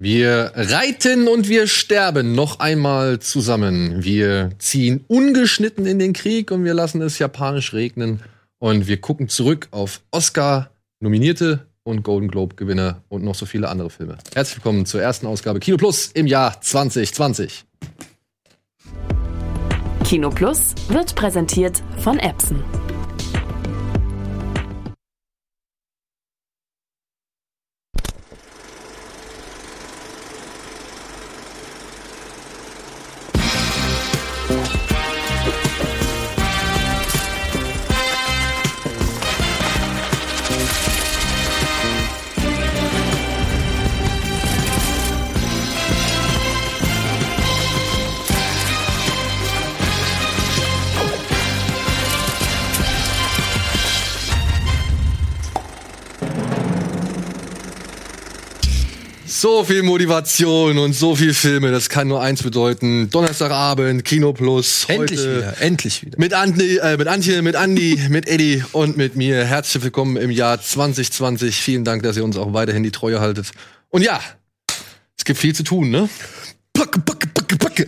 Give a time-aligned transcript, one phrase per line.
[0.00, 4.04] Wir reiten und wir sterben noch einmal zusammen.
[4.04, 8.20] Wir ziehen ungeschnitten in den Krieg und wir lassen es japanisch regnen.
[8.60, 14.18] Und wir gucken zurück auf Oscar-Nominierte und Golden Globe-Gewinner und noch so viele andere Filme.
[14.34, 17.64] Herzlich willkommen zur ersten Ausgabe Kino Plus im Jahr 2020.
[20.04, 22.62] Kino Plus wird präsentiert von Epson.
[59.68, 63.10] Viel Motivation und so viel Filme, das kann nur eins bedeuten.
[63.10, 64.86] Donnerstagabend, Kino Plus.
[64.88, 66.18] Endlich wieder, endlich wieder.
[66.18, 69.44] Mit, Andi, äh, mit Antje, mit Andi, mit Eddie und mit mir.
[69.44, 71.54] Herzlich willkommen im Jahr 2020.
[71.54, 73.50] Vielen Dank, dass ihr uns auch weiterhin die Treue haltet.
[73.90, 74.18] Und ja,
[75.18, 76.08] es gibt viel zu tun, ne?
[76.72, 77.86] Packe, packe, packe, packe.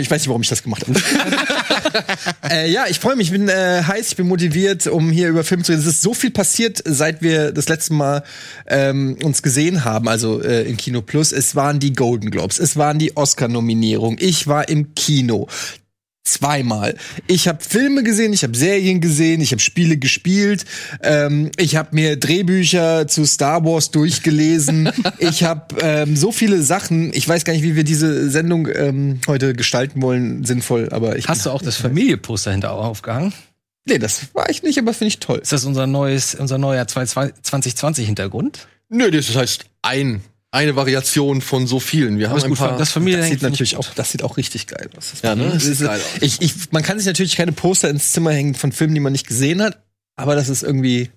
[0.00, 1.00] Ich weiß nicht, warum ich das gemacht habe.
[2.50, 5.44] äh, ja, ich freue mich, ich bin äh, heiß, ich bin motiviert, um hier über
[5.44, 5.82] Filme zu reden.
[5.82, 8.24] Es ist so viel passiert, seit wir das letzte Mal
[8.66, 11.32] ähm, uns gesehen haben, also äh, in Kino Plus.
[11.32, 14.18] Es waren die Golden Globes, es waren die Oscar-Nominierungen.
[14.20, 15.48] Ich war im Kino.
[16.24, 16.96] Zweimal.
[17.26, 20.64] Ich habe Filme gesehen, ich habe Serien gesehen, ich habe Spiele gespielt,
[21.02, 24.90] ähm, ich habe mir Drehbücher zu Star Wars durchgelesen.
[25.18, 27.12] ich habe ähm, so viele Sachen.
[27.12, 30.90] Ich weiß gar nicht, wie wir diese Sendung ähm, heute gestalten wollen, sinnvoll.
[30.92, 33.32] Aber ich Hast du auch das Familienposter hinter aufgehangen?
[33.84, 35.40] nee, das war ich nicht, aber finde ich toll.
[35.40, 38.68] Ist das unser neues, unser neuer 2020 Hintergrund?
[38.88, 42.18] Nö, das heißt ein, eine Variation von so vielen.
[42.18, 42.76] Wir haben ist ein gut, paar.
[42.78, 45.10] das Das sieht natürlich auch, das sieht auch richtig geil aus.
[45.10, 45.44] Das Ja, ne?
[45.44, 46.22] Das Das sieht ist, geil aus.
[46.22, 49.12] ich, ich, man kann sich natürlich keine Poster ins Zimmer hängen von Filmen, die man
[49.12, 49.82] nicht gesehen hat,
[50.14, 51.10] aber das ist irgendwie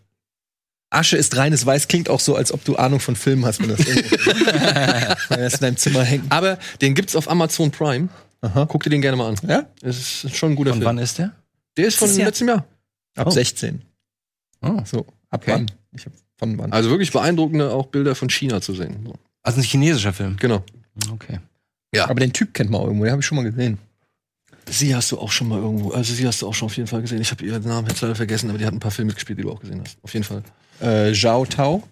[0.90, 3.68] Asche ist reines Weiß klingt auch so, als ob du Ahnung von Filmen hast, wenn
[3.69, 3.79] das,
[5.29, 6.31] wenn das in deinem Zimmer hängt.
[6.31, 8.07] Aber den gibt's auf Amazon Prime.
[8.41, 8.66] Aha.
[8.69, 9.35] Guck dir den gerne mal an.
[9.47, 9.66] Ja?
[9.81, 10.88] Es ist schon ein guter Von Film.
[10.88, 11.31] wann ist der?
[11.75, 12.28] Der ist von Jahr?
[12.28, 12.66] letztem Jahr.
[13.17, 13.31] Ab Oh.
[13.31, 13.81] 16.
[14.62, 14.79] Oh.
[14.85, 15.52] So, ab Okay.
[15.53, 15.72] wann?
[15.97, 16.72] Ich hab von wann?
[16.72, 18.97] Also wirklich beeindruckende auch Bilder von China zu sehen.
[19.06, 19.13] So.
[19.45, 20.38] Also ein chinesischer Film.
[20.38, 20.63] Genau.
[21.11, 21.39] Okay.
[22.00, 23.78] aber den Typ kennt man auch irgendwo, den habe ich schon mal gesehen.
[24.67, 26.88] Sie hast du auch schon mal irgendwo, also sie hast du auch schon auf jeden
[26.88, 27.22] Fall gesehen.
[27.22, 29.44] Ich habe ihren Namen jetzt leider vergessen, aber die hat ein paar Filme mitgespielt, die
[29.44, 29.97] du auch gesehen hast.
[30.01, 30.41] Auf jeden Fall.
[30.79, 31.84] Äh, Zhao Tao.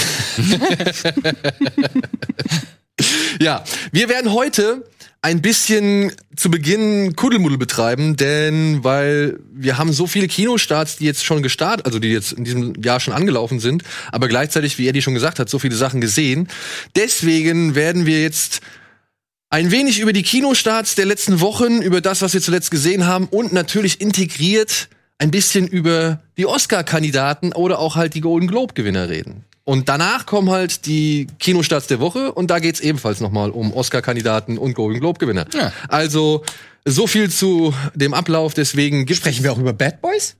[3.40, 4.84] Ja, wir werden heute
[5.24, 11.24] ein bisschen zu Beginn Kuddelmuddel betreiben, denn weil wir haben so viele Kinostarts, die jetzt
[11.24, 15.00] schon gestartet, also die jetzt in diesem Jahr schon angelaufen sind, aber gleichzeitig, wie Eddie
[15.00, 16.48] schon gesagt hat, so viele Sachen gesehen.
[16.96, 18.62] Deswegen werden wir jetzt
[19.48, 23.28] ein wenig über die Kinostarts der letzten Wochen, über das, was wir zuletzt gesehen haben
[23.28, 24.88] und natürlich integriert
[25.18, 29.44] ein bisschen über die Oscar-Kandidaten oder auch halt die Golden Globe-Gewinner reden.
[29.64, 34.58] Und danach kommen halt die Kinostarts der Woche und da geht's ebenfalls nochmal um Oscar-Kandidaten
[34.58, 35.46] und Golden Globe-Gewinner.
[35.54, 35.72] Ja.
[35.88, 36.44] Also
[36.84, 40.36] so viel zu dem Ablauf, deswegen gibt's Sprechen wir auch über Bad Boys?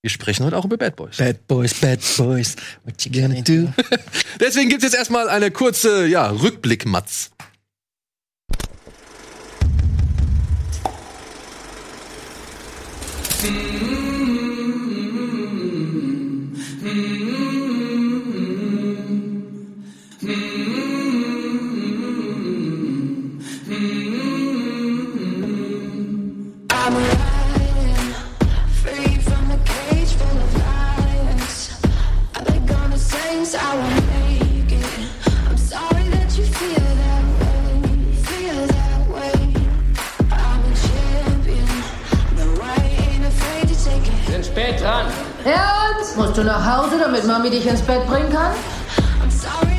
[0.00, 1.16] wir sprechen heute auch über Bad Boys.
[1.16, 3.72] Bad Boys, Bad Boys, what you gonna do?
[4.40, 7.30] Deswegen gibt's jetzt erstmal eine kurze ja, Rückblick-Matz.
[13.40, 13.67] I'm
[45.44, 46.16] Ernst?
[46.16, 48.52] Musst du nach Hause, damit Mami dich ins Bett bringen kann?
[49.22, 49.76] I'm sorry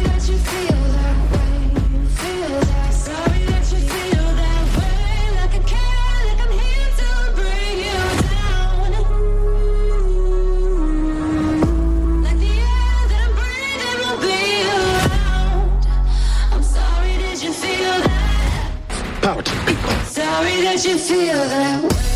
[20.63, 22.08] that you feel that way,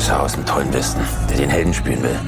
[0.00, 2.18] Kommissar aus dem tollen Westen, der den Helden spielen will.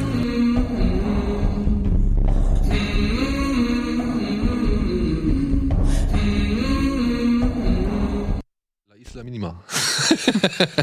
[9.01, 9.65] Isla Minima.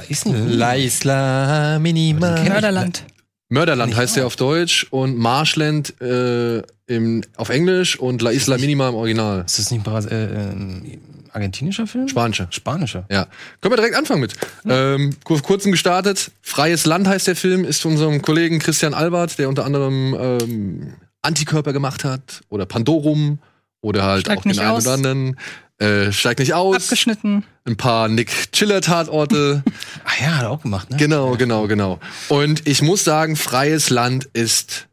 [0.10, 2.42] Ist ein La Isla Minima.
[2.42, 3.04] Mörderland.
[3.50, 8.90] Mörderland heißt der auf Deutsch und Marshland äh, im, auf Englisch und La Isla Minima
[8.90, 9.44] im Original.
[9.46, 10.98] Ist das nicht ein Bras äh, äh,
[11.40, 12.08] argentinischer Film?
[12.08, 12.48] Spanischer.
[12.52, 13.06] Spanischer.
[13.10, 13.28] Ja.
[13.62, 14.34] Können wir direkt anfangen mit.
[14.68, 16.32] Ähm, kur- kurzen gestartet.
[16.42, 20.94] Freies Land heißt der Film, ist von unserem Kollegen Christian Albert, der unter anderem ähm,
[21.22, 23.40] Antikörper gemacht hat oder Pandorum
[23.82, 24.86] oder halt Steigt auch den nicht einen aus.
[24.86, 25.40] oder anderen.
[25.80, 26.76] Äh, steigt nicht aus.
[26.76, 27.46] Abgeschnitten.
[27.66, 29.64] Ein paar Nick Chiller Tatorte.
[30.06, 30.98] Ah ja, hat er auch gemacht, ne?
[30.98, 32.00] Genau, genau, genau.
[32.30, 34.88] Und ich muss sagen, Freies Land ist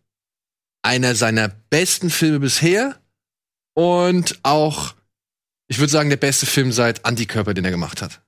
[0.83, 2.97] einer seiner besten Filme bisher
[3.75, 4.95] und auch,
[5.69, 8.21] ich würde sagen, der beste Film seit Antikörper, den er gemacht hat.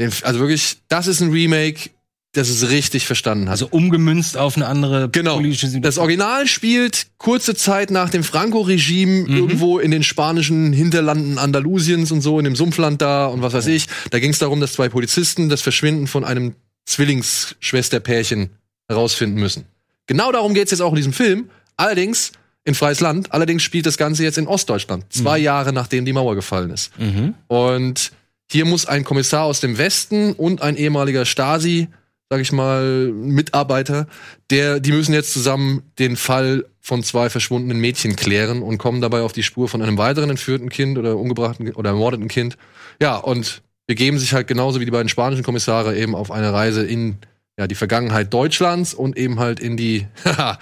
[0.00, 1.90] Den, also wirklich, das ist ein Remake,
[2.32, 3.52] das es richtig verstanden hat.
[3.54, 5.36] Also umgemünzt auf eine andere Genau.
[5.36, 6.04] politische Das Situation.
[6.04, 12.38] Original spielt kurze Zeit nach dem Franco-Regime irgendwo in den spanischen Hinterlanden Andalusiens und so,
[12.38, 13.86] in dem Sumpfland da und was weiß ich.
[14.10, 16.54] Da ging es darum, dass zwei Polizisten das Verschwinden von einem
[16.86, 18.50] Zwillingsschwesterpärchen
[18.88, 19.64] herausfinden müssen.
[20.06, 21.50] Genau darum geht's jetzt auch in diesem Film.
[21.76, 22.32] Allerdings
[22.64, 23.32] in freies Land.
[23.32, 25.04] Allerdings spielt das Ganze jetzt in Ostdeutschland.
[25.12, 26.96] Zwei Jahre nachdem die Mauer gefallen ist.
[26.98, 27.34] Mhm.
[27.48, 28.12] Und
[28.50, 31.88] hier muss ein Kommissar aus dem Westen und ein ehemaliger Stasi,
[32.28, 34.06] sag ich mal, Mitarbeiter,
[34.50, 39.22] der, die müssen jetzt zusammen den Fall von zwei verschwundenen Mädchen klären und kommen dabei
[39.22, 42.56] auf die Spur von einem weiteren entführten Kind oder umgebrachten oder ermordeten Kind.
[43.00, 46.84] Ja, und begeben sich halt genauso wie die beiden spanischen Kommissare eben auf eine Reise
[46.84, 47.18] in
[47.58, 50.06] ja, die Vergangenheit Deutschlands und eben halt in die,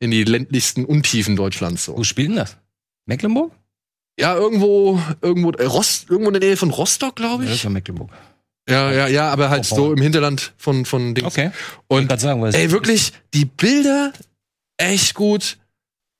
[0.00, 1.84] in die ländlichsten Untiefen Deutschlands.
[1.84, 1.96] So.
[1.96, 2.56] Wo spielt denn das?
[3.06, 3.52] Mecklenburg?
[4.18, 7.64] Ja, irgendwo, irgendwo, äh, Rost, irgendwo in der Nähe von Rostock, glaube Ja, das ich.
[7.64, 8.10] ja Mecklenburg.
[8.68, 11.26] Ja, ja, ja, aber halt Oh, so im Hinterland von, von Dings.
[11.26, 11.50] Okay.
[11.88, 14.12] Und sagen, ey, wirklich, die Bilder
[14.78, 15.58] echt gut.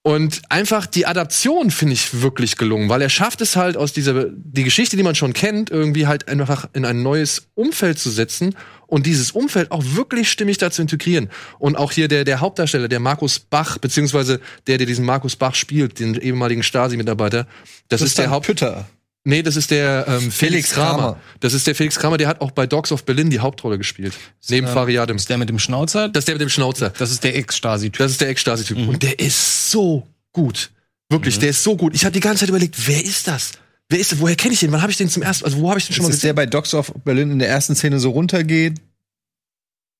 [0.07, 4.27] Und einfach die Adaption finde ich wirklich gelungen, weil er schafft es halt aus dieser,
[4.29, 8.55] die Geschichte, die man schon kennt, irgendwie halt einfach in ein neues Umfeld zu setzen
[8.87, 11.31] und dieses Umfeld auch wirklich stimmig da zu integrieren.
[11.59, 15.55] Und auch hier der, der Hauptdarsteller, der Markus Bach, beziehungsweise der, der diesen Markus Bach
[15.55, 17.47] spielt, den ehemaligen Stasi-Mitarbeiter,
[17.89, 18.87] das, ist der Haupt, Pütter.
[19.27, 20.99] Nee, das ist der ähm, Felix, Felix Kramer.
[20.99, 21.21] Kramer.
[21.41, 24.13] Das ist der Felix Kramer, der hat auch bei Dogs of Berlin die Hauptrolle gespielt.
[24.51, 25.17] Neben Fariadim.
[25.17, 26.11] ist der mit dem Schnauzer?
[26.11, 26.91] Das ist der mit dem Schnauzer.
[26.91, 27.97] Das ist der Ex-Stasi-Typ.
[27.99, 28.77] Das ist der Ex-Stasi-Typ.
[28.77, 28.89] Mhm.
[28.91, 30.71] Und der ist so gut.
[31.09, 31.95] Wirklich, der ist so gut.
[31.95, 33.53] Ich habe die ganze Zeit überlegt, wer ist das?
[33.89, 34.21] Wer ist das?
[34.21, 34.73] Woher kenne ich den?
[34.73, 35.45] Wann habe ich den zum ersten?
[35.47, 36.37] Also wo habe ich den schon Das mal ist der gesehen?
[36.37, 38.79] bei Dogs of Berlin in der ersten Szene so runtergeht.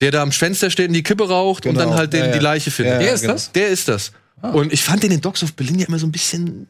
[0.03, 1.87] Der da am Fenster steht und die Kippe raucht und Genau.
[1.91, 2.33] dann halt den, Ja, ja.
[2.33, 2.95] die Leiche findet.
[2.95, 3.33] Ja, Der ist genau.
[3.35, 3.53] das?
[3.53, 4.13] Der ist das.
[4.43, 4.51] Ah.
[4.51, 6.67] Und ich fand den in Dogs of Berlin ja immer so ein bisschen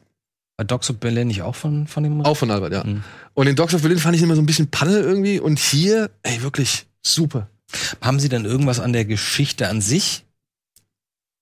[0.56, 2.20] War Dogs of Berlin nicht auch von, von dem?
[2.20, 2.84] auch von Albert, ja.
[2.84, 3.02] Mhm.
[3.34, 5.40] Und in Dogs of Berlin fand ich immer so ein bisschen Panne irgendwie.
[5.40, 7.48] Und hier, ey, wirklich super.
[8.00, 10.24] Haben Sie denn irgendwas an der Geschichte an sich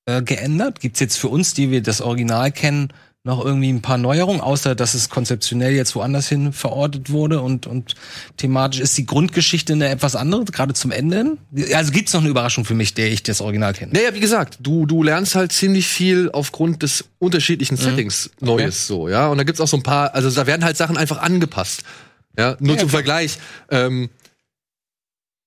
[0.06, 0.80] äh, geändert?
[0.80, 2.88] Gibt's jetzt für uns, die wir das Original kennen,
[3.24, 7.68] noch irgendwie ein paar Neuerungen, außer dass es konzeptionell jetzt woanders hin verortet wurde und,
[7.68, 7.94] und
[8.36, 11.18] thematisch ist die Grundgeschichte eine etwas andere, gerade zum Ende?
[11.18, 11.38] hin?
[11.74, 13.92] Also gibt's noch eine Überraschung für mich, der ich das Original kenne?
[13.92, 19.08] Naja, wie gesagt, du, du lernst halt ziemlich viel aufgrund des unterschiedlichen Settings Neues so,
[19.08, 19.28] ja.
[19.28, 21.84] Und da gibt's auch so ein paar, also da werden halt Sachen einfach angepasst.
[22.36, 23.38] Ja, nur zum Vergleich.
[23.70, 24.08] Ähm,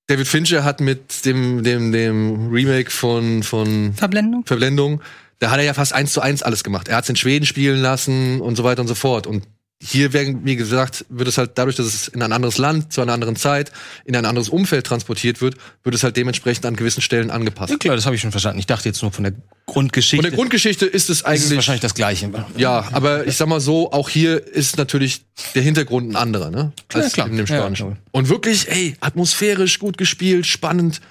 [0.08, 4.46] David Fincher hat mit dem, dem, dem Remake von, von Verblendung.
[4.46, 5.02] Verblendung,
[5.40, 6.88] da hat er ja fast eins zu eins alles gemacht.
[6.88, 9.28] Er hat es in Schweden spielen lassen und so weiter und so fort.
[9.28, 9.44] Und
[9.84, 13.02] hier werden, wie gesagt, wird es halt dadurch, dass es in ein anderes Land, zu
[13.02, 13.74] einer anderen Zeit,
[14.06, 17.72] in ein anderes Umfeld transportiert wird, wird es halt dementsprechend an gewissen Stellen angepasst.
[17.72, 18.58] Ja, klar, das habe ich schon verstanden.
[18.60, 19.34] Ich dachte jetzt nur von der
[19.66, 20.16] Grundgeschichte.
[20.24, 21.56] Von der Grundgeschichte ist es das ist eigentlich.
[21.58, 22.32] wahrscheinlich das Gleiche.
[22.56, 26.72] ja, aber ich sag mal so, auch hier ist natürlich der Hintergrund ein anderer, ne?
[26.88, 27.28] Klar, Als klar.
[27.28, 27.88] in dem Ja, Spanischen.
[27.88, 27.98] klar.
[28.12, 31.02] und wirklich, ey, atmosphärisch gut gespielt, spannend.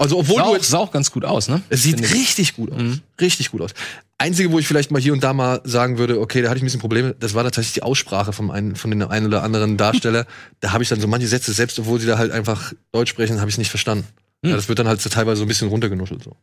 [0.00, 1.60] Also, obwohl Sah du auch, jetzt sah auch ganz gut aus, ne?
[1.68, 2.80] Es sieht richtig gut aus.
[2.80, 3.00] Mhm.
[3.20, 3.72] Richtig gut aus.
[4.16, 6.62] Einzige, wo ich vielleicht mal hier und da mal sagen würde, okay, da hatte ich
[6.62, 9.76] ein bisschen Probleme, das war tatsächlich die Aussprache vom einen, von den einen oder anderen
[9.76, 10.26] Darsteller.
[10.60, 13.40] da habe ich dann so manche Sätze, selbst obwohl sie da halt einfach Deutsch sprechen,
[13.40, 14.06] habe ich es nicht verstanden.
[14.42, 16.22] Ja, das wird dann halt so teilweise so ein bisschen runtergenuschelt.
[16.24, 16.34] So.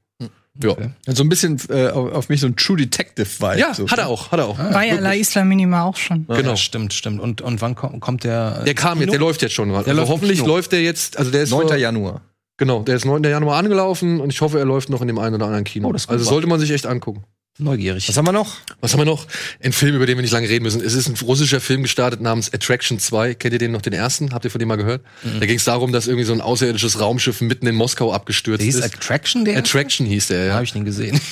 [0.62, 0.76] Ja.
[1.08, 3.58] So ein bisschen äh, auf, mich so ein True Detective-Vibe.
[3.60, 3.88] ja, so.
[3.90, 4.60] hat er auch, hat er auch.
[4.60, 6.28] War ja La Isla Minima auch schon.
[6.30, 6.56] Ja, Genau.
[6.58, 7.20] stimmt, stimmt.
[7.20, 8.64] Und, und wann kommt, kommt der?
[8.66, 9.74] Der kam jetzt, der läuft jetzt schon.
[9.74, 10.48] Also läuft im hoffentlich Kino.
[10.54, 11.68] läuft der jetzt, also der ist 9.
[11.70, 12.22] vor- Januar.
[12.58, 13.24] Genau, der ist 9.
[13.24, 15.88] Januar angelaufen und ich hoffe, er läuft noch in dem einen oder anderen Kino.
[15.90, 17.24] Oh, das ist also sollte man sich echt angucken.
[17.60, 18.08] Neugierig.
[18.08, 18.58] Was haben wir noch?
[18.82, 19.26] Was haben wir noch?
[19.64, 20.80] Ein Film, über den wir nicht lange reden müssen.
[20.80, 23.34] Es ist ein russischer Film gestartet namens Attraction 2.
[23.34, 24.32] Kennt ihr den noch, den ersten?
[24.32, 25.02] Habt ihr von dem mal gehört?
[25.40, 28.66] Da ging es darum, dass irgendwie so ein außerirdisches Raumschiff mitten in Moskau abgestürzt Der
[28.66, 28.84] hieß ist.
[28.84, 29.58] Attraction, der?
[29.58, 30.46] Attraction hieß der, Ja.
[30.46, 30.54] ja.
[30.54, 31.20] Habe ich den gesehen.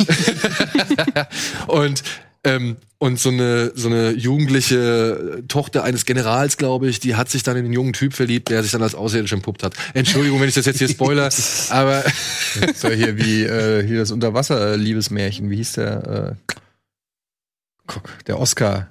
[1.68, 2.02] Und,
[2.46, 7.44] ähm, und so eine, so eine jugendliche Tochter eines Generals, glaube ich, die hat sich
[7.44, 9.74] dann in einen jungen Typ verliebt, der sich dann als außerirdisch entpuppt hat.
[9.94, 11.30] Entschuldigung, wenn ich das jetzt hier spoiler,
[11.70, 12.04] aber
[12.76, 15.50] So hier wie äh, hier das Unterwasser-Liebesmärchen.
[15.50, 16.38] Wie hieß der?
[16.48, 16.54] Äh,
[17.88, 18.90] guck, der Oscar.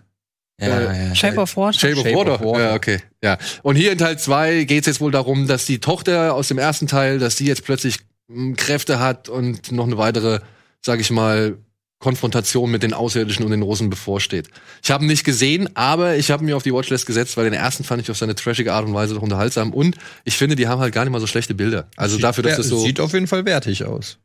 [0.61, 1.15] Ja, Äh, ja.
[1.15, 1.79] Shape of Water.
[1.79, 2.35] Shape of Shape Water.
[2.35, 2.65] of Water.
[2.65, 2.99] Ja, okay.
[3.23, 3.39] Ja.
[3.63, 6.59] Und hier in Teil 2 geht es jetzt wohl darum, dass die Tochter aus dem
[6.59, 10.41] ersten Teil, dass die jetzt plötzlich mh, Kräfte hat und noch eine weitere,
[10.81, 11.57] sag ich mal,
[12.05, 14.49] Konfrontation mit den Außerirdischen und den Russen bevorsteht.
[14.83, 17.55] Ich habe ihn nicht gesehen, aber ich habe mir auf die Watchlist gesetzt, weil den
[17.55, 20.69] ersten fand ich auf seine trashige Art und Weise doch unterhaltsam und ich finde, die
[20.69, 21.89] haben halt gar nicht mal so schlechte Bilder.
[21.97, 24.19] Also dafür, dass Ja, das so Sieht auf jeden Fall wertig aus.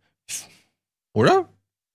[1.13, 1.49] Oder?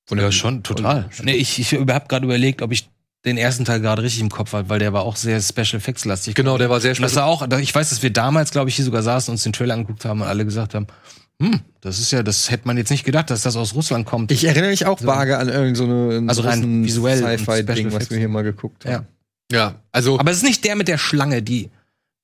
[0.06, 1.08] Von Ja, der- schon, total.
[1.22, 2.88] Nee, ich ich habe gerade überlegt, ob ich
[3.24, 6.04] den ersten Teil gerade richtig im Kopf hatte, weil der war auch sehr Special Effects
[6.04, 6.34] lastig.
[6.34, 8.76] genau, der war sehr Und das war auch, ich weiß, dass wir damals, glaube ich,
[8.76, 10.86] hier sogar saßen und uns den Trailer angeguckt haben und alle gesagt haben,
[11.40, 14.30] hm, das ist ja, das hätte man jetzt nicht gedacht, dass das aus Russland kommt.
[14.30, 15.06] Ich erinnere mich auch So.
[15.06, 18.92] vage an irgendeine so eine Also rein visuell Sci-Fi-Ding, was wir hier mal geguckt haben.
[18.92, 19.04] Ja.
[19.52, 21.70] Ja, also Aber es ist nicht der mit der Schlange, die,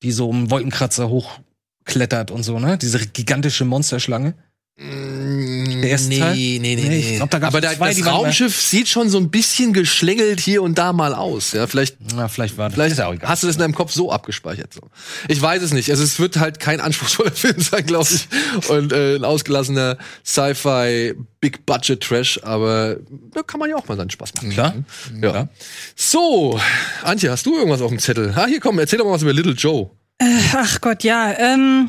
[0.03, 2.79] die so einen Wolkenkratzer hochklettert und so, ne?
[2.79, 4.35] Diese gigantische Monsterschlange.
[4.83, 6.35] Der erste Teil?
[6.35, 7.11] Nee, nee, nee, Nee, nee.
[7.11, 10.41] ich glaub, da gab's Aber da, zwei, das Raumschiff sieht schon so ein bisschen geschlängelt
[10.41, 11.53] hier und da mal aus.
[11.53, 12.75] Ja, vielleicht, Na, vielleicht war das.
[12.75, 13.29] vielleicht ist auch egal.
[13.29, 14.73] hast du das in deinem Kopf so abgespeichert.
[14.73, 14.81] So.
[15.29, 15.91] Ich weiß es nicht.
[15.91, 18.71] Also es wird halt kein anspruchsvoller Film sein, glaube ich.
[18.71, 22.41] Und äh, ein ausgelassener Sci-Fi Big Budget Trash.
[22.43, 22.97] Aber
[23.35, 24.51] da kann man ja auch mal seinen Spaß machen.
[24.51, 24.75] Klar.
[25.21, 25.31] Ja.
[25.31, 25.49] Klar.
[25.95, 26.59] So,
[27.03, 28.33] Antje, hast du irgendwas auf dem Zettel?
[28.35, 29.91] Ah, hier komm, erzähl doch mal was über Little Joe.
[30.23, 31.33] Ach Gott, ja.
[31.39, 31.89] Ähm,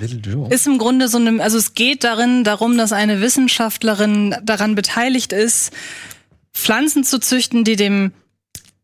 [0.49, 5.33] ist im Grunde so eine, also es geht darin darum, dass eine Wissenschaftlerin daran beteiligt
[5.33, 5.73] ist,
[6.53, 8.13] Pflanzen zu züchten, die dem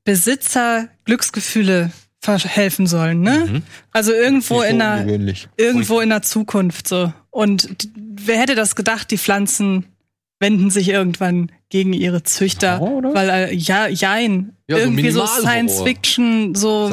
[0.03, 3.61] Besitzer Glücksgefühle verhelfen sollen, ne?
[3.93, 5.47] Also irgendwo in Ungewöhnlich.
[5.55, 7.13] irgendwo in der Zukunft so.
[7.29, 9.85] Und wer hätte das gedacht, die Pflanzen
[10.39, 15.19] wenden sich irgendwann gegen ihre Züchter, Horror, weil äh, ja, jein, Ja, so irgendwie so,
[15.21, 15.41] Minimalhorror.
[15.41, 16.89] Science Fiction, so.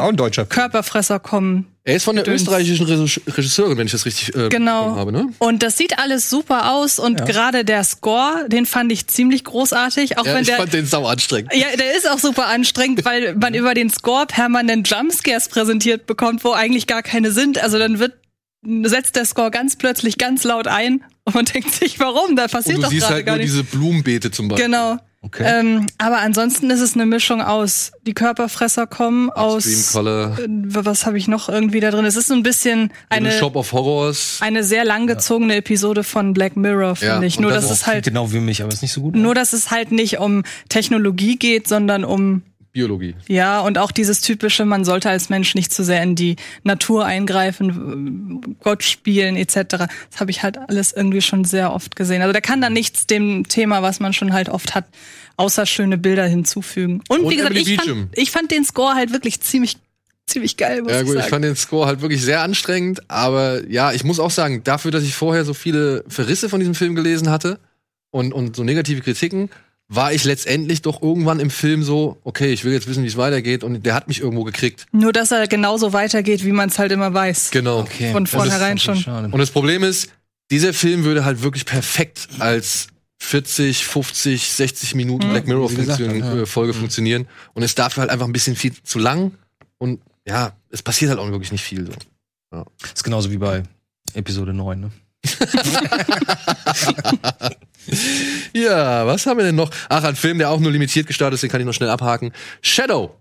[0.49, 1.67] Körperfresser kommen.
[1.87, 4.97] Er ist von der österreichischen Regis- Regisseurin, wenn ich das richtig äh, Genau.
[4.97, 5.27] habe, ne?
[5.39, 10.17] Und das sieht alles super aus und gerade der Score, den fand ich ziemlich großartig,
[10.17, 11.53] auch Ja, wenn ich der fand den sau anstrengend.
[11.55, 16.43] ja, der ist auch super anstrengend, weil man über den Score permanent Jumpscares präsentiert bekommt,
[16.43, 17.63] wo eigentlich gar keine sind.
[17.63, 18.15] Also dann wird
[18.85, 22.37] setzt der Score ganz plötzlich ganz laut ein und man denkt sich, warum?
[22.37, 23.52] Da Und passiert du doch siehst gerade halt gar nur nichts.
[23.52, 24.66] diese Blumenbeete zum Beispiel.
[24.66, 24.97] Genau.
[25.23, 25.43] Okay.
[25.47, 31.07] Ähm, aber ansonsten ist es eine Mischung aus die Körperfresser kommen aus Color, äh, was
[31.07, 32.04] habe ich noch irgendwie da drin?
[32.04, 34.40] Es ist so ein bisschen eine Shop of Horrors.
[34.43, 37.40] eine sehr langgezogene Episode von Black Mirror, finde Ja, ich.
[37.40, 39.14] Nur das dass es halt genau wie mich, aber ist nicht so gut.
[39.16, 42.43] nur dass es halt nicht um Technologie geht, sondern um
[42.75, 43.14] Biologie.
[43.28, 47.04] ja, und auch dieses typische, man sollte als Mensch nicht zu sehr in die Natur
[47.07, 49.54] eingreifen, Gott spielen etc.
[50.11, 52.21] Das habe ich halt alles irgendwie schon sehr oft gesehen.
[52.21, 54.87] Also da kann da nichts dem Thema, was man schon halt oft hat,
[55.37, 57.00] außer schöne Bilder hinzufügen.
[57.09, 59.76] Und, Und wie gesagt, ich fand, ich fand den Score halt wirklich ziemlich
[60.26, 61.31] ziemlich geil, muss Ja ich gut, ich sagen.
[61.31, 65.04] fand den Score halt wirklich sehr anstrengend, aber ja, ich muss auch sagen, dafür, dass
[65.04, 67.61] ich vorher so viele Verrisse von diesem Film gelesen hatte
[68.11, 69.50] und, und so negative Kritiken,
[69.95, 73.17] war ich letztendlich doch irgendwann im Film so, okay, ich will jetzt wissen, wie es
[73.17, 74.87] weitergeht und der hat mich irgendwo gekriegt.
[74.93, 77.51] Nur dass er genauso weitergeht, wie man es halt immer weiß.
[77.51, 77.81] Genau.
[77.81, 78.13] Okay.
[78.13, 78.97] Von vornherein schon.
[78.97, 79.29] schade.
[79.31, 80.11] Und das Problem ist,
[80.51, 86.43] dieser Film würde halt wirklich perfekt als 40, 50, 60 Minuten Black Mirror Funktion, ja.
[86.43, 89.33] äh, Folge funktionieren und ist dafür halt einfach ein bisschen viel zu lang
[89.79, 92.65] und ja, es passiert halt auch wirklich nicht viel so.
[92.83, 93.63] ist genauso wie bei
[94.15, 94.91] Episode 9, ne?
[98.57, 99.71] Ja, was haben wir denn noch?
[99.88, 102.33] Ach, ein Film, der auch nur limitiert gestartet ist, den kann ich noch schnell abhaken.
[102.62, 103.17] Shadow.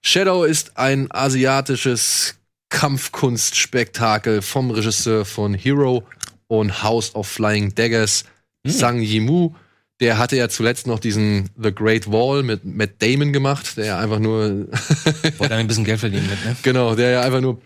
[0.00, 2.34] Shadow ist ein asiatisches
[2.68, 6.02] Kampfkunstspektakel vom Regisseur von Hero
[6.48, 8.24] und House of Flying Daggers,
[8.64, 9.54] Sang Yimou.
[10.00, 13.98] Der hatte ja zuletzt noch diesen The Great Wall mit Matt Damon gemacht, der ja
[14.00, 14.66] einfach nur,
[15.38, 16.56] Wollte ein bisschen Geld verdienen mit, ne?
[16.62, 17.60] genau, der ja einfach nur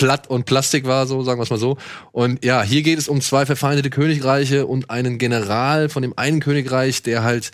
[0.00, 1.76] platt und Plastik war, so sagen wir es mal so.
[2.10, 6.40] Und ja, hier geht es um zwei verfeindete Königreiche und einen General von dem einen
[6.40, 7.50] Königreich, der halt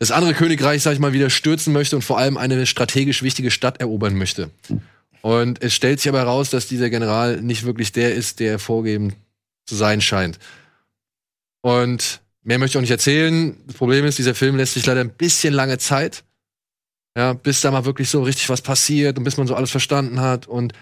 [0.00, 3.52] das andere Königreich, sag ich mal, wieder stürzen möchte und vor allem eine strategisch wichtige
[3.52, 4.50] Stadt erobern möchte.
[5.22, 9.14] Und es stellt sich aber heraus, dass dieser General nicht wirklich der ist, der vorgeben
[9.64, 10.40] zu sein scheint.
[11.62, 13.56] Und mehr möchte ich auch nicht erzählen.
[13.68, 16.24] Das Problem ist, dieser Film lässt sich leider ein bisschen lange Zeit.
[17.16, 20.20] Ja, bis da mal wirklich so richtig was passiert und bis man so alles verstanden
[20.20, 20.48] hat.
[20.48, 20.72] Und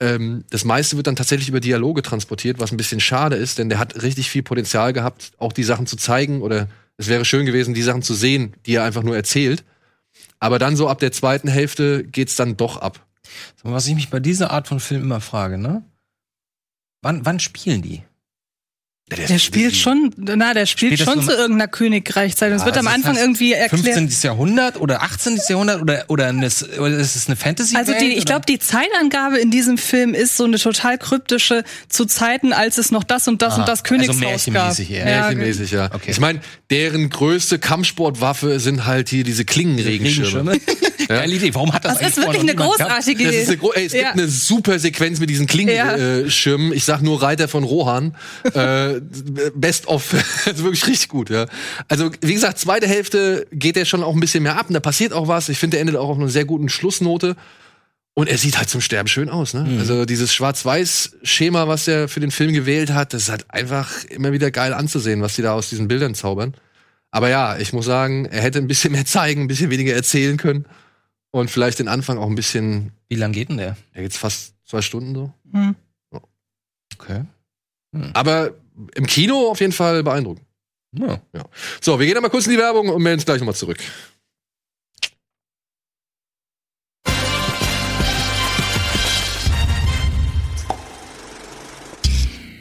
[0.00, 3.68] ähm, das meiste wird dann tatsächlich über Dialoge transportiert, was ein bisschen schade ist, denn
[3.68, 7.46] der hat richtig viel Potenzial gehabt, auch die Sachen zu zeigen oder es wäre schön
[7.46, 9.64] gewesen, die Sachen zu sehen, die er einfach nur erzählt.
[10.40, 13.06] Aber dann so ab der zweiten Hälfte geht's dann doch ab.
[13.62, 15.82] Was ich mich bei dieser Art von Film immer frage, ne?
[17.02, 18.02] Wann, wann spielen die?
[19.10, 22.50] Der spielt schon, na, der spielt, Spielt schon zu irgendeiner Königreichzeit.
[22.52, 23.96] Und es wird am Also Anfang das heißt, irgendwie erklärt.
[23.96, 24.28] 15.
[24.28, 25.40] Jahrhundert oder 18.
[25.48, 26.48] Jahrhundert oder, oder, eine,
[26.78, 30.36] oder ist es eine fantasy Also die, ich glaube, die Zeitangabe in diesem Film ist
[30.36, 33.80] so eine total kryptische zu Zeiten, als es noch das und das Aha, und das
[33.80, 34.28] also Königshaus gab.
[34.30, 34.98] märchenmäßig eher.
[35.08, 35.86] Ja, Märchenmäßig, ja.
[35.94, 36.10] Okay.
[36.10, 40.58] Ich meine, deren größte Kampfsportwaffe sind halt hier diese Klingenregenschirme.
[41.08, 41.54] Geile Idee.
[41.54, 43.42] Warum hat das, Das eigentlich ist wirklich eine großartige Das Idee.
[43.42, 44.00] ist eine gro- ey, es Ja.
[44.10, 45.94] gibt eine super Sequenz mit diesen Ja.
[45.94, 46.72] Klingenschirmen.
[46.74, 48.14] Ich sag nur Reiter von Rohan.
[48.52, 48.97] äh,
[49.54, 50.12] best of.
[50.46, 51.46] also wirklich richtig gut, ja.
[51.88, 54.80] Also, wie gesagt, zweite Hälfte geht der schon auch ein bisschen mehr ab und da
[54.80, 55.48] passiert auch was.
[55.48, 57.36] Ich finde, der endet auch auf einer sehr guten Schlussnote.
[58.14, 59.62] Und er sieht halt zum Sterben schön aus, ne?
[59.62, 59.78] Mhm.
[59.78, 64.32] Also dieses Schwarz-Weiß-Schema, was er für den Film gewählt hat, das ist halt einfach immer
[64.32, 66.54] wieder geil anzusehen, was die da aus diesen Bildern zaubern.
[67.12, 70.36] Aber ja, ich muss sagen, er hätte ein bisschen mehr zeigen, ein bisschen weniger erzählen
[70.36, 70.66] können.
[71.30, 73.76] Und vielleicht den Anfang auch ein bisschen, Wie lang geht denn der?
[73.94, 75.32] ja, jetzt fast zwei Stunden so.
[75.52, 75.76] Hm.
[76.98, 77.24] Okay.
[78.14, 78.52] Aber
[78.94, 80.44] im Kino auf jeden Fall beeindruckend.
[80.92, 81.20] Ja.
[81.80, 83.78] So, wir gehen einmal kurz in die Werbung und melden uns gleich nochmal zurück.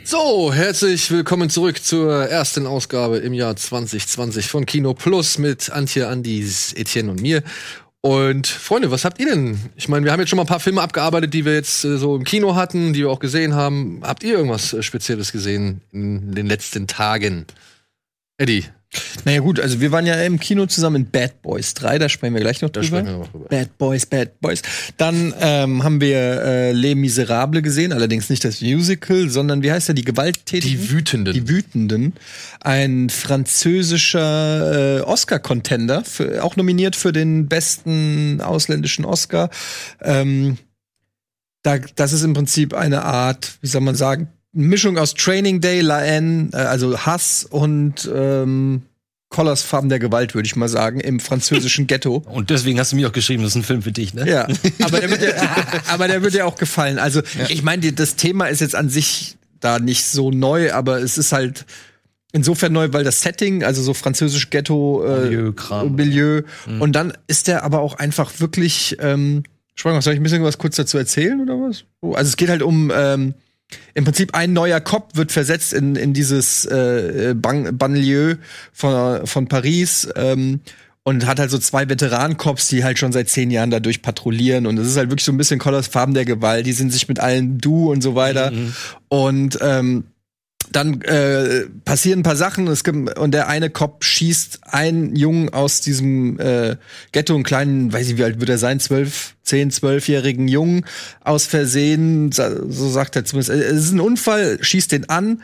[0.03, 6.07] So, herzlich willkommen zurück zur ersten Ausgabe im Jahr 2020 von Kino Plus mit Antje,
[6.07, 7.43] Andis, Etienne und mir.
[8.01, 9.59] Und Freunde, was habt ihr denn?
[9.75, 11.97] Ich meine, wir haben jetzt schon mal ein paar Filme abgearbeitet, die wir jetzt äh,
[11.97, 14.01] so im Kino hatten, die wir auch gesehen haben.
[14.03, 17.45] Habt ihr irgendwas äh, Spezielles gesehen in den letzten Tagen?
[18.37, 18.65] Eddie,
[19.25, 22.33] Naja gut, also wir waren ja im Kino zusammen in Bad Boys 3, da sprechen
[22.33, 22.99] wir gleich noch da drüber.
[22.99, 23.49] sprechen wir noch drüber.
[23.49, 24.61] Bad Boys, Bad Boys.
[24.95, 29.89] Dann ähm, haben wir äh, Les Miserables gesehen, allerdings nicht das Musical, sondern wie heißt
[29.89, 30.79] er, die Gewalttätigen?
[30.79, 31.33] Die Wütenden.
[31.33, 32.13] Die Wütenden.
[32.61, 36.03] Ein französischer äh, Oscar-Contender,
[36.41, 39.49] auch nominiert für den besten ausländischen Oscar.
[40.01, 40.57] Ähm,
[41.63, 45.81] da, das ist im Prinzip eine Art, wie soll man sagen, Mischung aus Training Day,
[45.81, 48.81] La Haine, äh, also Hass und ähm,
[49.29, 52.23] Collars Farben der Gewalt, würde ich mal sagen, im französischen Ghetto.
[52.25, 54.27] Und deswegen hast du mir auch geschrieben, das ist ein Film für dich, ne?
[54.27, 54.47] Ja,
[54.81, 55.33] aber der wird ja,
[55.87, 56.97] aber der wird ja auch gefallen.
[56.97, 61.17] Also ich meine, das Thema ist jetzt an sich da nicht so neu, aber es
[61.17, 61.65] ist halt
[62.31, 65.95] insofern neu, weil das Setting, also so französisch Ghetto äh, Milieu-Kram.
[65.95, 66.41] Milieu.
[66.79, 68.97] Und dann ist der aber auch einfach wirklich.
[68.99, 69.43] Ähm,
[69.75, 71.83] Spannend, soll ich ein bisschen was kurz dazu erzählen oder was?
[72.01, 73.35] Also es geht halt um ähm,
[73.93, 78.37] im Prinzip ein neuer Cop wird versetzt in, in dieses äh, Ban Banlieue
[78.71, 80.61] von, von Paris ähm,
[81.03, 84.67] und hat halt so zwei Veteran-Cops, die halt schon seit zehn Jahren dadurch patrouillieren.
[84.67, 86.65] Und es ist halt wirklich so ein bisschen Colors Farben der Gewalt.
[86.65, 88.51] Die sind sich mit allen du und so weiter.
[89.07, 90.03] Und ähm,
[90.71, 95.49] dann äh, passieren ein paar Sachen es gibt, und der eine Cop schießt einen Jungen
[95.49, 96.75] aus diesem äh,
[97.11, 100.85] Ghetto, einen kleinen, weiß ich wie alt wird er sein, zwölf, zehn, zwölfjährigen Jungen
[101.23, 103.49] aus Versehen, so sagt er zumindest.
[103.51, 105.41] äh, Es ist ein Unfall, schießt den an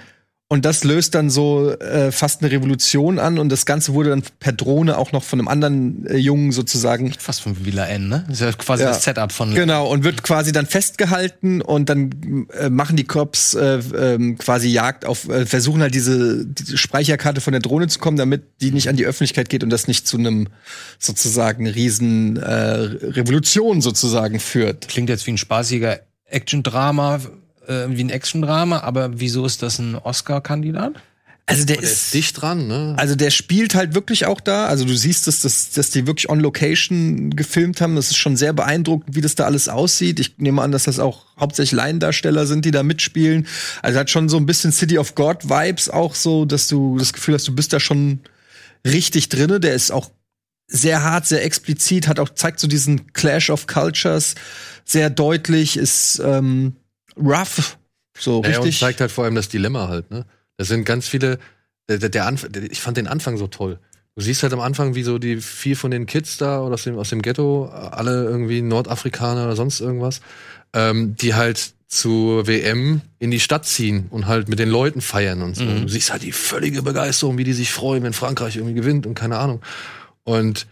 [0.54, 4.22] und das löst dann so äh, fast eine Revolution an und das Ganze wurde dann
[4.40, 8.24] per Drohne auch noch von einem anderen äh, Jungen sozusagen Fast von Villa N, ne?
[8.28, 8.90] Das ist ja quasi Ja.
[8.90, 9.56] das Setup von.
[9.56, 14.68] Genau, und wird quasi dann festgehalten und dann äh, machen die Cops äh, ähm, quasi
[14.70, 18.70] Jagd auf, äh, versuchen halt diese, diese Speicherkarte von der Drohne zu kommen, damit die
[18.70, 20.50] nicht an die Öffentlichkeit geht und das nicht zu einem
[21.00, 24.88] sozusagen riesen äh, Revolution sozusagen führt.
[24.88, 27.22] Klingt jetzt wie ein spaßiger Action-Drama,
[27.68, 30.94] äh, wie ein Action-Drama, aber wieso ist das ein Oscar-Kandidat?
[31.46, 32.96] Also der Der ist dicht dran, ne?
[32.98, 34.68] Also der spielt halt wirklich auch da.
[34.68, 37.98] Also du siehst, dass, dass, dass die wirklich on Location gefilmt haben.
[37.98, 40.22] Das ist schon sehr beeindruckend, wie das da alles aussieht.
[40.22, 43.48] Ich nehme an, dass das auch hauptsächlich Laiendarsteller sind, die da mitspielen.
[43.82, 47.12] Also hat schon so ein bisschen City of God Vibes auch so, dass du das
[47.12, 48.22] Gefühl hast, du bist da schon
[48.88, 49.60] richtig drinne.
[49.60, 50.12] Der ist auch
[50.68, 54.36] sehr hart, sehr explizit, hat auch zeigt so diesen Clash of Cultures
[54.86, 56.78] sehr deutlich, ist ähm,
[57.18, 57.78] rough,
[58.18, 58.80] so Naja, und richtig.
[58.80, 60.26] zeigt halt vor allem das Dilemma halt, ne?
[60.58, 61.40] Das sind ganz viele,
[61.90, 63.80] der, der, Anf ich fand den Anfang so toll.
[64.16, 66.84] Du siehst halt am Anfang, wie so die vier von den Kids da oder aus
[66.84, 70.22] dem, aus dem Ghetto, alle irgendwie Nordafrikaner oder sonst irgendwas,
[70.74, 75.42] ähm, die halt zur WM in die Stadt ziehen und halt mit den Leuten feiern
[75.42, 75.64] und so.
[75.66, 79.16] Du siehst halt die völlige Begeisterung, wie die sich freuen, wenn Frankreich irgendwie gewinnt und
[79.16, 79.62] keine Ahnung.
[80.24, 80.68] Und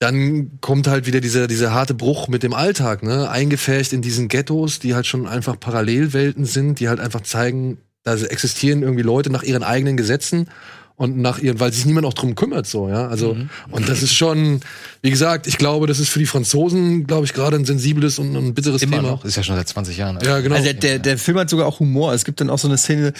[0.00, 3.30] dann kommt halt wieder dieser, dieser harte Bruch mit dem Alltag, ne?
[3.30, 8.16] Eingefärcht in diesen Ghettos, die halt schon einfach Parallelwelten sind, die halt einfach zeigen, da
[8.16, 10.48] existieren irgendwie Leute nach ihren eigenen Gesetzen
[10.96, 13.08] und nach ihren, weil sich niemand auch drum kümmert, so, ja.
[13.08, 13.36] Also,
[13.70, 14.60] und das ist schon,
[15.02, 18.34] wie gesagt, ich glaube, das ist für die Franzosen, glaube ich, gerade ein sensibles und
[18.34, 19.10] ein bitteres Immer Thema.
[19.10, 19.24] noch.
[19.26, 20.18] Ist ja schon seit 20 Jahren.
[20.24, 20.54] Ja, genau.
[20.54, 22.14] Also der, der, der Film hat sogar auch Humor.
[22.14, 23.12] Es gibt dann auch so eine Szene,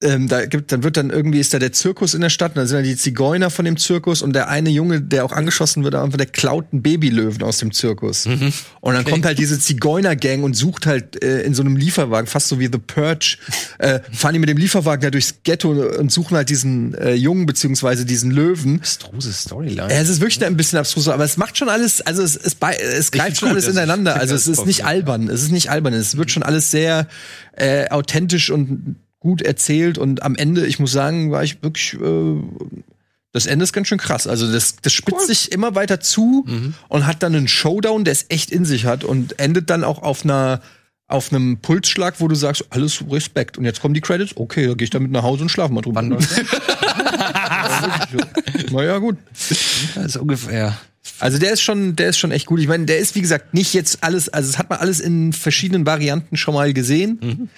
[0.00, 2.58] ähm, da gibt, dann wird dann irgendwie ist da der Zirkus in der Stadt, und
[2.58, 5.82] dann sind da die Zigeuner von dem Zirkus und der eine Junge, der auch angeschossen
[5.82, 8.26] wird, einfach der klaut einen Babylöwen aus dem Zirkus.
[8.80, 12.46] Und dann kommt halt diese Zigeuner-Gang und sucht halt äh, in so einem Lieferwagen, fast
[12.46, 13.38] so wie The Purge,
[13.78, 17.46] äh, fahren die mit dem Lieferwagen da durchs Ghetto und suchen halt diesen äh, Jungen
[17.46, 18.78] beziehungsweise diesen Löwen.
[18.78, 19.92] Abstruse Storyline.
[19.92, 22.56] Ja, es ist wirklich ein bisschen abstrus, aber es macht schon alles, also es, es,
[22.60, 24.16] es greift schon alles ineinander.
[24.28, 27.06] Also es ist nicht albern, es ist nicht albern, es wird schon alles sehr
[27.52, 32.42] äh, authentisch und gut erzählt und am Ende, ich muss sagen, war ich wirklich äh,
[33.32, 34.26] das Ende ist ganz schön krass.
[34.26, 36.46] Also das, das spitzt sich immer weiter zu
[36.88, 40.02] und hat dann einen Showdown, der es echt in sich hat und endet dann auch
[40.02, 40.62] auf einer
[41.08, 43.56] auf einem Pulsschlag, wo du sagst, alles Respekt.
[43.56, 44.36] Und jetzt kommen die Credits.
[44.36, 46.02] Okay, da gehe ich damit nach Hause und schlafe mal drüber.
[46.02, 46.10] Wann
[48.70, 49.16] naja, gut.
[49.94, 50.76] das ist ungefähr.
[51.18, 52.60] Also der ist schon, der ist schon echt gut.
[52.60, 55.32] Ich meine, der ist wie gesagt nicht jetzt alles, also es hat man alles in
[55.32, 57.48] verschiedenen Varianten schon mal gesehen.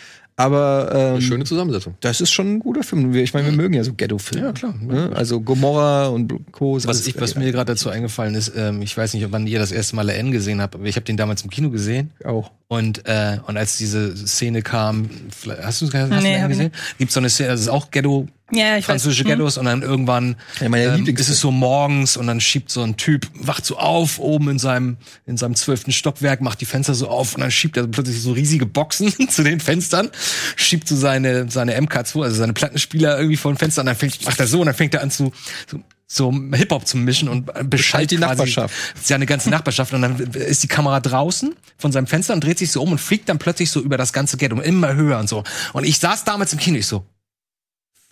[0.41, 1.95] Aber ähm, Schöne Zusammensetzung.
[2.01, 3.15] das ist schon ein guter Film.
[3.15, 4.47] Ich meine, wir mögen ja so Ghetto-Filme.
[4.47, 4.75] Ja, klar.
[4.81, 5.11] Ne?
[5.15, 6.79] Also Gomorra und Co.
[6.85, 9.59] Was, ich, was mir gerade dazu eingefallen ist, ähm, ich weiß nicht, ob wann ihr
[9.59, 12.11] das erste Mal La N gesehen habt, aber ich habe den damals im Kino gesehen.
[12.25, 12.51] auch.
[12.73, 16.71] Und, äh, und als diese Szene kam, vielleicht- hast du es du Nee, gesehen?
[16.99, 18.85] Gibt's so eine Szene, das ist auch Ghetto, Ja, ich weiß.
[18.85, 19.31] französische Hm.
[19.31, 22.83] Ghettos und dann irgendwann Ja, meine ähm, ist es so morgens und dann schiebt so
[22.85, 26.95] ein Typ, wacht so auf oben in seinem in seinem zwölften Stockwerk, macht die Fenster
[26.95, 30.09] so auf und dann schiebt er plötzlich so riesige Boxen zu den Fenstern,
[30.55, 34.25] schiebt so seine seine MK2, also seine Plattenspieler irgendwie vor den Fenstern und dann fängt,
[34.25, 35.33] macht er so und dann fängt er an zu
[35.69, 35.81] so
[36.13, 38.75] so Hip-Hop zu mischen und beschallt die quasi Nachbarschaft.
[39.01, 42.73] seine ganze Nachbarschaft und dann ist die Kamera draußen von seinem Fenster und dreht sich
[42.73, 45.45] so um und fliegt dann plötzlich so über das ganze Ghetto immer höher und so.
[45.73, 47.07] Und ich saß damals im Kino, ich so,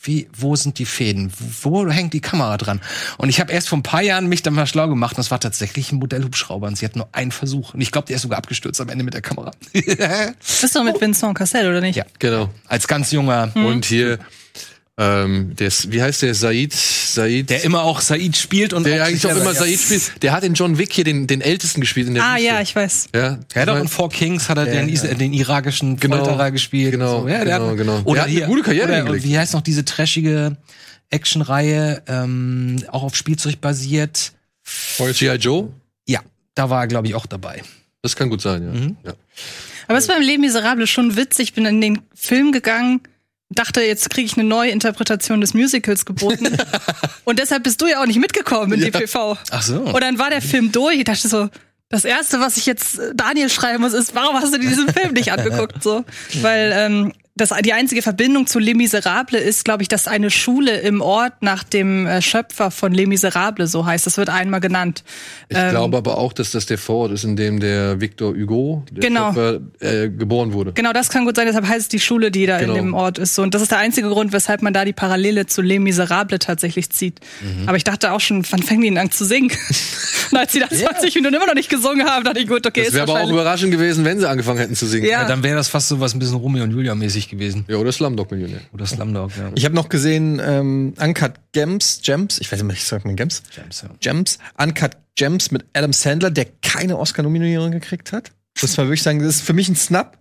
[0.00, 1.32] wie, wo sind die Fäden?
[1.62, 2.80] Wo hängt die Kamera dran?
[3.16, 5.32] Und ich habe erst vor ein paar Jahren mich dann mal schlau gemacht und es
[5.32, 7.74] war tatsächlich ein Modellhubschrauber und sie hat nur einen Versuch.
[7.74, 9.50] Und ich glaube, der ist sogar abgestürzt am Ende mit der Kamera.
[9.72, 11.96] Bist du mit Vincent Cassel, oder nicht?
[11.96, 12.04] Ja.
[12.20, 12.48] Genau.
[12.68, 14.20] Als ganz junger, Und hier,
[15.00, 16.34] ähm, der ist, wie heißt der?
[16.34, 16.72] Said?
[16.72, 17.48] Said?
[17.50, 20.22] der immer auch Said spielt und der auch eigentlich auch immer selber- Said spielt.
[20.22, 22.46] Der hat in John Wick hier den, den ältesten gespielt in der Ah, Wüste.
[22.48, 23.08] ja, ich weiß.
[23.14, 26.16] Ja, Ja, doch, und Four Kings hat er den, Is- den irakischen Genau.
[26.24, 26.90] Folterer gespielt.
[26.92, 27.28] Genau, so.
[27.28, 28.00] ja, der genau, hat, genau.
[28.04, 29.24] Oder Der hat eine hier, gute Karriere oder, hingelegt.
[29.24, 30.56] wie heißt noch diese trashige
[31.10, 34.32] Actionreihe, ähm, auch auf Spielzeug basiert?
[34.98, 35.34] G.I.
[35.36, 35.70] Joe?
[36.06, 36.20] Ja,
[36.54, 37.62] da war er, glaube ich, auch dabei.
[38.02, 38.72] Das kann gut sein, ja.
[38.72, 38.96] Mhm.
[39.04, 39.14] ja.
[39.86, 41.48] Aber es war im Leben Miserable schon witzig.
[41.48, 43.00] Ich bin in den Film gegangen,
[43.50, 46.56] dachte, jetzt kriege ich eine neue Interpretation des Musicals geboten.
[47.24, 49.38] und deshalb bist du ja auch nicht mitgekommen in die PV.
[49.50, 49.80] Ach so.
[49.80, 50.98] Und dann war der Film durch.
[50.98, 51.48] Ich dachte so,
[51.88, 55.14] das erste, was ich jetzt Daniel schreiben muss, ist, warum hast du dir diesen Film
[55.14, 55.82] nicht angeguckt?
[55.82, 56.04] So,
[56.42, 60.78] weil ähm, das, die einzige Verbindung zu Les Miserables ist, glaube ich, dass eine Schule
[60.80, 64.06] im Ort nach dem äh, Schöpfer von Les Miserables so heißt.
[64.06, 65.04] Das wird einmal genannt.
[65.48, 68.84] Ich Ähm, glaube aber auch, dass das der Vorort ist, in dem der Victor Hugo,
[68.90, 69.32] der Genau.
[69.32, 70.72] Schöpfer, äh, geboren wurde.
[70.72, 72.74] Genau, das kann gut sein, deshalb heißt es die Schule, die da Genau.
[72.74, 73.34] in dem Ort ist.
[73.34, 73.42] So.
[73.42, 76.90] Und das ist der einzige Grund, weshalb man da die Parallele zu Les Miserables tatsächlich
[76.90, 77.20] zieht.
[77.40, 77.68] Mhm.
[77.68, 79.50] Aber ich dachte auch schon, wann fängt die denn an zu singen?
[80.30, 82.80] Und als sie da 20 Minuten immer noch nicht gesungen haben, dachte ich, gut, okay,
[82.80, 85.04] Das ist wäre aber auch überraschend gewesen, wenn sie angefangen hätten zu singen.
[85.06, 85.22] Ja.
[85.22, 87.64] Ja, dann wäre das fast so was ein bisschen Romeo und Julia mäßig gewesen.
[87.68, 88.60] Ja, oder Slumdog-Millionär.
[88.72, 89.50] Oder Slumdog, ja.
[89.54, 93.42] Ich habe noch gesehen ähm, Uncut Gems, Gems, ich weiß nicht, ich sag mal Gems,
[93.54, 93.90] Gems, ja.
[94.00, 98.32] Gems, Uncut Gems mit Adam Sandler, der keine Oscar-Nominierung gekriegt hat.
[98.60, 100.18] Das war wirklich sagen, das ist für mich ein Snap,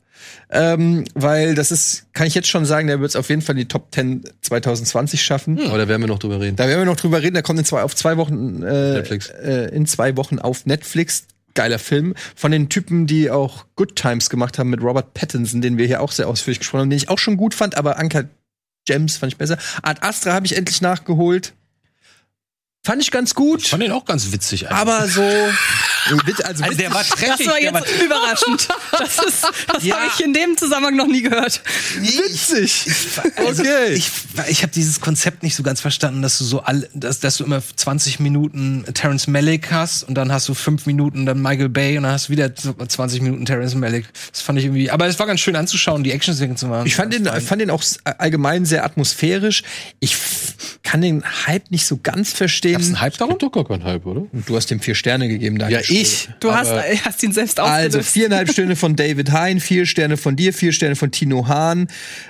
[0.49, 3.55] ähm, weil das ist, kann ich jetzt schon sagen, der wird es auf jeden Fall
[3.55, 5.59] in die Top 10 2020 schaffen.
[5.67, 6.55] Aber da werden wir noch drüber reden.
[6.55, 7.33] Da werden wir noch drüber reden.
[7.33, 9.29] Der kommt in zwei, auf zwei Wochen äh, Netflix.
[9.29, 11.27] Äh, in zwei Wochen auf Netflix.
[11.57, 15.79] Geiler Film von den Typen, die auch Good Times gemacht haben mit Robert Pattinson, den
[15.79, 18.25] wir hier auch sehr ausführlich gesprochen haben, den ich auch schon gut fand, aber Anker
[18.85, 19.57] Gems fand ich besser.
[19.81, 21.53] Ad Astra habe ich endlich nachgeholt.
[22.87, 24.69] Fand ich ganz Ich gut, fand den auch ganz witzig.
[24.69, 24.79] eigentlich.
[24.79, 25.21] aber so.
[26.09, 27.47] Also, also der war Das treffig.
[27.47, 28.67] war der war, jetzt überraschend.
[28.97, 29.97] Das, ist, das Ja.
[29.97, 31.61] habe ich in dem Zusammenhang noch nie gehört.
[31.99, 32.85] witzig.
[33.35, 33.93] also, Okay.
[33.95, 34.09] Ich,
[34.47, 37.43] ich habe dieses Konzept nicht so ganz verstanden, dass du so all, dass, dass du
[37.43, 41.97] immer 20 Minuten Terrence Malick hast und dann hast du fünf Minuten dann Michael Bay
[41.97, 44.05] und dann hast du wieder 20 Minuten Terrence Malick.
[44.31, 46.87] Das fand ich irgendwie, aber es war ganz schön anzuschauen, die Action-Sequenzen waren.
[46.87, 47.83] Ich fand den, fand den auch
[48.17, 49.63] allgemein sehr atmosphärisch.
[49.99, 50.15] Ich
[50.83, 52.76] kann den Hype nicht so ganz verstehen.
[52.77, 53.37] Gab's einen Hype darum?
[53.37, 54.25] Doch gar keinen Hype, oder?
[54.45, 55.81] Du hast ihm vier Sterne gegeben, Daniel.
[55.81, 56.29] Ja, ich.
[56.39, 56.71] Du hast,
[57.05, 58.09] hast ihn selbst Also ausgelöst.
[58.11, 61.87] viereinhalb Sterne von David Hein, vier Sterne von dir, vier Sterne von Tino Hahn,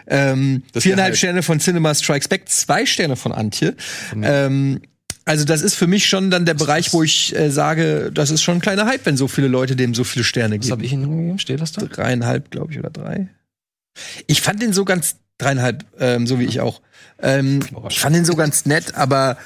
[0.08, 1.18] ähm, viereinhalb Hype.
[1.18, 3.76] Sterne von Cinema Strikes Back, zwei Sterne von Antje.
[4.22, 4.82] Ähm,
[5.26, 8.42] also das ist für mich schon dann der Bereich, wo ich äh, sage, das ist
[8.44, 10.86] schon ein kleiner Hype, wenn so viele Leute dem so viele Sterne Was habe geben.
[10.86, 11.40] ich ihm gegeben?
[11.40, 11.86] Steht das da?
[11.86, 13.28] Dreieinhalb, glaube ich, oder drei.
[14.28, 16.82] Ich fand den so ganz dreieinhalb, ähm, so wie ich auch.
[17.22, 19.38] Ähm, ich fand den so ganz nett, aber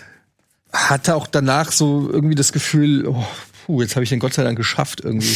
[0.74, 3.26] hatte auch danach so irgendwie das Gefühl, oh,
[3.66, 5.36] Puh, jetzt habe ich den Gott sei Dank geschafft irgendwie.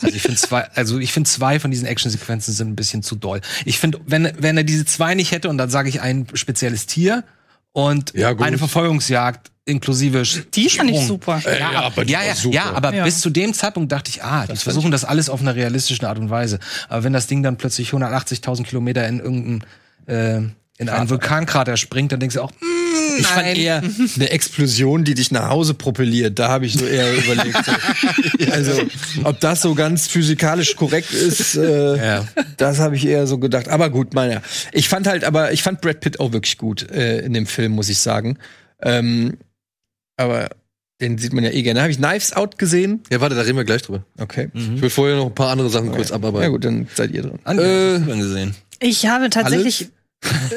[0.00, 3.14] Also ich finde zwei, also ich finde zwei von diesen Actionsequenzen sind ein bisschen zu
[3.14, 3.40] doll.
[3.66, 6.86] Ich finde, wenn wenn er diese zwei nicht hätte und dann sage ich ein spezielles
[6.86, 7.24] Tier
[7.72, 10.22] und Ja, eine Verfolgungsjagd inklusive
[10.54, 11.40] Die fand ich super.
[11.46, 12.54] ja, aber die ja, ja, super.
[12.54, 13.04] ja, aber Ja.
[13.04, 16.18] bis zu dem Zeitpunkt dachte ich, ah, die versuchen das alles auf einer realistischen Art
[16.18, 16.58] und Weise.
[16.88, 19.64] Aber wenn das Ding dann plötzlich 180.000 Kilometer in irgendein
[20.06, 20.40] äh,
[20.78, 22.81] in einen Vulkankrater springt, dann denkst du auch, mm,
[23.18, 23.56] Ich fand nein.
[23.56, 23.82] eher
[24.16, 26.38] eine Explosion, die dich nach Hause propelliert.
[26.38, 27.64] Da habe ich so eher überlegt.
[27.64, 27.72] So.
[28.52, 28.72] Also,
[29.24, 32.28] ob das so ganz physikalisch korrekt ist, äh, Ja.
[32.56, 33.68] das habe ich eher so gedacht.
[33.68, 34.42] Aber gut, meiner.
[34.72, 37.72] Ich fand halt, aber ich fand Brad Pitt auch wirklich gut äh, in dem Film,
[37.72, 38.38] muss ich sagen.
[38.82, 39.38] Ähm,
[40.16, 40.50] aber
[41.00, 41.80] den sieht man ja eh gerne.
[41.80, 43.02] Habe ich Knives Out gesehen?
[43.10, 44.04] Ja, warte, da reden wir gleich drüber.
[44.18, 44.48] Okay.
[44.54, 46.44] Ich will vorher noch ein paar andere Sachen kurz abarbeiten.
[46.44, 47.58] Ja gut, dann seid ihr dran.
[47.58, 48.50] Äh.
[48.80, 49.88] Ich habe tatsächlich.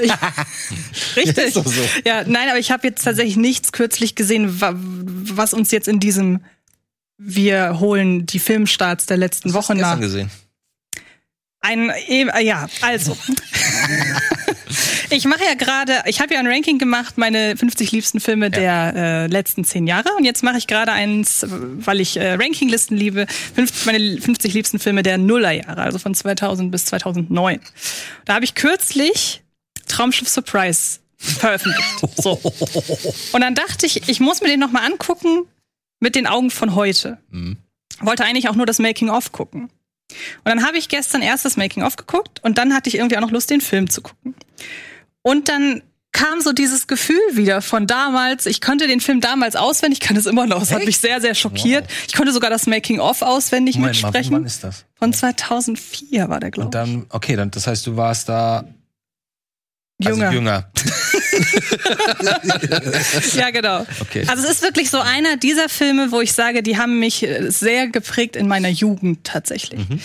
[0.02, 0.12] Ich,
[1.16, 1.54] richtig.
[1.54, 1.64] So.
[2.06, 6.00] Ja, nein, aber ich habe jetzt tatsächlich nichts kürzlich gesehen, wa was uns jetzt in
[6.00, 6.42] diesem
[7.18, 10.00] wir holen die Filmstarts der letzten Woche nach.
[10.00, 10.30] gesehen.
[11.62, 13.18] Ein, äh, ja, also.
[15.10, 18.94] ich mache ja gerade, ich habe ja ein Ranking gemacht, meine 50 liebsten Filme der
[18.96, 20.10] äh, letzten zehn Jahre.
[20.16, 23.26] Und jetzt mache ich gerade eins, weil ich äh, Rankinglisten liebe,
[23.56, 27.60] fünf, meine 50 liebsten Filme der Nullerjahre, also von 2000 bis 2009.
[28.26, 29.42] Da habe ich kürzlich
[29.88, 32.00] Traumschiff Surprise veröffentlicht.
[32.18, 32.40] So.
[33.32, 35.44] Und dann dachte ich, ich muss mir den noch mal angucken
[36.00, 37.18] mit den Augen von heute.
[38.02, 39.64] Wollte eigentlich auch nur das Making-of gucken.
[39.64, 39.70] Und
[40.46, 43.32] dann habe ich gestern erst das Making-of geguckt und dann hatte ich irgendwie auch noch
[43.32, 44.36] Lust, den Film zu gucken.
[45.24, 48.46] Und dann kam so dieses Gefühl wieder von damals.
[48.46, 50.62] Ich konnte den Film damals auswendig, ich kann es immer noch.
[50.62, 51.88] Es hat mich sehr, sehr schockiert.
[52.08, 54.34] Ich konnte sogar das Making-of auswendig Moment mal, mitsprechen.
[54.36, 54.86] wann ist das?
[54.94, 56.80] Von 2004 war der, glaube Und ich.
[56.94, 58.66] dann, okay, dann, das heißt, du warst da
[60.04, 60.34] also Jünger.
[60.34, 60.72] jünger.
[63.36, 63.86] Ja, genau.
[64.00, 64.26] Okay.
[64.28, 67.50] Also es ist wirklich so einer dieser Filme, wo ich sage, die haben mich äh,
[67.50, 69.90] sehr geprägt in meiner Jugend tatsächlich.
[69.90, 70.00] Mhm.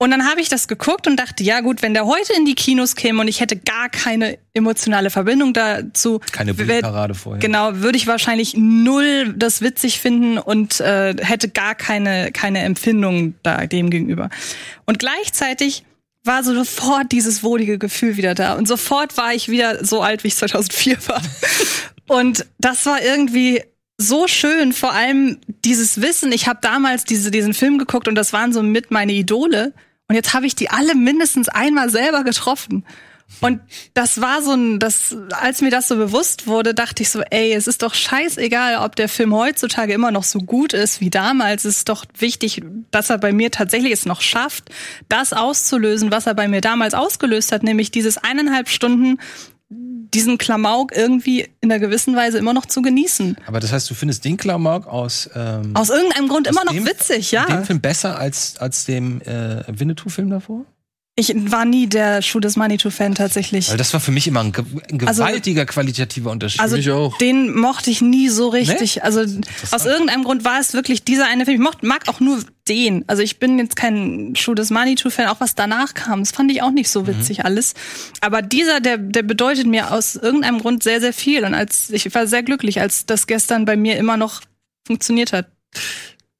[0.00, 2.54] Und dann habe ich das geguckt und dachte, ja gut, wenn der heute in die
[2.54, 7.40] Kinos käme und ich hätte gar keine emotionale Verbindung dazu, Keine Bulli-Parade vorher.
[7.40, 13.34] Genau, würde ich wahrscheinlich null das witzig finden und äh, hätte gar keine keine Empfindung
[13.42, 14.30] da dem gegenüber.
[14.86, 15.82] Und gleichzeitig
[16.28, 20.22] war so sofort dieses wohlige Gefühl wieder da und sofort war ich wieder so alt,
[20.22, 21.22] wie ich 2004 war.
[22.06, 23.62] Und das war irgendwie
[23.98, 26.32] so schön, vor allem dieses Wissen.
[26.32, 29.74] Ich habe damals diese, diesen Film geguckt und das waren so mit meine Idole.
[30.08, 32.86] Und jetzt habe ich die alle mindestens einmal selber getroffen.
[33.40, 33.60] Und
[33.94, 37.52] das war so ein, das, als mir das so bewusst wurde, dachte ich so, ey,
[37.52, 41.64] es ist doch scheißegal, ob der Film heutzutage immer noch so gut ist wie damals.
[41.64, 44.70] Es ist doch wichtig, dass er bei mir tatsächlich es noch schafft,
[45.08, 49.18] das auszulösen, was er bei mir damals ausgelöst hat, nämlich dieses eineinhalb Stunden
[49.70, 53.36] diesen Klamauk irgendwie in einer gewissen Weise immer noch zu genießen.
[53.46, 56.86] Aber das heißt, du findest den Klamauk aus, ähm, Aus irgendeinem Grund immer noch dem-
[56.86, 57.44] witzig, ja.
[57.44, 60.64] dem Film besser als, als dem äh, Winnetou-Film davor?
[61.20, 63.68] Ich war nie der Schuh des Manitou-Fan tatsächlich.
[63.70, 66.60] Weil das war für mich immer ein, ge ein Also- gewaltiger qualitativer Unterschied.
[66.60, 67.18] Also mich auch.
[67.18, 69.02] den mochte ich nie so richtig.
[69.02, 69.22] Also
[69.72, 71.56] aus irgendeinem Grund war es wirklich dieser eine Film.
[71.60, 73.02] Ich mocht, mag auch nur den.
[73.08, 76.20] Also ich bin jetzt kein Schuh des Manitou-Fan, auch was danach kam.
[76.20, 77.74] Das fand ich auch nicht so witzig alles.
[78.20, 81.44] Aber dieser, der, der bedeutet mir aus irgendeinem Grund sehr, sehr viel.
[81.44, 84.40] Und als ich war sehr glücklich, als das gestern bei mir immer noch
[84.86, 85.48] funktioniert hat.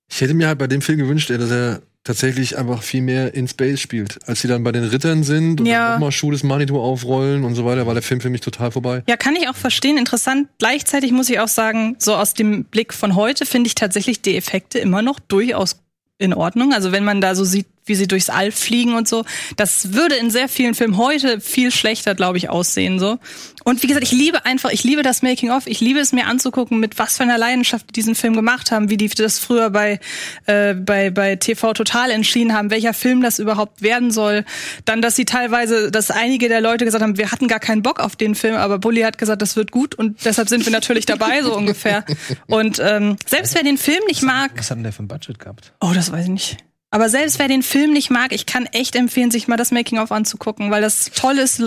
[0.08, 3.46] Ich hätte mir halt bei dem Film gewünscht, dass er tatsächlich einfach viel mehr in
[3.46, 4.18] Space spielt.
[4.26, 5.90] Als sie dann bei den Rittern sind und Ja.
[5.90, 8.70] dann nochmal Schuh des Manitou aufrollen und so weiter, war der Film für mich total
[8.70, 9.02] vorbei.
[9.06, 9.98] Ja, kann ich auch verstehen.
[9.98, 10.48] Interessant.
[10.58, 14.36] Gleichzeitig muss ich auch sagen, so aus dem Blick von heute finde ich tatsächlich die
[14.36, 15.76] Effekte immer noch durchaus
[16.16, 16.72] in Ordnung.
[16.72, 19.24] Also wenn man da so sieht, wie sie durchs All fliegen und so,
[19.56, 23.18] das würde in sehr vielen Filmen heute viel schlechter, glaube ich, aussehen so.
[23.64, 26.26] Und wie gesagt, ich liebe einfach, ich liebe das Making of, ich liebe es mir
[26.26, 29.70] anzugucken, mit was für einer Leidenschaft die diesen Film gemacht haben, wie die das früher
[29.70, 29.98] bei
[30.46, 34.44] äh, bei bei TV Total entschieden haben, welcher Film das überhaupt werden soll.
[34.84, 37.98] Dann, dass sie teilweise, dass einige der Leute gesagt haben, wir hatten gar keinen Bock
[37.98, 41.06] auf den Film, aber Bully hat gesagt, das wird gut und deshalb sind wir natürlich
[41.06, 42.04] dabei so ungefähr.
[42.46, 45.38] Und ähm, selbst wer den Film nicht mag, Was hat denn der für ein Budget
[45.38, 45.72] gehabt?
[45.80, 46.67] Oh, das weiß ich nicht.
[46.90, 50.10] Aber selbst wer den Film nicht mag, ich kann echt empfehlen, sich mal das Making-of
[50.10, 51.62] anzugucken, weil das toll ist,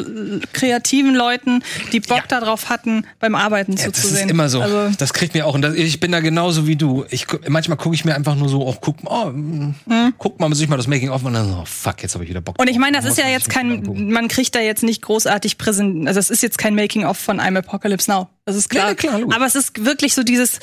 [0.52, 4.26] kreativen Leuten, die Bock darauf hatten, beim Arbeiten Ja, das zuzusehen.
[4.26, 4.62] ist immer so.
[4.62, 5.54] Also, das kriegt mir auch.
[5.54, 7.06] Und das, ich bin da genauso wie du.
[7.12, 9.76] Ich, manchmal gucke ich mir einfach nur so, oh, guck, oh, mm,
[10.18, 12.30] guck mal, sich mal das Making of und dann so, oh, fuck, jetzt habe ich
[12.32, 12.60] wieder Bock.
[12.60, 15.60] und ich meine, das Muss ist ja jetzt kein, man kriegt da jetzt nicht großartig
[15.60, 18.28] präsent, also es ist jetzt kein Making-of von I'm Apocalypse Now.
[18.46, 18.90] Das ist klar.
[18.90, 19.22] Ja, klar.
[19.36, 20.60] Aber es ist wirklich so dieses,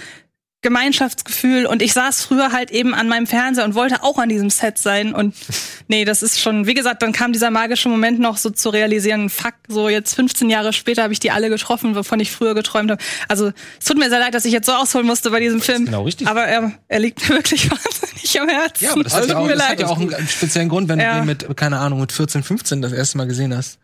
[0.62, 4.50] Gemeinschaftsgefühl und ich saß früher halt eben an meinem Fernseher und wollte auch an diesem
[4.50, 5.34] Set sein und
[5.88, 9.30] nee, das ist schon, wie gesagt, dann kam dieser magische Moment noch so zu realisieren,
[9.30, 12.90] fuck, so jetzt 15 Jahre später habe ich die alle getroffen, wovon ich früher geträumt
[12.90, 13.02] habe.
[13.28, 15.84] Also es tut mir sehr leid, dass ich jetzt so ausholen musste bei diesem Film.
[15.84, 16.26] genau richtig.
[16.26, 18.84] Aber er, er liegt mir wirklich wahnsinnig am Herzen.
[18.84, 20.88] Ja, aber das, hat, tut ja auch, mir das hat ja auch einen speziellen Grund,
[20.88, 21.14] wenn Ja.
[21.14, 23.78] du den mit, keine Ahnung, mit 14, 15 das erste Mal gesehen hast.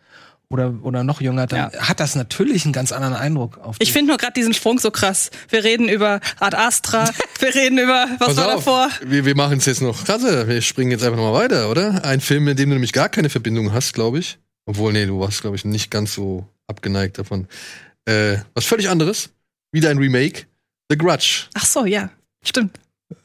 [0.49, 1.79] Oder, oder noch jünger, dann Ja.
[1.89, 3.93] hat das natürlich einen ganz anderen Eindruck auf Ich dich.
[3.93, 5.31] finde nur gerade diesen Sprung so krass.
[5.49, 8.89] Wir reden über Ad Astra, wir reden über, was Pass war auf, davor?
[9.05, 10.47] wir, wir machen es jetzt noch krasser.
[10.47, 12.05] Wir springen jetzt einfach noch mal weiter, oder?
[12.05, 14.37] Ein Film, mit dem du nämlich gar keine Verbindung hast, glaube ich.
[14.67, 17.47] Obwohl, nee, du warst, glaube ich, nicht ganz so abgeneigt davon.
[18.05, 19.29] Äh, was völlig anderes.
[19.71, 20.43] Wieder ein Remake.
[20.89, 21.45] The Grudge.
[21.55, 22.09] Ach so, ja,
[22.43, 22.77] stimmt.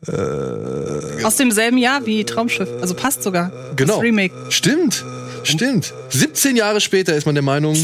[0.06, 2.68] Äh, Aus demselben Jahr wie Traumschiff.
[2.80, 3.50] Also passt sogar.
[3.76, 3.94] Genau.
[3.96, 4.34] Das Remake.
[4.50, 5.04] Stimmt.
[5.44, 5.92] Stimmt.
[6.10, 7.76] 17 Jahre später ist man der Meinung,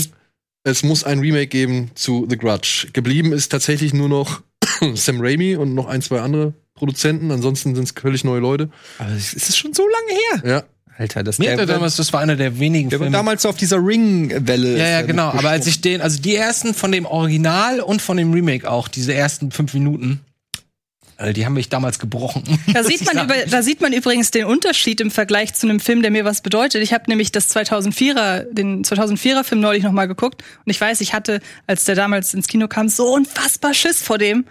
[0.65, 2.89] es muss ein Remake geben zu The Grudge.
[2.93, 4.43] Geblieben ist tatsächlich nur noch
[4.95, 7.31] Sam Raimi und noch ein, zwei andere Produzenten.
[7.31, 8.69] Ansonsten sind es völlig neue Leute.
[8.99, 10.51] Aber es ist schon so lange her.
[10.51, 10.63] Ja.
[10.99, 13.17] Alter, das Mir hat der, er damals, das war einer der wenigen der war Filme.
[13.17, 14.73] damals so auf dieser Ring-Welle.
[14.73, 15.29] ja, ja, er genau.
[15.29, 18.89] Aber als ich den, also die ersten von dem Original und von dem Remake auch,
[18.89, 20.26] diese ersten fünf Minuten, äh,
[21.33, 22.43] die haben mich damals gebrochen.
[22.73, 26.03] Da sieht, man über, da sieht man übrigens den Unterschied im Vergleich zu einem Film,
[26.03, 26.83] der mir was bedeutet.
[26.83, 31.01] Ich habe nämlich das 2004er, den 2004er Film neulich noch mal geguckt und ich weiß,
[31.01, 34.45] ich hatte, als der damals ins Kino kam, so unfassbar Schiss vor dem.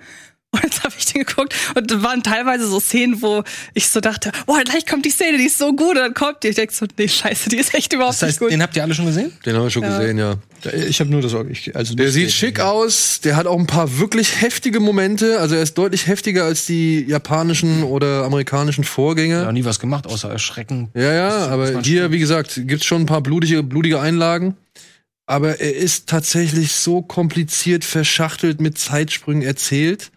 [0.55, 3.99] Und jetzt habe ich den geguckt und da waren teilweise so Szenen, wo ich so
[3.99, 5.89] dachte, boah, gleich kommt die Szene, die ist so gut.
[5.91, 6.49] Und dann kommt die.
[6.49, 8.51] Ich denk so, nee, scheiße, die ist echt überhaupt Das heißt, nicht gut.
[8.51, 9.31] den habt ihr alle schon gesehen?
[9.45, 10.35] Den haben wir schon gesehen, ja.
[10.87, 11.33] Ich habe nur das.
[11.49, 15.39] Ich, also Der sieht schick aus, der hat auch ein paar wirklich heftige Momente.
[15.39, 19.41] Also er ist deutlich heftiger als die japanischen oder amerikanischen Ich Vorgänger.
[19.41, 20.89] habe nie was gemacht, außer erschrecken.
[20.95, 24.55] Ja, ja, aber hier, wie gesagt, gibt's schon ein paar blutige, blutige Einlagen.
[25.27, 30.11] Aber er ist tatsächlich so kompliziert verschachtelt mit Zeitsprüngen erzählt,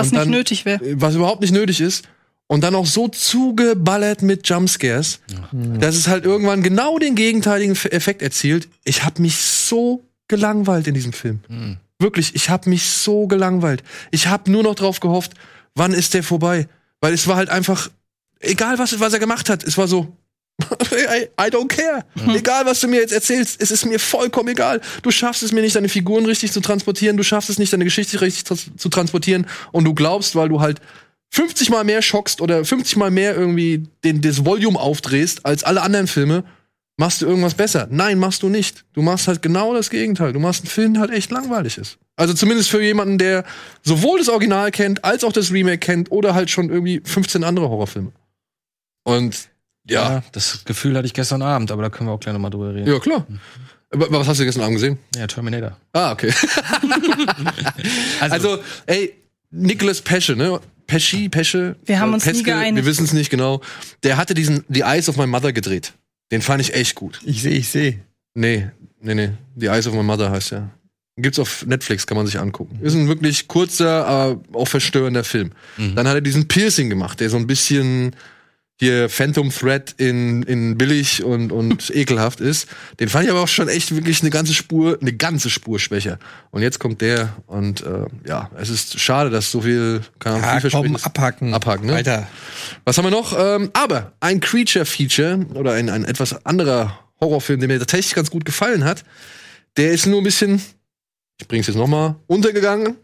[0.00, 0.80] was und nicht dann- nötig wäre.
[1.00, 2.04] was überhaupt nicht nötig ist.
[2.50, 5.20] Und dann auch so zugeballert mit Jumpscares,
[5.52, 8.68] dass es halt irgendwann genau den gegenteiligen Effekt erzielt.
[8.84, 11.40] Ich habe mich so gelangweilt in diesem Film.
[11.98, 13.82] Wirklich, ich habe mich so gelangweilt.
[14.12, 15.32] Ich habe nur noch drauf gehofft,
[15.74, 16.68] wann ist der vorbei?
[17.02, 17.90] Weil es war halt einfach,
[18.40, 20.16] egal was, was er gemacht hat, es war so,
[20.92, 22.04] I, I don't care.
[22.34, 24.80] Egal, was du mir jetzt erzählst, es ist mir vollkommen egal.
[25.02, 27.84] Du schaffst es mir nicht, deine Figuren richtig zu transportieren, du schaffst es nicht, deine
[27.84, 30.80] Geschichte richtig trans- zu transportieren und du glaubst, weil du halt
[31.30, 35.82] 50 mal mehr schockst oder 50 mal mehr irgendwie den, das Volume aufdrehst als alle
[35.82, 36.42] anderen Filme,
[36.96, 37.86] machst du irgendwas besser.
[37.90, 38.84] Nein, machst du nicht.
[38.94, 40.32] Du machst halt genau das Gegenteil.
[40.32, 41.98] Du machst einen Film, der halt echt langweilig ist.
[42.16, 43.44] Also zumindest für jemanden, der
[43.84, 47.68] sowohl das Original kennt, als auch das Remake kennt oder halt schon irgendwie 15 andere
[47.68, 48.10] Horrorfilme.
[49.04, 49.48] Und
[49.88, 52.74] ja, das Gefühl hatte ich gestern Abend, aber da können wir auch gleich nochmal drüber
[52.74, 52.90] reden.
[52.90, 53.26] ja, klar.
[53.90, 54.98] Aber was hast du gestern Abend gesehen?
[55.16, 55.76] Ja, Terminator.
[55.92, 56.32] Ah, okay.
[58.20, 59.14] Also, ey,
[59.50, 60.60] Nicholas Pesce, ne?
[60.86, 61.76] Pesci, Pesce.
[61.84, 62.76] Wir haben uns nie Peske, geeinigt.
[62.84, 63.60] Wir wissen es nicht genau.
[64.02, 65.92] Der hatte diesen The Eyes of My Mother gedreht.
[66.30, 67.20] Den fand ich echt gut.
[67.24, 68.00] Ich sehe, ich sehe.
[68.34, 68.70] Nee,
[69.00, 69.30] nee, nee.
[69.56, 70.70] The Eyes of My Mother heißt ja.
[71.16, 72.78] Gibt's auf Netflix, kann man sich angucken.
[72.80, 75.50] Ist ein wirklich kurzer, aber auch verstörender Film.
[75.76, 78.14] Dann hat er diesen Piercing gemacht, der so ein bisschen
[78.80, 82.68] hier Phantom Thread in, in billig und, und ekelhaft ist.
[83.00, 86.18] Den fand ich aber auch schon echt wirklich eine ganze Spur, eine ganze Spur schwächer.
[86.52, 90.46] Und jetzt kommt der und äh, ja, es ist schade, dass so viel, keine Ahnung,
[90.46, 91.54] Ja, komm, vielversprechendes- abhaken.
[91.54, 91.94] Abhaken, ne?
[91.94, 92.28] Alter.
[92.84, 93.36] Was haben wir noch?
[93.38, 98.44] Ähm, aber ein Creature-Feature oder ein, ein etwas anderer Horrorfilm, der mir tatsächlich ganz gut
[98.44, 99.02] gefallen hat,
[99.76, 100.62] der ist nur ein bisschen,
[101.40, 102.96] ich bring's jetzt noch mal untergegangen,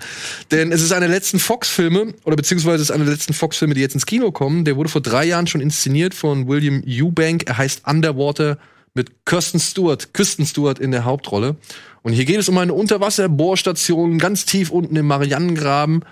[0.51, 3.75] denn es ist einer der letzten Fox-Filme oder beziehungsweise es ist einer der letzten Fox-Filme,
[3.75, 4.64] die jetzt ins Kino kommen.
[4.64, 7.44] Der wurde vor drei Jahren schon inszeniert von William Eubank.
[7.47, 8.59] Er heißt Underwater
[8.92, 11.57] mit Kirsten Stewart, Kristen Stewart in der Hauptrolle.
[12.03, 16.05] Und hier geht es um eine Unterwasserbohrstation ganz tief unten im Marianengraben.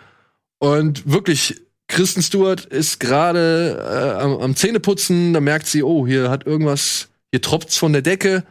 [0.59, 6.31] Und wirklich, Kristen Stewart ist gerade äh, am, am Zähneputzen, da merkt sie, oh, hier
[6.31, 8.45] hat irgendwas, hier tropft's von der Decke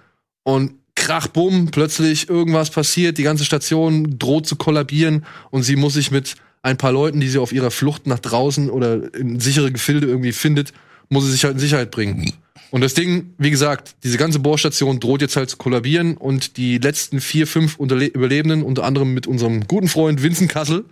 [0.44, 5.94] und krach, bumm, plötzlich irgendwas passiert, die ganze Station droht zu kollabieren und sie muss
[5.94, 9.72] sich mit ein paar Leuten, die sie auf ihrer Flucht nach draußen oder in sichere
[9.72, 10.74] Gefilde irgendwie findet,
[11.10, 12.34] muss sie sich halt in Sicherheit bringen.
[12.70, 16.78] Und das Ding, wie gesagt, diese ganze Bohrstation droht jetzt halt zu kollabieren und die
[16.78, 20.86] letzten vier, fünf Unterle Überlebenden, unter anderem mit unserem guten Freund Vincent Kassel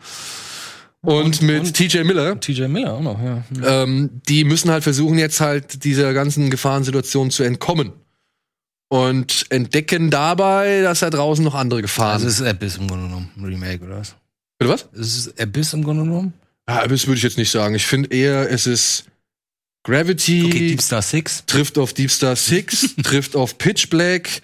[1.01, 3.43] und, mit TJ Miller, TJ Miller auch noch, ja.
[3.63, 7.93] ähm, die müssen halt versuchen, jetzt halt dieser ganzen Gefahrensituation zu entkommen.
[8.89, 13.05] Und entdecken dabei, dass da draußen noch andere Gefahren Also es ist Abyss im Grunde
[13.05, 14.15] genommen, ein Remake, oder was?
[14.57, 14.89] Bitte was?
[14.93, 16.33] Es ist Abyss im Grunde genommen?
[16.67, 17.75] Ja, das würde ich jetzt nicht sagen.
[17.75, 19.05] Ich finde eher, es ist
[19.83, 21.43] Gravity Okay, Deep Star Six.
[21.45, 24.41] trifft auf Deep Star Six, trifft auf Pitch Black,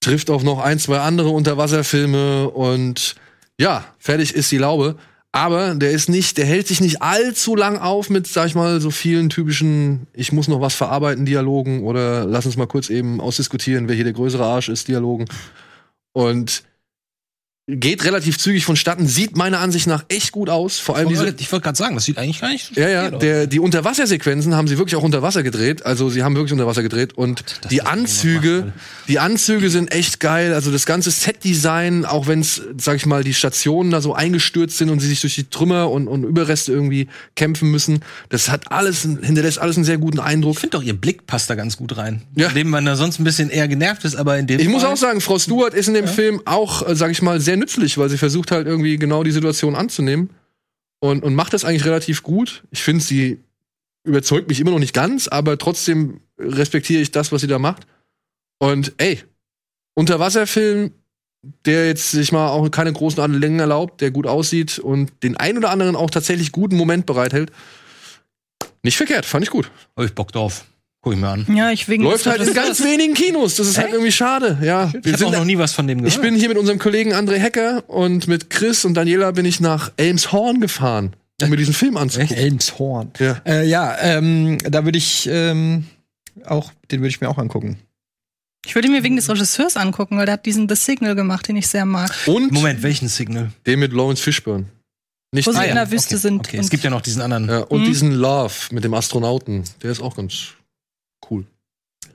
[0.00, 3.14] trifft auf noch ein, zwei andere Unterwasserfilme und
[3.60, 4.96] ja, fertig ist die Laube.
[5.36, 8.80] Aber der ist nicht, der hält sich nicht allzu lang auf mit, sag ich mal,
[8.80, 13.20] so vielen typischen, ich muss noch was verarbeiten, Dialogen oder lass uns mal kurz eben
[13.20, 15.26] ausdiskutieren, wer hier der größere Arsch ist, Dialogen.
[16.14, 16.62] Und
[17.68, 20.78] geht relativ zügig vonstatten, sieht meiner Ansicht nach echt gut aus.
[20.78, 23.10] Vor allem diese, ich wollte gerade sagen, das sieht eigentlich gar nicht so ja, ja,
[23.10, 25.84] der, die Unterwassersequenzen haben sie wirklich auch unter Wasser gedreht.
[25.84, 28.72] Also sie haben wirklich unter Wasser gedreht und dass die Anzüge,
[29.08, 30.54] die Anzüge sind echt geil.
[30.54, 34.78] Also das ganze Setdesign, auch wenn es, sag ich mal, die Stationen da so eingestürzt
[34.78, 38.70] sind und sie sich durch die Trümmer und, und Überreste irgendwie kämpfen müssen, das hat
[38.70, 40.54] alles, hinterlässt alles einen sehr guten Eindruck.
[40.54, 42.22] Ich finde doch, ihr Blick passt da ganz gut rein.
[42.36, 42.46] Ja.
[42.46, 42.52] Ja.
[42.52, 44.92] Dem man da sonst ein bisschen eher genervt ist, aber in dem Ich muss Fall-
[44.92, 47.98] auch sagen, Frau Stewart ist in dem Film auch, äh, sag ich mal, sehr nützlich,
[47.98, 50.30] weil sie versucht halt irgendwie genau die Situation anzunehmen
[51.00, 52.64] und, und macht das eigentlich relativ gut.
[52.70, 53.38] Ich finde, sie
[54.04, 57.86] überzeugt mich immer noch nicht ganz, aber trotzdem respektiere ich das, was sie da macht.
[58.58, 59.22] Und ey,
[59.94, 60.92] Unterwasserfilm,
[61.64, 65.56] der jetzt sich mal auch keine großen Längen erlaubt, der gut aussieht und den ein
[65.56, 67.50] oder anderen auch tatsächlich guten Moment bereithält.
[68.82, 69.70] Nicht verkehrt, fand ich gut.
[69.96, 70.64] Hab ich Bock drauf.
[71.06, 71.46] Guck ich mir an.
[71.54, 73.54] Ja, ich wegen Läuft halt in ganz wenigen Kinos.
[73.54, 74.58] Das ist halt irgendwie schade.
[74.60, 76.12] Ja, Ich habe auch noch nie was von dem gehört.
[76.12, 79.60] Ich bin hier mit unserem Kollegen André Hecker und mit Chris und Daniela bin ich
[79.60, 82.36] nach Elmshorn gefahren, um mir diesen Film anzugucken.
[82.36, 83.12] Elmshorn.
[83.20, 83.40] Ja.
[83.46, 85.84] Äh, ja, ähm, da würde ich ähm,
[86.44, 87.78] auch, den würde ich mir auch angucken.
[88.66, 91.46] Ich würde ihn mir wegen des Regisseurs angucken, weil der hat diesen The Signal gemacht,
[91.46, 92.10] den ich sehr mag.
[92.26, 93.52] Und Moment, welchen Signal?
[93.64, 94.64] den mit Lawrence Fishburne.
[95.32, 96.48] Nicht Wo sie den- in der Wüste okay, sind.
[96.48, 97.84] Okay, es gibt ja noch diesen anderen ja, und Mhm.
[97.84, 99.62] diesen Love mit dem Astronauten.
[99.84, 100.48] Der ist auch ganz
[101.30, 101.46] cool.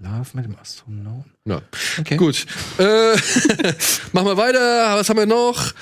[0.02, 1.32] Love mit dem Astronauten.
[1.46, 1.62] Ja.
[2.00, 2.18] Okay.
[2.18, 2.46] Gut.
[2.78, 2.84] Äh,
[4.14, 4.96] machen wir weiter.
[4.96, 5.74] Was haben wir noch?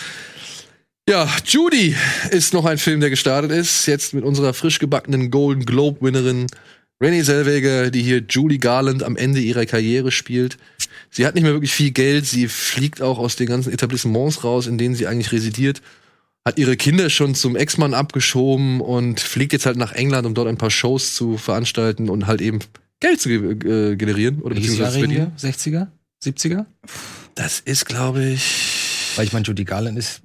[1.07, 1.95] Ja, Judy
[2.29, 3.85] ist noch ein Film, der gestartet ist.
[3.85, 6.47] Jetzt mit unserer frisch gebackenen Golden Globe-Winnerin
[7.01, 10.57] Renée Zellweger, die hier Julie Garland am Ende ihrer Karriere spielt.
[11.09, 12.25] Sie hat nicht mehr wirklich viel Geld.
[12.25, 15.81] Sie fliegt auch aus den ganzen Etablissements raus, in denen sie eigentlich residiert.
[16.45, 20.47] Hat ihre Kinder schon zum Ex-Mann abgeschoben und fliegt jetzt halt nach England, um dort
[20.47, 22.59] ein paar Shows zu veranstalten und halt eben
[22.99, 25.31] Geld zu äh, generieren oder beziehungsweise verdienen.
[25.37, 25.51] wir?
[25.51, 25.87] 60er?
[26.23, 26.65] 70er?
[27.35, 30.21] Das ist, glaube ich, Weil ich meine, Judy Garland ist,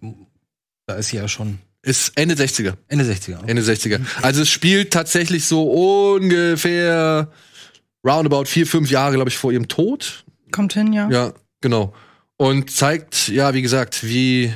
[0.87, 2.75] da ist sie ja schon ist Ende 60er.
[2.89, 3.47] Ende 60er.
[3.47, 4.01] Ende 60er.
[4.22, 7.31] Also es spielt tatsächlich so ungefähr
[8.05, 10.25] roundabout vier, fünf Jahre, glaube ich, vor ihrem Tod.
[10.51, 11.11] Kommt hin, ja.
[11.11, 11.95] Ja, genau.
[12.37, 14.53] Und zeigt, ja, wie gesagt, wie,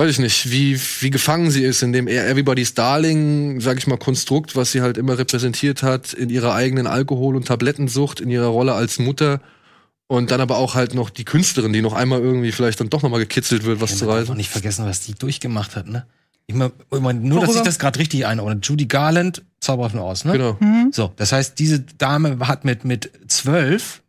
[0.00, 3.98] weiß ich nicht, wie, wie gefangen sie ist in dem Everybody's Darling, sag ich mal,
[3.98, 8.46] Konstrukt, was sie halt immer repräsentiert hat, in ihrer eigenen Alkohol- und Tablettensucht, in ihrer
[8.46, 9.42] Rolle als Mutter.
[10.06, 13.02] Und dann aber auch halt noch die Künstlerin, die noch einmal irgendwie vielleicht dann doch
[13.02, 14.32] noch mal gekitzelt wird, was Ich zu reißen.
[14.32, 16.06] auch nicht vergessen, was die durchgemacht hat, ne?
[16.46, 17.64] Ich mein, ich mein, nur, dass ich Worüber?
[17.66, 18.58] das gerade richtig einordne.
[18.62, 20.32] Judy Garland, Zauberer von Oz, ne?
[20.32, 20.58] Genau.
[20.92, 24.02] So, das heißt, diese Dame hat mit, mit zwölf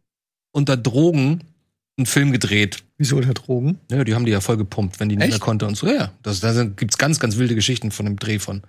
[0.53, 1.41] unter Drogen
[1.97, 2.77] einen Film gedreht.
[3.01, 3.79] Wieso der Drogen?
[3.89, 5.33] Ja, die haben die ja voll gepumpt, wenn die nicht Echt?
[5.33, 5.87] mehr konnte und so.
[5.87, 6.11] Ja.
[6.21, 8.61] Das, da sind- gibt's ganz, ganz wilde Geschichten von dem Dreh von,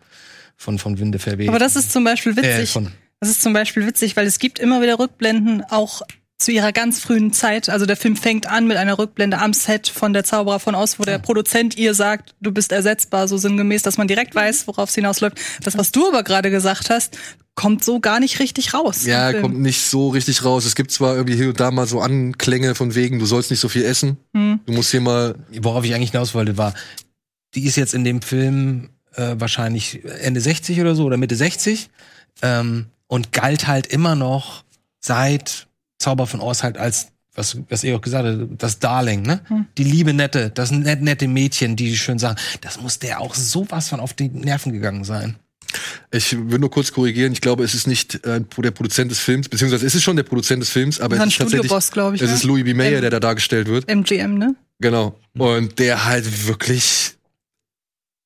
[0.57, 1.49] von, von Winde verweht.
[1.51, 2.71] Aber das ist zum Beispiel äh, witzig.
[2.71, 2.89] von,
[3.21, 6.01] Das ist zum Beispiel witzig, weil es gibt immer wieder Rückblenden, auch
[6.39, 7.69] zu ihrer ganz frühen Zeit.
[7.69, 10.99] Also der Film fängt an mit einer Rückblende am Set von der Zauberer von Oz,
[10.99, 14.89] wo der Produzent ihr sagt, du bist ersetzbar, so sinngemäß, dass man direkt weiß, worauf
[14.89, 15.39] es hinausläuft.
[15.63, 17.17] Das, was du aber gerade gesagt hast,
[17.55, 19.05] kommt so gar nicht richtig raus.
[19.05, 20.65] Ja, kommt nicht so richtig raus.
[20.65, 23.61] Es gibt zwar irgendwie hier und da mal so Anklänge von wegen, du sollst nicht
[23.61, 24.17] so viel essen.
[24.35, 24.61] Hm.
[24.65, 25.35] Du musst hier mal.
[25.61, 26.75] worauf ich eigentlich hinaus wollte, war,
[27.55, 31.91] die ist jetzt in dem Film äh, wahrscheinlich Ende 60 oder so oder Mitte 60
[32.41, 34.65] ähm, und galt halt immer noch
[35.01, 39.41] seit Zauber von Oz halt als was, was ihr auch gesagt habt, das Darling, ne?
[39.79, 43.89] Die liebe Nette, das net, nette Mädchen, die schön sagen, das muss der auch sowas
[43.89, 45.37] von auf die Nerven gegangen sein.
[46.11, 47.33] Ich will nur kurz korrigieren.
[47.33, 50.23] Ich glaube, es ist nicht äh, der Produzent des Films, beziehungsweise es ist schon der
[50.25, 51.71] Produzent des Films, aber es ist tatsächlich.
[51.71, 52.35] Ich, Es ne?
[52.37, 52.75] ist Louis B.
[52.75, 53.89] Mayer, Ähm, der da dargestellt wird.
[53.89, 54.55] MGM, ne?
[54.81, 55.19] Genau.
[55.39, 57.13] Und der halt wirklich,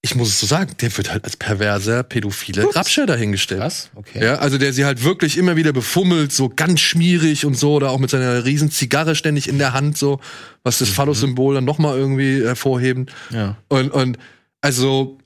[0.02, 3.60] ich muss es so sagen, der wird halt als perverser, pädophiler Grabscher dahingestellt.
[3.60, 3.90] Was?
[3.94, 4.24] Okay.
[4.24, 7.90] Ja, also der sie halt wirklich immer wieder befummelt, so ganz schmierig und so, oder
[7.90, 10.20] auch mit seiner riesen Zigarre ständig in der Hand, so,
[10.62, 13.06] was das Phallus-Symbol dann nochmal irgendwie hervorheben.
[13.30, 13.56] Ja.
[13.68, 14.18] Und, und
[14.60, 15.18] also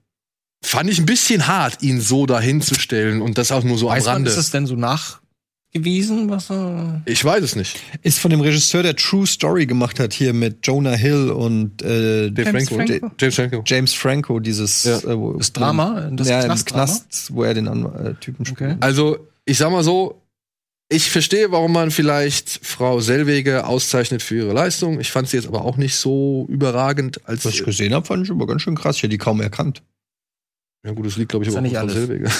[0.63, 4.07] fand ich ein bisschen hart, ihn so dahinzustellen und das auch nur so Weiß am
[4.07, 4.31] man, Rande.
[4.31, 7.79] ist es denn so nachgewiesen, was er ich weiß es nicht.
[8.03, 12.27] Ist von dem Regisseur, der True Story gemacht hat, hier mit Jonah Hill und äh,
[12.27, 12.75] James Franco.
[12.75, 13.11] Franco.
[13.19, 13.63] James Franco.
[13.67, 14.99] James Franco, dieses Ja.
[14.99, 16.11] äh, wo- Das Drama?
[16.13, 16.85] Das ja, im Knastdrama?
[16.87, 18.61] Knast, wo er den äh, Typen spielt.
[18.73, 18.77] Okay.
[18.81, 20.21] Also, ich sag mal so,
[20.93, 24.99] ich verstehe, warum man vielleicht Frau Sellweger auszeichnet für ihre Leistung.
[25.01, 27.45] Ich fand sie jetzt aber auch nicht so überragend als.
[27.45, 28.97] Was ich gesehen habe, fand ich aber ganz schön krass.
[28.97, 29.83] Ich hätte die kaum erkannt.
[30.85, 32.31] Ja gut, das liegt glaube ich aber auch nicht an Frau Sellweger.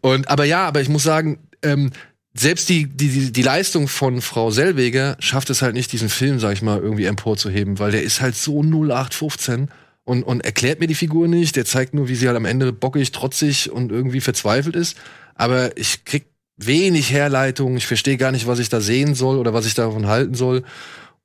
[0.00, 1.90] Und aber ja, aber ich muss sagen, ähm,
[2.34, 6.52] selbst die, die, die, Leistung von Frau Sellweger schafft es halt nicht, diesen Film, sag
[6.52, 9.70] ich mal, irgendwie emporzuheben, weil der ist halt so 0815
[10.04, 11.56] und, und erklärt mir die Figur nicht.
[11.56, 14.96] Der zeigt nur, wie sie halt am Ende bockig, trotzig und irgendwie verzweifelt ist.
[15.34, 17.76] Aber ich krieg wenig Herleitung.
[17.76, 20.64] Ich verstehe gar nicht, was ich da sehen soll oder was ich davon halten soll.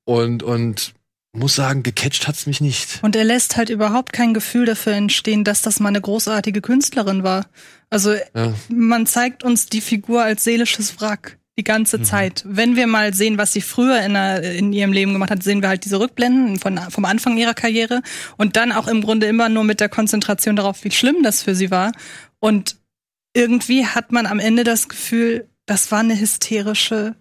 [0.04, 0.94] Und, und
[1.34, 3.00] muss sagen, gecatcht hat's mich nicht.
[3.02, 7.24] Und er lässt halt überhaupt kein Gefühl dafür entstehen, dass das mal eine großartige Künstlerin
[7.24, 7.48] war.
[7.90, 8.54] Also Ja.
[8.70, 12.44] man zeigt uns die Figur als seelisches Wrack die ganze Zeit.
[12.48, 15.62] Wenn wir mal sehen, was sie früher in, der, in ihrem Leben gemacht hat, sehen
[15.62, 18.02] wir halt diese Rückblenden von, vom Anfang ihrer Karriere
[18.38, 21.54] und dann auch im Grunde immer nur mit der Konzentration darauf, wie schlimm das für
[21.54, 21.92] sie war.
[22.40, 22.78] Und
[23.36, 27.16] irgendwie hat man am Ende das Gefühl, das war eine hysterische,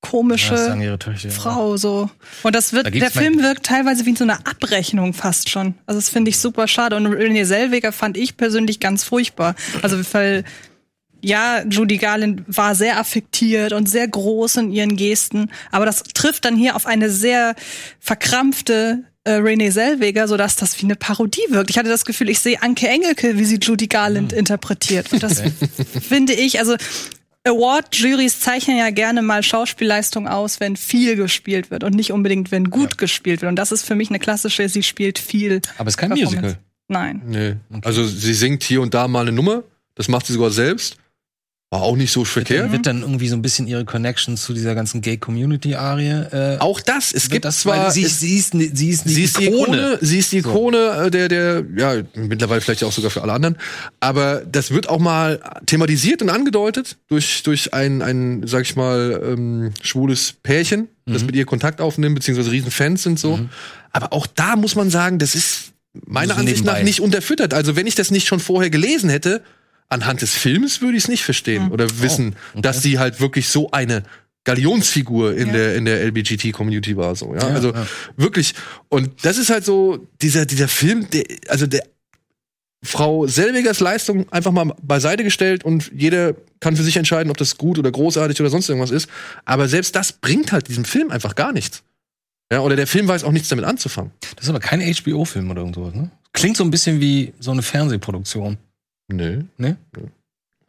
[0.00, 1.30] komische Ja.
[1.30, 2.10] Frau so.
[2.42, 5.74] Und das Da wird, gibt's der Film wirkt teilweise wie so eine Abrechnung fast schon.
[5.86, 6.96] Also das finde ich super schade.
[6.96, 9.54] Und Renée Zellweger fand ich persönlich ganz furchtbar.
[9.82, 10.44] Also weil
[11.22, 16.44] ja, Judy Garland war sehr affektiert und sehr groß in ihren Gesten, aber das trifft
[16.44, 17.56] dann hier auf eine sehr
[17.98, 21.70] verkrampfte äh, Renée Zellweger, sodass das wie eine Parodie wirkt.
[21.70, 25.12] Ich hatte das Gefühl, ich sehe Anke Engelke, wie sie Judy Garland interpretiert.
[25.12, 25.42] Und das
[26.00, 26.76] finde ich, also
[27.46, 32.70] Award-Juries zeichnen ja gerne mal Schauspielleistung aus, wenn viel gespielt wird und nicht unbedingt, wenn
[32.70, 33.50] gut gespielt wird.
[33.50, 35.60] Und das ist für mich eine klassische, sie spielt viel.
[35.78, 36.10] Aber es ist kein.
[36.10, 36.58] Musical.
[36.88, 37.22] Nein.
[37.26, 37.54] Nee.
[37.82, 39.62] Also sie singt hier und da mal eine Nummer.
[39.94, 40.98] Das macht sie sogar selbst.
[41.70, 42.70] War auch nicht so verkehrt.
[42.70, 46.26] Wird dann irgendwie so ein bisschen ihre Connection zu dieser ganzen Gay-Community-Arie.
[46.30, 47.12] Äh, Auch das.
[47.12, 50.18] Es gibt das, zwar sie, es, sie, ist, sie ist sie ist die Ikone, sie
[50.20, 53.56] ist die Ikone äh, der der ja mittlerweile vielleicht auch sogar für alle anderen,
[53.98, 59.20] aber das wird auch mal thematisiert und angedeutet durch durch ein ein sag ich mal
[59.24, 61.26] ähm, schwules Pärchen, das Mhm.
[61.26, 63.40] mit ihr Kontakt aufnimmt beziehungsweise riesen Fans sind so.
[63.90, 65.72] Aber auch da muss man sagen, das ist
[66.06, 66.84] meiner So Ansicht nach nebenbei.
[66.84, 67.54] nicht unterfüttert.
[67.54, 69.42] Also wenn ich das nicht schon vorher gelesen hätte,
[69.88, 73.70] anhand des Films würde ich es nicht verstehen oder wissen, dass sie halt wirklich so
[73.70, 74.02] eine
[74.44, 75.52] Galionsfigur in Ja.
[75.54, 77.48] der in der LBGT-Community war so, ja.
[77.48, 77.86] Ja, also ja.
[78.16, 78.54] wirklich.
[78.88, 81.82] Und das ist halt so dieser dieser Film, der, also der
[82.84, 87.58] Frau Selwegers Leistung einfach mal beiseite gestellt und jeder kann für sich entscheiden, ob das
[87.58, 89.08] gut oder großartig oder sonst irgendwas ist.
[89.44, 91.82] Aber selbst das bringt halt diesem Film einfach gar nichts.
[92.52, 94.12] Ja, oder der Film weiß auch nichts damit anzufangen.
[94.36, 96.10] Das ist aber kein HBO-Film oder irgendwas, ne?
[96.32, 98.58] Klingt so ein bisschen wie so eine Fernsehproduktion.
[99.08, 99.42] Nö.
[99.56, 99.76] Ne?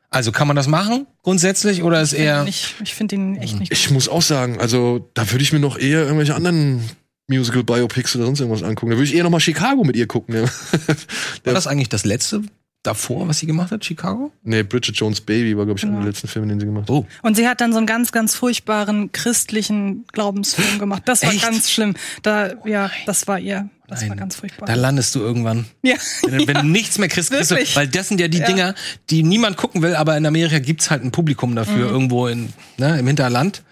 [0.09, 2.43] Also kann man das machen, grundsätzlich, oder ist eher.
[2.43, 5.59] Nicht, ich finde ihn echt nicht Ich muss auch sagen, also da würde ich mir
[5.59, 6.81] noch eher irgendwelche anderen
[7.27, 8.91] Musical Biopics oder sonst irgendwas angucken.
[8.91, 10.35] Da würde ich eher noch mal Chicago mit ihr gucken.
[10.35, 10.43] Ja.
[11.43, 12.41] War das eigentlich das letzte
[12.87, 14.31] davor, was sie gemacht hat, Chicago?
[14.43, 16.03] nee, Bridget Jones Baby war glaube ich einer Genau.
[16.03, 16.89] der letzten Filme, den sie gemacht hat.
[16.89, 17.05] Oh.
[17.21, 21.03] Und sie hat dann so einen ganz, ganz furchtbaren christlichen Glaubensfilm gemacht.
[21.05, 21.43] Das war Echt?
[21.43, 21.93] ganz schlimm.
[22.23, 23.69] Da, ja, das war ihr.
[23.89, 24.17] Das war Nein.
[24.17, 24.65] ganz furchtbar.
[24.65, 25.65] Da landest du irgendwann.
[25.81, 25.95] ja.
[26.27, 28.45] Wenn, du- wenn du nichts mehr kriegst, kriegst du, weil das sind ja die Ja.
[28.45, 28.75] Dinger,
[29.09, 31.93] die niemand gucken will, aber in Amerika gibt's halt ein Publikum dafür, Mhm.
[31.93, 33.63] irgendwo in, ne, im Hinterland.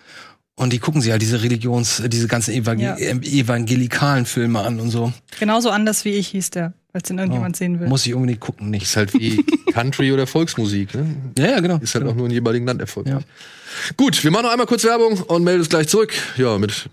[0.57, 2.97] Und die gucken sich halt diese Religions-, diese ganzen Evangel Ja.
[2.97, 5.11] ähm, evangelikalen Filme an und so.
[5.39, 7.87] Genauso anders wie ich hieß der, falls den irgendjemand sehen will.
[7.87, 7.89] Oh.
[7.89, 8.83] Muss ich unbedingt gucken, nicht.
[8.83, 9.43] Ist halt wie
[9.73, 11.07] Country oder Volksmusik, ne?
[11.37, 11.77] Ja, ja, genau.
[11.79, 13.15] Ist halt auch nur im jeweiligen Land erfolgreich.
[13.15, 13.19] Ja.
[13.97, 16.13] Gut, wir machen noch einmal kurz Werbung und melden uns gleich zurück.
[16.37, 16.83] Ja, mit ich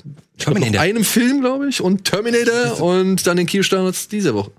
[0.45, 0.81] glaub, noch Terminator.
[0.81, 4.51] einem Film, glaube ich, und Terminator und dann den Kinostarts dieser Woche.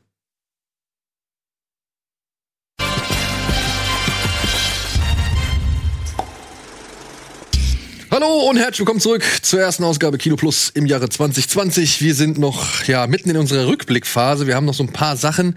[8.14, 12.04] Hallo und herzlich willkommen zurück zur ersten Ausgabe Kino Plus im Jahre 2020.
[12.04, 14.46] Wir sind noch ja mitten in unserer Rückblickphase.
[14.46, 15.56] Wir haben noch so ein paar Sachen.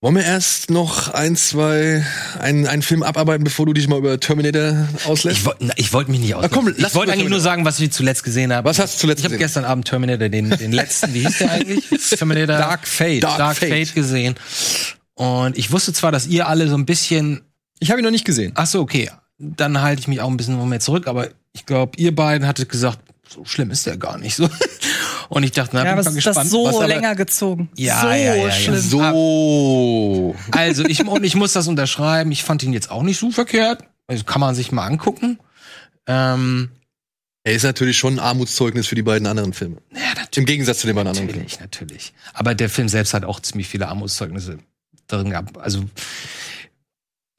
[0.00, 2.04] Wollen wir erst noch ein, zwei,
[2.40, 5.38] einen, einen Film abarbeiten, bevor du dich mal über Terminator auslässt?
[5.38, 6.42] Ich wollte ich wollt mich nicht aus.
[6.42, 8.68] Ah, komm, lass ich wollte eigentlich nur sagen, was ich zuletzt gesehen habe.
[8.68, 9.46] Was hast du zuletzt Ich habe gesehen?
[9.46, 11.84] gestern Abend Terminator, den, den letzten, wie hieß der eigentlich?
[12.10, 13.22] Terminator Dark Fate.
[13.22, 13.70] Dark, Dark Fate.
[13.70, 13.94] Fate.
[13.94, 14.34] gesehen.
[15.14, 17.42] Und ich wusste zwar, dass ihr alle so ein bisschen
[17.78, 18.50] Ich habe ihn noch nicht gesehen.
[18.56, 19.08] Ach so, okay.
[19.38, 22.68] Dann halte ich mich auch ein bisschen Moment zurück, aber ich glaube, ihr beiden hattet
[22.68, 24.48] gesagt, so schlimm ist der gar nicht so.
[25.28, 26.50] Und ich dachte, na, ja, bin aber ich mal es ist das gespannt.
[26.50, 27.68] so was aber- länger gezogen.
[27.76, 28.50] Ja, so ja, ja, ja.
[28.52, 28.80] schlimm.
[28.80, 30.36] So.
[30.52, 32.30] Also, ich, und ich muss das unterschreiben.
[32.32, 33.82] Ich fand ihn jetzt auch nicht so verkehrt.
[34.06, 35.38] Also kann man sich mal angucken.
[36.06, 36.70] Ähm,
[37.42, 39.78] Er ist natürlich schon ein Armutszeugnis für die beiden anderen Filme.
[39.92, 40.36] ja, natürlich.
[40.36, 41.42] Im Gegensatz zu den beiden anderen Filmen.
[41.42, 42.14] Natürlich, natürlich.
[42.32, 44.58] Aber der Film selbst hat auch ziemlich viele Armutszeugnisse
[45.08, 45.58] drin gehabt.
[45.58, 45.84] Also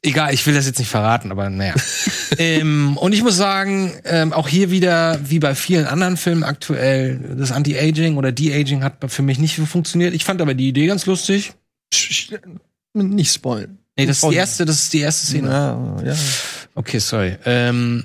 [0.02, 1.74] egal, ich will das jetzt nicht verraten, aber naja.
[2.38, 7.36] ähm, und ich muss sagen, ähm, auch hier wieder, wie bei vielen anderen Filmen aktuell,
[7.38, 10.14] das Anti-Aging oder De-Aging hat für mich nicht so funktioniert.
[10.14, 11.54] Ich fand aber die Idee ganz lustig.
[12.94, 13.80] Nicht spoilen.
[13.98, 15.50] Nee, das ist die erste, das ist die erste Szene.
[15.50, 16.16] Ja, ja.
[16.76, 17.38] Okay, sorry.
[17.46, 18.04] Ähm,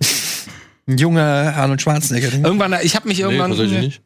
[0.87, 2.33] Ein junger Arnold Schwarzenegger.
[2.33, 3.51] irgendwann, ich habe mich irgendwann.
[3.51, 4.03] tatsächlich nicht.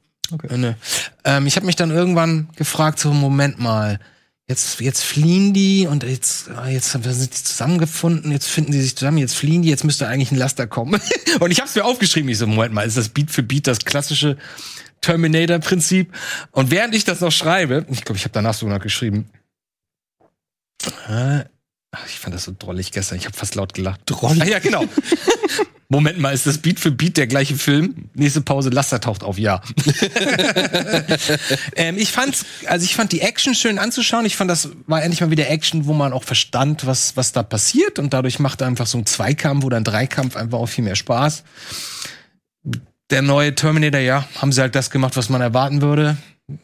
[0.50, 0.76] Äh, ne.
[1.24, 4.00] Ähm, ich habe mich dann irgendwann gefragt, so Moment mal,
[4.48, 8.96] jetzt jetzt fliehen die und jetzt ah, jetzt sind die zusammengefunden, jetzt finden sie sich
[8.96, 11.00] zusammen, jetzt fliehen die, jetzt müsste eigentlich ein Laster kommen.
[11.40, 13.66] und ich habe es mir aufgeschrieben, ich so Moment mal, ist das Beat für Beat
[13.66, 14.36] das klassische
[15.00, 16.12] Terminator-Prinzip.
[16.52, 19.28] Und während ich das noch schreibe, ich glaube, ich habe danach sogar noch geschrieben.
[21.96, 23.16] Ach, ich fand das so drollig gestern.
[23.18, 24.00] Ich habe fast laut gelacht.
[24.06, 24.42] Drollig?
[24.42, 24.84] Ah, ja, genau.
[25.88, 28.10] Moment mal, ist das Beat für Beat der gleiche Film?
[28.14, 29.62] Nächste Pause, Laster taucht auf, ja.
[31.76, 34.26] ähm, ich fand's, also ich fand die Action schön anzuschauen.
[34.26, 37.44] Ich fand, das war endlich mal wieder Action, wo man auch verstand, was, was da
[37.44, 38.00] passiert.
[38.00, 41.44] Und dadurch macht einfach so ein Zweikampf oder ein Dreikampf einfach auch viel mehr Spaß.
[43.10, 46.16] Der neue Terminator, ja, haben sie halt das gemacht, was man erwarten würde.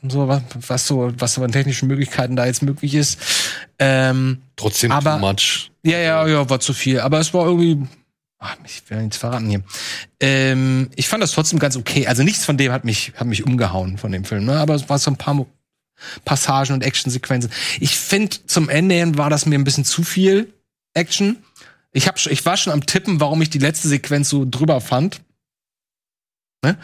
[0.08, 3.18] So, was, was so, was so an technischen Möglichkeiten da jetzt möglich ist.
[3.80, 5.72] Ähm, Trotzdem Aber- too much.
[5.82, 7.00] ja, ja, ja, war zu viel.
[7.00, 7.84] Aber es war irgendwie.
[8.38, 9.62] Ach, ich will nichts verraten hier.
[10.20, 12.06] Ähm, ich fand das trotzdem ganz okay.
[12.08, 14.44] Also nichts von dem hat mich, hat mich umgehauen von dem Film.
[14.46, 14.58] Ne?
[14.58, 15.46] Aber es war so ein paar Mo
[16.24, 17.52] Passagen und Actionsequenzen.
[17.78, 20.52] Ich finde, zum Ende hin war das mir ein bisschen zu viel
[20.94, 21.36] Action.
[21.92, 25.20] Ich, hab, ich war schon am Tippen, warum ich die letzte Sequenz so drüber fand.
[26.64, 26.76] Ne?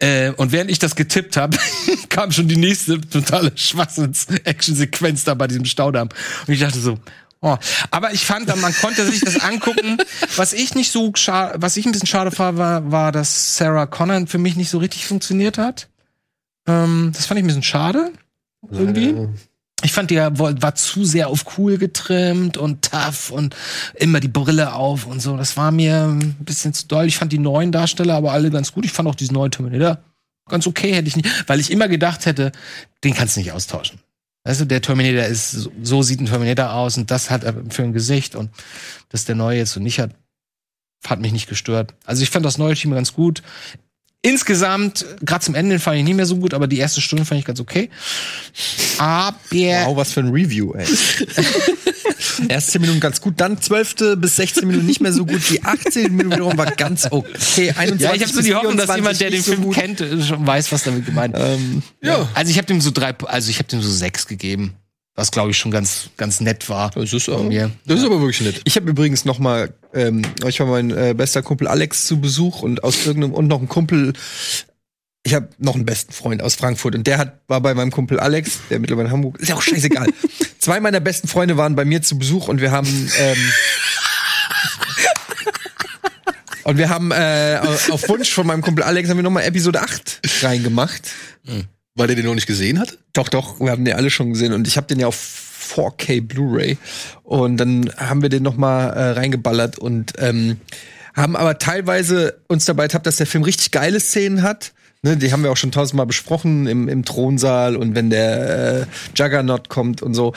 [0.00, 1.58] Äh, und während ich das getippt habe,
[2.08, 6.08] kam schon die nächste totale Schwachsinns-Action-Sequenz da bei diesem Staudamm.
[6.46, 6.98] Und ich dachte so,
[7.40, 7.56] oh.
[7.90, 9.98] Aber ich fand, man konnte sich das angucken.
[10.36, 13.86] Was ich nicht so scha- was ich ein bisschen schade fand, war, war, dass Sarah
[13.86, 15.88] Connor für mich nicht so richtig funktioniert hat.
[16.68, 18.12] Ähm, das fand ich ein bisschen schade.
[18.70, 19.28] Irgendwie.
[19.82, 23.54] Ich fand, die war zu sehr auf cool getrimmt und tough und
[23.94, 25.36] immer die Brille auf und so.
[25.36, 27.06] Das war mir ein bisschen zu doll.
[27.06, 28.84] Ich fand die neuen Darsteller aber alle ganz gut.
[28.84, 29.98] Ich fand auch diesen neuen Terminator
[30.48, 32.52] ganz okay, hätte ich nicht, weil ich immer gedacht hätte,
[33.04, 34.00] den kannst du nicht austauschen.
[34.44, 37.82] Du, der Terminator ist, so, so sieht ein Terminator aus und das hat er für
[37.82, 38.50] ein Gesicht und
[39.10, 40.12] dass der neue jetzt so nicht hat,
[41.06, 41.94] hat mich nicht gestört.
[42.06, 43.42] Also ich fand das neue Team ganz gut.
[44.20, 47.38] Insgesamt, gerade zum Ende fand ich nicht mehr so gut, aber die erste Stunde fand
[47.38, 47.88] ich ganz okay.
[48.98, 49.36] Aber
[49.86, 50.86] Wow, was für ein Review, ey.
[52.48, 54.16] Erst 10 Minuten ganz gut, dann 12.
[54.16, 55.48] bis 16 Minuten nicht mehr so gut.
[55.50, 57.70] Die 18 Minuten wiederum war ganz okay.
[57.70, 59.74] 21 Ja, ich habe so die Hoffnung, dass 24 jemand, der den so Film gut.
[59.74, 61.42] kennt, schon weiß, was damit gemeint ist.
[61.42, 62.28] Ähm, ja.
[62.34, 64.74] Also ich habe dem so drei, also ich habe dem so sechs gegeben,
[65.18, 66.90] was glaube ich schon ganz, ganz nett war.
[66.90, 67.72] Das ist, von mir.
[67.84, 68.60] das ist aber wirklich nett.
[68.64, 72.62] Ich habe übrigens noch mal, ähm, ich war mein äh, bester Kumpel Alex zu Besuch
[72.62, 74.12] und aus irgendeinem und noch ein Kumpel.
[75.24, 78.20] Ich habe noch einen besten Freund aus Frankfurt und der hat war bei meinem Kumpel
[78.20, 80.06] Alex, der mittlerweile in Hamburg ist ja auch scheißegal.
[80.60, 83.52] Zwei meiner besten Freunde waren bei mir zu Besuch und wir haben ähm,
[86.62, 87.58] und wir haben äh,
[87.90, 91.10] auf Wunsch von meinem Kumpel Alex haben wir noch mal Episode 8 reingemacht.
[91.98, 92.96] Weil der den noch nicht gesehen hat?
[93.12, 96.22] Doch, doch, wir haben den alle schon gesehen und ich habe den ja auf 4K
[96.22, 96.78] Blu-ray
[97.24, 100.58] und dann haben wir den noch mal äh, reingeballert und ähm,
[101.16, 104.72] haben aber teilweise uns dabei ertappt, dass der Film richtig geile Szenen hat.
[105.02, 108.86] Ne, die haben wir auch schon tausendmal besprochen im, im Thronsaal und wenn der äh,
[109.16, 110.34] Juggernaut kommt und so.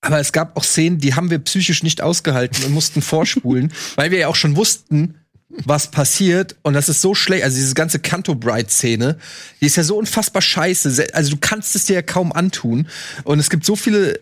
[0.00, 4.12] Aber es gab auch Szenen, die haben wir psychisch nicht ausgehalten und mussten vorspulen, weil
[4.12, 5.16] wir ja auch schon wussten,
[5.48, 6.56] was passiert.
[6.62, 7.44] Und das ist so schlecht.
[7.44, 9.18] Also diese ganze Canto Bride-Szene,
[9.60, 11.08] die ist ja so unfassbar scheiße.
[11.12, 12.88] Also du kannst es dir ja kaum antun.
[13.24, 14.20] Und es gibt so viele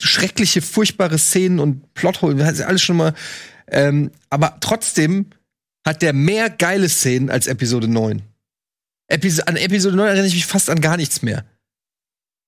[0.00, 2.38] schreckliche, furchtbare Szenen und Plotholes.
[2.38, 3.14] Das ist alles schon mal.
[3.68, 5.26] Ähm, aber trotzdem
[5.86, 8.22] hat der mehr geile Szenen als Episode 9.
[9.08, 11.44] Epis an Episode 9 erinnere ich mich fast an gar nichts mehr.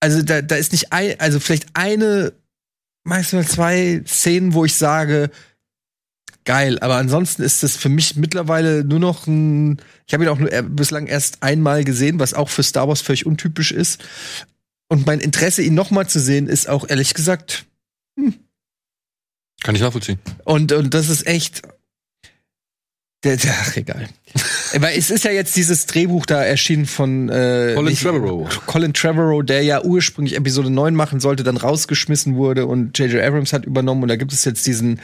[0.00, 2.32] Also da, da ist nicht ein, also vielleicht eine,
[3.04, 5.30] maximal zwei Szenen, wo ich sage,
[6.44, 10.38] geil, aber ansonsten ist das für mich mittlerweile nur noch ein, ich habe ihn auch
[10.38, 14.04] nur äh, bislang erst einmal gesehen, was auch für Star Wars völlig untypisch ist.
[14.88, 17.64] Und mein Interesse, ihn noch mal zu sehen, ist auch ehrlich gesagt,
[19.62, 20.18] Kann ich nachvollziehen.
[20.44, 21.62] und, und das ist echt.
[23.24, 24.08] Der, der, ach, egal.
[24.76, 28.66] Weil es ist ja jetzt dieses Drehbuch da erschienen von äh, Colin Trevorrow.
[28.66, 33.22] Colin Trevorrow, der ja ursprünglich Episode 9 machen sollte, dann rausgeschmissen wurde und J.J.
[33.22, 34.02] Abrams hat übernommen.
[34.02, 35.00] Und da gibt es jetzt diesen,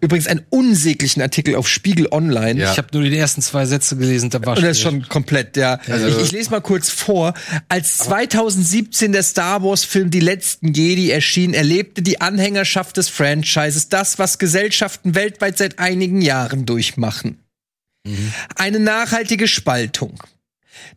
[0.00, 2.60] übrigens einen unsäglichen Artikel auf Spiegel Online.
[2.60, 2.72] Ja.
[2.72, 5.56] Ich habe nur die ersten zwei Sätze gelesen, da war Und das ist schon komplett,
[5.56, 5.78] ja.
[5.86, 7.34] ich, ich lese mal kurz vor.
[7.68, 14.18] Als 2017 der Star Wars-Film Die letzten Jedi erschien, erlebte die Anhängerschaft des Franchises das,
[14.18, 17.38] was Gesellschaften weltweit seit einigen Jahren durchmachen.
[18.56, 20.22] Eine nachhaltige Spaltung.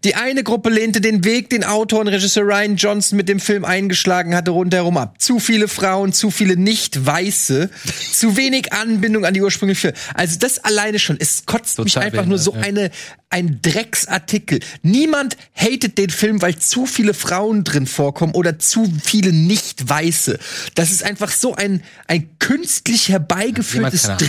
[0.03, 3.65] Die eine Gruppe lehnte den Weg, den Autor und Regisseur Ryan Johnson mit dem Film
[3.65, 5.21] eingeschlagen hatte, rundherum ab.
[5.21, 7.69] Zu viele Frauen, zu viele nicht-Weiße,
[8.13, 9.93] zu wenig Anbindung an die ursprüngliche Film.
[10.13, 12.91] Also das alleine schon, es kotzt mich Total einfach nur so behindert, eine,
[13.29, 14.59] ein Drecksartikel.
[14.81, 20.39] Niemand hatet den Film, weil zu viele Frauen drin vorkommen oder zu viele nicht-Weiße.
[20.75, 24.21] Das ist einfach so ein, ein künstlich herbeigeführtes Jemand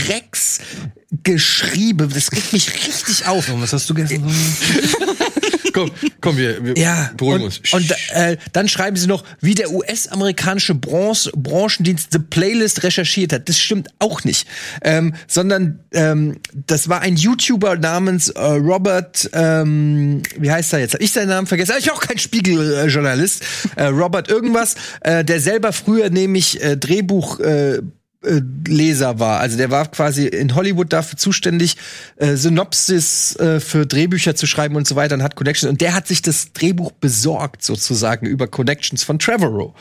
[1.25, 2.09] Drecksgeschriebe.
[2.09, 3.47] Das regt mich richtig auf.
[3.61, 4.25] was hast du gestern
[5.73, 5.91] komm,
[6.21, 7.73] komm, wir, wir Ja, beruhigen und, uns.
[7.73, 13.49] und äh, dann schreiben sie noch, wie der US-amerikanische Branchendienst The Playlist recherchiert hat.
[13.49, 14.47] Das stimmt auch nicht.
[14.83, 20.95] Ähm, sondern ähm, das war ein YouTuber namens äh, Robert, ähm, wie heißt er jetzt?
[20.95, 21.73] Hab ich seinen Namen vergessen?
[21.75, 23.45] Ah, Ich bin auch kein Spiegeljournalist.
[23.77, 27.41] Äh, Robert irgendwas, äh, der selber früher nämlich äh, Drehbuch
[28.27, 29.41] äh, Leser war.
[29.41, 31.77] Also der war quasi in Hollywood dafür zuständig,
[32.17, 35.71] äh, Synopsis äh, für Drehbücher zu schreiben und so weiter und hat Connections.
[35.71, 39.73] Und der hat sich das Drehbuch besorgt, sozusagen, über Connections von Trevorrow.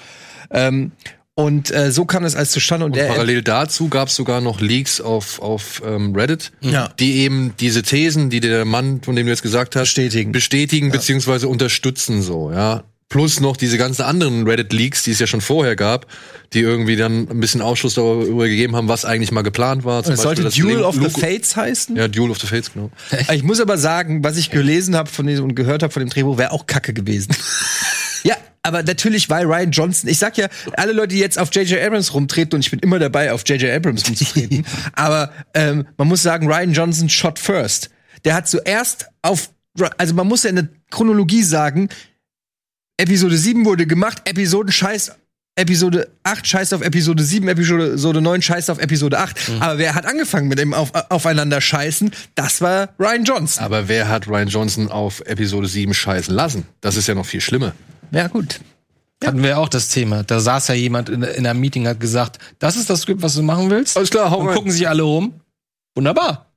[0.51, 0.91] Ähm,
[1.37, 2.85] und äh, so kam das alles zustande.
[2.85, 6.87] Und, Und der, parallel dazu gab es sogar noch Leaks auf, auf ähm, Reddit, Ja.
[6.97, 10.31] die eben diese Thesen, die der Mann, von dem du jetzt gesagt hast, Bestätigen.
[10.31, 12.83] bestätigen beziehungsweise unterstützen so, ja.
[13.07, 16.07] Plus noch diese ganzen anderen Reddit-Leaks, die es ja schon vorher gab,
[16.53, 20.03] die irgendwie dann ein bisschen Aufschluss darüber gegeben haben, was eigentlich mal geplant war.
[20.03, 21.95] Zum es sollte Beispiel das Duel of the Logo- Fates heißen.
[21.95, 22.89] Ja, Duel of the Fates, genau.
[23.31, 26.09] Ich muss aber sagen, was ich gelesen habe von diesem und gehört habe von dem
[26.09, 27.35] Drehbuch, wäre auch Kacke gewesen.
[28.23, 31.79] ja, aber natürlich, weil Ryan Johnson, ich sag ja, alle Leute, die jetzt auf J.J.
[31.79, 33.71] Abrams rumtreten, und ich bin immer dabei, auf J.J.
[33.71, 37.91] Abrams rumzutreten, aber ähm, man muss sagen, Ryan Johnson shot first.
[38.25, 39.51] Der hat zuerst auf,
[39.99, 41.89] also man muss ja in der Chronologie sagen,
[42.97, 45.11] Episode 7 wurde gemacht, Episoden scheiß
[45.57, 49.49] Episode 8 scheißt auf Episode 7, Episode 9 scheißt auf Episode 8.
[49.49, 49.61] Mhm.
[49.61, 52.11] Aber wer hat angefangen mit dem auf, aufeinander scheißen?
[52.35, 53.63] Das war Ryan Johnson.
[53.63, 56.65] Aber wer hat Ryan Johnson auf Episode 7 scheißen lassen?
[56.81, 57.73] Das ist ja noch viel schlimmer.
[58.11, 58.59] Ja, gut.
[59.23, 60.23] Hatten wir auch das Thema.
[60.23, 63.35] Da saß ja jemand in, in einem Meeting, hat gesagt, das ist das Skript, was
[63.35, 63.95] du machen willst.
[63.95, 64.55] Alles klar, hau Und rein.
[64.57, 65.39] gucken sich alle rum.
[65.95, 66.51] Wunderbar.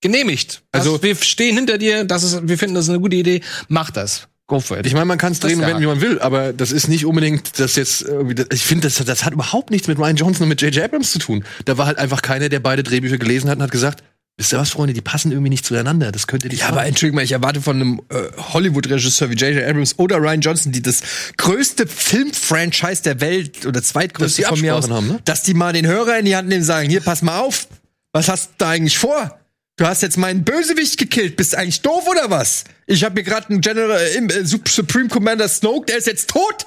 [0.00, 0.62] Genehmigt.
[0.72, 3.42] Also Also- wir stehen hinter dir, das ist, wir finden das eine gute Idee.
[3.68, 4.26] Mach das.
[4.48, 4.86] Go for it.
[4.86, 7.06] Ich meine, man kann es drehen und wenden, wie man will, aber das ist nicht
[7.06, 8.34] unbedingt das jetzt irgendwie.
[8.34, 10.84] Das, ich finde, das, das hat überhaupt nichts mit Ryan Johnson und mit J.J.
[10.84, 11.44] Abrams zu tun.
[11.64, 14.02] Da war halt einfach keiner, der beide Drehbücher gelesen hat und hat gesagt,
[14.36, 16.10] wisst ihr was, Freunde, die passen irgendwie nicht zueinander.
[16.10, 19.64] Das könnte nicht Ja, aber entschuldigung mal, ich erwarte von einem äh, Hollywood-Regisseur wie J.J.
[19.68, 21.02] Abrams oder Ryan Johnson, die das
[21.36, 25.20] größte Filmfranchise der Welt oder zweitgrößte Dass von mir aus, haben, ne?
[25.24, 27.68] dass die mal den Hörer in die Hand nehmen und sagen, hier, pass mal auf,
[28.12, 29.38] was hast du da eigentlich vor?
[29.76, 31.36] Du hast jetzt meinen Bösewicht gekillt.
[31.36, 32.64] Bist du eigentlich doof oder was?
[32.86, 36.06] Ich habe mir gerade einen General äh, im, äh, Sup- Supreme Commander Snoke, der ist
[36.06, 36.66] jetzt tot.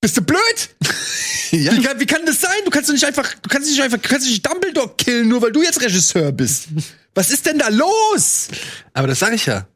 [0.00, 0.40] Bist du blöd?
[1.50, 1.74] Ja.
[1.74, 2.50] Wie, kann, wie kann das sein?
[2.66, 5.40] Du kannst doch nicht einfach, du kannst nicht einfach, du kannst nicht Dumbledore killen, nur
[5.40, 6.64] weil du jetzt Regisseur bist.
[7.14, 8.48] Was ist denn da los?
[8.92, 9.66] Aber das sage ich ja.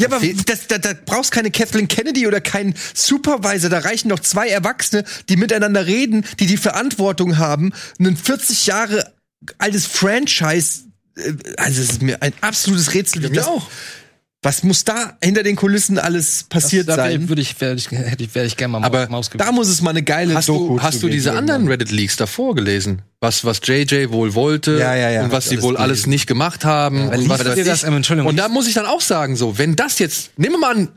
[0.00, 3.68] Ja, aber das, da, da brauchst keine Kathleen Kennedy oder keinen Supervisor.
[3.68, 9.12] Da reichen doch zwei Erwachsene, die miteinander reden, die die Verantwortung haben, ein 40 Jahre
[9.58, 10.84] altes Franchise.
[11.18, 13.22] Äh, Also es ist mir ein absolutes Rätsel.
[13.22, 13.68] wie mir das, auch.
[14.42, 17.28] Was muss da hinter den Kulissen alles passiert da sein?
[17.28, 19.82] würde ich, werde ich, hätte ich, wäre ich gerne mal Aber Maus Da muss es
[19.82, 23.02] mal eine geile Hast Doku du, hast du diese anderen Reddit-Leaks davor gelesen?
[23.20, 26.64] Was, was JJ wohl wollte Ja, ja, ja, und was sie wohl alles nicht gemacht
[26.64, 27.08] haben.
[27.08, 27.82] und was das?
[27.82, 27.88] ich.
[27.88, 30.58] Ähm, Entschuldigung, und da muss ich dann auch sagen, so, wenn das jetzt, nehmen wir
[30.60, 30.88] mal an,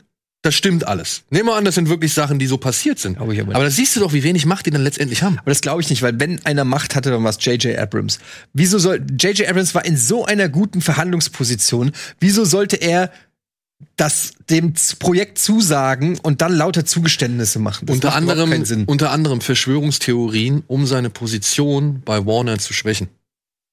[0.42, 1.22] das stimmt alles.
[1.30, 3.18] Nehmen wir an, das sind wirklich Sachen, die so passiert sind.
[3.18, 5.38] Aber aber da siehst du doch, wie wenig Macht die dann letztendlich haben.
[5.38, 7.78] Aber das glaube ich nicht, weil wenn einer Macht hatte, dann war es J.J.
[7.78, 8.18] Abrams.
[8.52, 9.48] Wieso soll J.J.
[9.48, 11.92] Abrams war in so einer guten Verhandlungsposition?
[12.18, 13.10] Wieso sollte er
[13.96, 17.86] das dem Projekt zusagen und dann lauter Zugeständnisse machen?
[17.86, 18.84] Das unter anderem, keinen Sinn.
[18.86, 23.08] unter anderem Verschwörungstheorien, um seine Position bei Warner zu schwächen.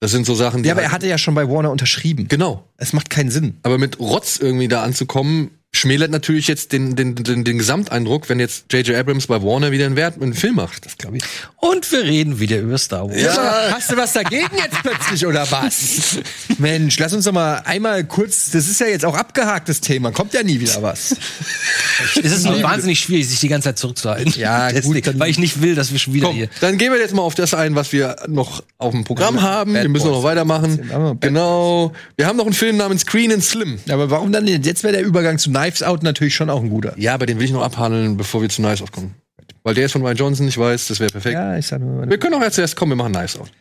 [0.01, 2.27] Das sind so Sachen, die Ja, aber er halt- hatte ja schon bei Warner unterschrieben.
[2.27, 2.63] genau.
[2.77, 3.57] Es macht keinen Sinn.
[3.63, 8.39] Aber mit Rotz irgendwie da anzukommen, schmälert natürlich jetzt den, den, den, den Gesamteindruck, wenn
[8.39, 8.95] jetzt J.J.
[8.97, 10.85] Abrams bei Warner wieder einen Wert einen Film macht.
[10.85, 11.23] Das glaube ich.
[11.57, 13.21] Und wir reden wieder über Star Wars.
[13.21, 13.69] Ja.
[13.71, 16.17] Hast du was dagegen jetzt plötzlich oder was?
[16.57, 20.11] Mensch, lass uns doch mal einmal kurz, das ist ja jetzt auch abgehakt, das Thema.
[20.11, 21.15] Kommt ja nie wieder was.
[22.23, 24.33] Es ist nur wahnsinnig schwierig, sich die ganze Zeit zurückzuhalten.
[24.37, 26.49] Ja, gut, Deswegen, dann- weil ich nicht will, dass wir schon wieder Komm, hier.
[26.61, 29.73] dann gehen wir jetzt mal auf das ein, was wir noch auf dem Programm haben.
[29.73, 30.13] Bad wir müssen Boys.
[30.13, 31.17] noch weitermachen.
[31.19, 31.91] Genau.
[32.15, 33.79] Wir haben noch einen Film namens Green and Slim.
[33.89, 34.65] Aber warum dann jetzt?
[34.65, 36.93] Jetzt wäre der Übergang zu Knives Out natürlich schon auch ein guter.
[36.97, 39.15] Ja, aber den will ich noch abhandeln, bevor wir zu Nice Out kommen.
[39.63, 41.33] Weil der ist von Ryan Johnson, ich weiß, das wäre perfekt.
[41.33, 42.09] Ja, ich sag nur.
[42.09, 43.51] Wir können auch jetzt zuerst kommen, wir machen Nice Out.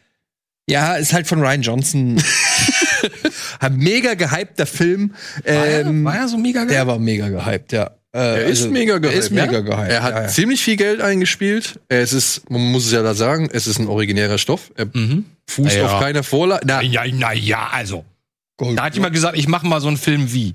[0.71, 2.23] Ja, ist halt von Ryan Johnson.
[3.61, 5.15] Ein mega gehypter Film.
[5.45, 6.75] Ähm, war ja so mega geil.
[6.75, 7.91] der war mega gehypt, ja.
[8.13, 9.15] Äh, Er ist also, mega gehypt.
[9.15, 9.61] Er ist mega ja?
[9.61, 9.91] gehypt.
[9.91, 10.29] Er hat ja, ja.
[10.29, 11.81] ziemlich viel Geld eingespielt.
[11.89, 14.71] Es ist, man muss es ja da sagen, es ist ein originärer Stoff.
[14.77, 14.87] Er
[15.47, 15.87] fußt Ja.
[15.87, 16.67] auf keiner Vorlage.
[16.67, 18.05] Na, Ja, na ja, also.
[18.59, 18.77] Gold.
[18.77, 20.53] Da hat jemand gesagt, ich mache mal so einen Film wie.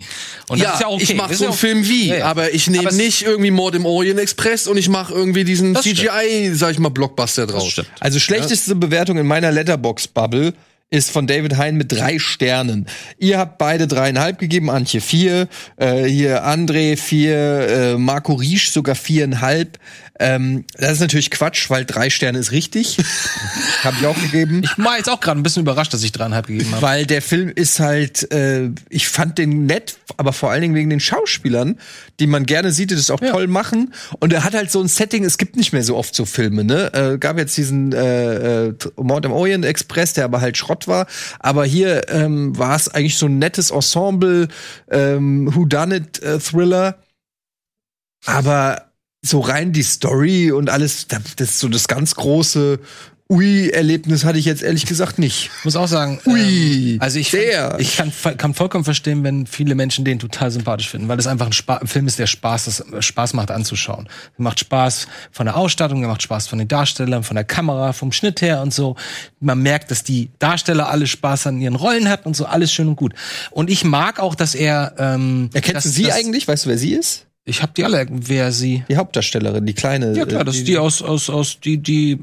[0.49, 1.03] Und das ja, ist ja okay.
[1.03, 2.25] ich mache so einen Film wie, Ja, ja.
[2.25, 5.85] aber ich nehme nicht irgendwie Mord im Orient Express und ich mache irgendwie diesen Das
[5.85, 5.99] stimmt.
[5.99, 7.81] CGI, sag ich mal, Blockbuster draus.
[8.01, 10.53] Also schlechteste Bewertung in meiner Letterbox-Bubble
[10.93, 12.85] ist von David Hein mit drei Sternen.
[13.17, 15.47] Ihr habt beide dreieinhalb gegeben, Antje vier,
[15.77, 19.79] äh, hier André vier, äh, Marco Riesch sogar viereinhalb.
[20.19, 22.97] Ähm, das ist natürlich Quatsch, weil drei Sterne ist richtig.
[23.83, 24.61] Habe ich auch gegeben.
[24.63, 26.81] Ich war jetzt auch gerade ein bisschen überrascht, dass ich dreieinhalb gegeben habe.
[26.83, 30.91] Weil der Film ist halt, äh, ich fand den nett, aber vor allen Dingen wegen
[30.91, 31.79] den Schauspielern,
[32.19, 33.93] die man gerne sieht, die das auch toll machen.
[34.19, 36.63] Und er hat halt so ein Setting, es gibt nicht mehr so oft so Filme,
[36.63, 36.93] ne?
[36.93, 41.07] Äh, gab jetzt diesen äh, äh, Mord im Orient Express, der aber halt Schrott war.
[41.39, 44.47] Aber hier ähm, war es eigentlich so ein nettes Ensemble,
[44.91, 46.99] ähm, Whodunit-Thriller.
[48.25, 48.92] Aber
[49.23, 51.07] so rein die Story und alles,
[51.37, 52.79] das so das ganz große
[53.29, 55.49] Ui-Erlebnis hatte ich jetzt ehrlich gesagt nicht.
[55.59, 57.79] Ich muss auch sagen, Ui, ähm, also ich, der.
[57.79, 61.45] ich kann, kann vollkommen verstehen, wenn viele Menschen den total sympathisch finden, weil das einfach
[61.47, 64.09] ein, Spa ein Film ist, der Spaß, das äh, Spaß macht anzuschauen.
[64.37, 67.93] Der macht Spaß von der Ausstattung, der macht Spaß von den Darstellern, von der Kamera,
[67.93, 68.97] vom Schnitt her und so.
[69.39, 72.89] Man merkt, dass die Darsteller alle Spaß an ihren Rollen hatten und so, alles schön
[72.89, 73.13] und gut.
[73.51, 74.93] Und ich mag auch, dass er.
[74.99, 76.47] Ähm, Erkennst du dass- sie dass- eigentlich?
[76.47, 77.25] Weißt du, wer sie ist?
[77.45, 78.05] Ich habe die alle.
[78.09, 78.83] Wer sie?
[78.89, 80.15] Die Hauptdarstellerin, die kleine.
[80.15, 82.19] Ja klar, äh, das ist die aus aus aus die die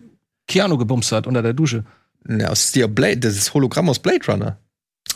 [0.49, 1.85] Keanu gebumst hat unter der Dusche.
[2.29, 4.59] Ja, aus der Blade, das ist Hologramm aus Blade Runner.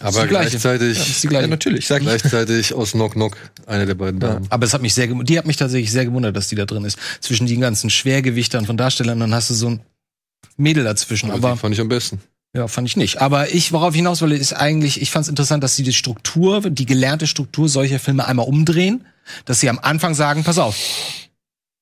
[0.00, 1.48] Aber gleichzeitig, Ja, das ist die Ja, gleiche.
[1.48, 2.06] natürlich, sag ich.
[2.08, 3.36] gleichzeitig aus Knock Knock
[3.66, 4.46] eine der beiden Damen.
[4.50, 6.84] Aber es hat mich sehr, die hat mich tatsächlich sehr gewundert, dass die da drin
[6.84, 6.98] ist.
[7.20, 9.80] Zwischen den ganzen Schwergewichtern von Darstellern, dann hast du so ein
[10.56, 11.30] Mädel dazwischen.
[11.30, 12.20] Aber, Aber die fand ich am besten.
[12.54, 13.20] ja, fand ich nicht.
[13.22, 15.92] Aber ich, worauf ich hinaus will, ist eigentlich, ich fand es interessant, dass sie die
[15.92, 19.04] Struktur, die gelernte Struktur solcher Filme einmal umdrehen,
[19.44, 20.76] dass sie am Anfang sagen, pass auf,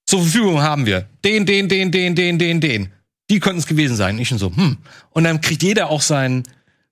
[0.07, 2.93] zur Verfügung haben wir den, den, den, den, den, den, den.
[3.31, 4.19] Die könnten es gewesen sein.
[4.19, 4.77] Ich schon so, hm.
[5.11, 6.43] Und dann kriegt jeder auch sein,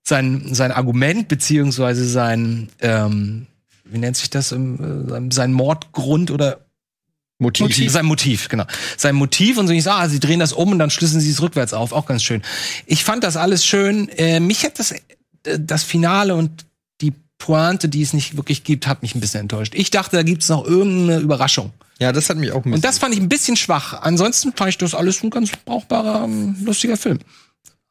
[0.02, 3.46] sein, sein Argument, beziehungsweise sein, ähm,
[3.84, 6.64] wie nennt sich das, äh, sein- sein Mordgrund oder
[7.38, 7.90] Motiv.
[7.90, 8.64] sein Motiv, genau.
[8.96, 11.30] Sein Motiv und so ich sage, ah, sie drehen das um und dann schlüsseln sie
[11.30, 12.42] es rückwärts auf, auch ganz schön.
[12.86, 14.08] Ich fand das alles schön.
[14.10, 15.00] Äh, mich hat das, äh,
[15.58, 16.66] das Finale und
[17.40, 19.74] Pointe, die es nicht wirklich gibt, hat mich ein bisschen enttäuscht.
[19.74, 21.72] Ich dachte, da gibt's noch irgendeine Überraschung.
[21.98, 24.00] Ja, das hat mich auch ein Und das fand ich ein bisschen schwach.
[24.00, 27.18] Ansonsten fand ich das alles ein ganz brauchbarer, ähm, lustiger Film.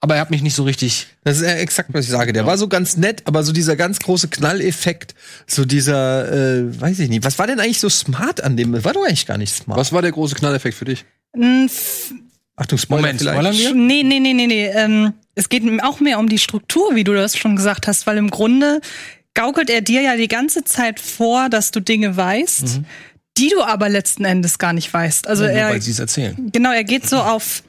[0.01, 1.07] Aber er hat mich nicht so richtig.
[1.25, 2.31] Das ist ja exakt, was ich sage.
[2.31, 5.13] Der war so ganz nett, aber so dieser ganz große Knalleffekt,
[5.45, 7.25] so dieser, äh, weiß ich nicht.
[7.25, 8.81] Was war denn eigentlich so smart an dem?
[8.83, 9.77] War doch eigentlich gar nicht smart.
[9.77, 11.03] Was war der große Knalleffekt für dich?
[11.33, 12.13] F-
[12.55, 13.35] Achtung, Spoiler Moment, vielleicht.
[13.37, 13.73] spoilern wir?
[13.75, 14.67] Nee, nee, nee, nee, nee.
[14.67, 18.17] Ähm, es geht auch mehr um die Struktur, wie du das schon gesagt hast, weil
[18.17, 18.79] im Grunde
[19.39, 22.81] gaukelt er dir ja die ganze Zeit vor, dass du Dinge weißt,
[23.37, 25.27] die du aber letzten Endes gar nicht weißt.
[25.27, 26.35] Also nur er, weil sie es erzählen.
[26.51, 27.63] genau, er geht so auf,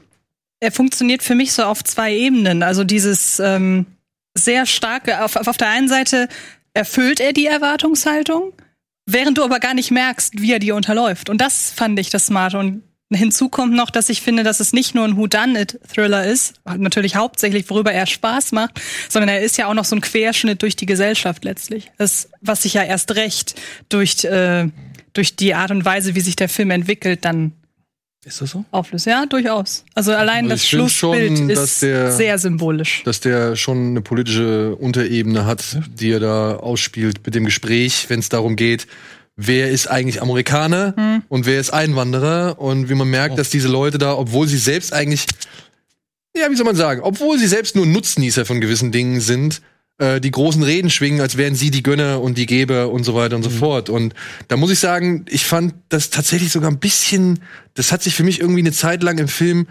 [0.59, 2.61] er funktioniert für mich so auf zwei Ebenen.
[2.61, 3.85] Also dieses ähm,
[4.33, 6.27] sehr starke, auf, auf der einen Seite
[6.73, 8.51] erfüllt er die Erwartungshaltung,
[9.05, 11.29] während du aber gar nicht merkst, wie er die unterläuft.
[11.29, 12.59] Und das fand ich das Smarte.
[12.59, 12.83] Und
[13.13, 17.69] hinzu kommt noch, dass ich finde, dass es nicht nur ein Whodunit-Thriller ist, natürlich hauptsächlich,
[17.69, 20.85] worüber er Spaß macht, sondern er ist ja auch noch so ein Querschnitt durch die
[20.85, 21.91] Gesellschaft letztlich.
[21.97, 23.55] Das, was sich ja erst recht
[23.89, 24.67] durch, äh,
[25.13, 27.51] durch die Art und Weise, wie sich der Film entwickelt, dann
[28.23, 28.63] Ist das so?
[28.71, 29.07] auflöst.
[29.07, 29.83] Ja, durchaus.
[29.95, 33.01] Also allein Also das Schlussbild schon, ist der- sehr symbolisch.
[33.03, 38.19] Dass der schon eine politische Unterebene hat, die er da ausspielt mit dem Gespräch, wenn
[38.19, 38.87] es darum geht,
[39.47, 41.23] wer ist eigentlich Amerikaner Hm.
[41.29, 44.93] und wer ist Einwanderer und wie man merkt, dass diese Leute da, obwohl sie selbst
[44.93, 45.25] eigentlich,
[46.35, 49.61] ja, wie soll man sagen, obwohl sie selbst nur Nutznießer von gewissen Dingen sind,
[49.97, 53.15] äh, die großen Reden schwingen, als wären sie die Gönner und die Geber und so
[53.15, 53.89] weiter und so fort.
[53.89, 54.13] Und
[54.47, 57.39] da muss ich sagen, ich fand das tatsächlich sogar ein bisschen,
[57.73, 59.67] das hat sich für mich irgendwie eine Zeit lang im Film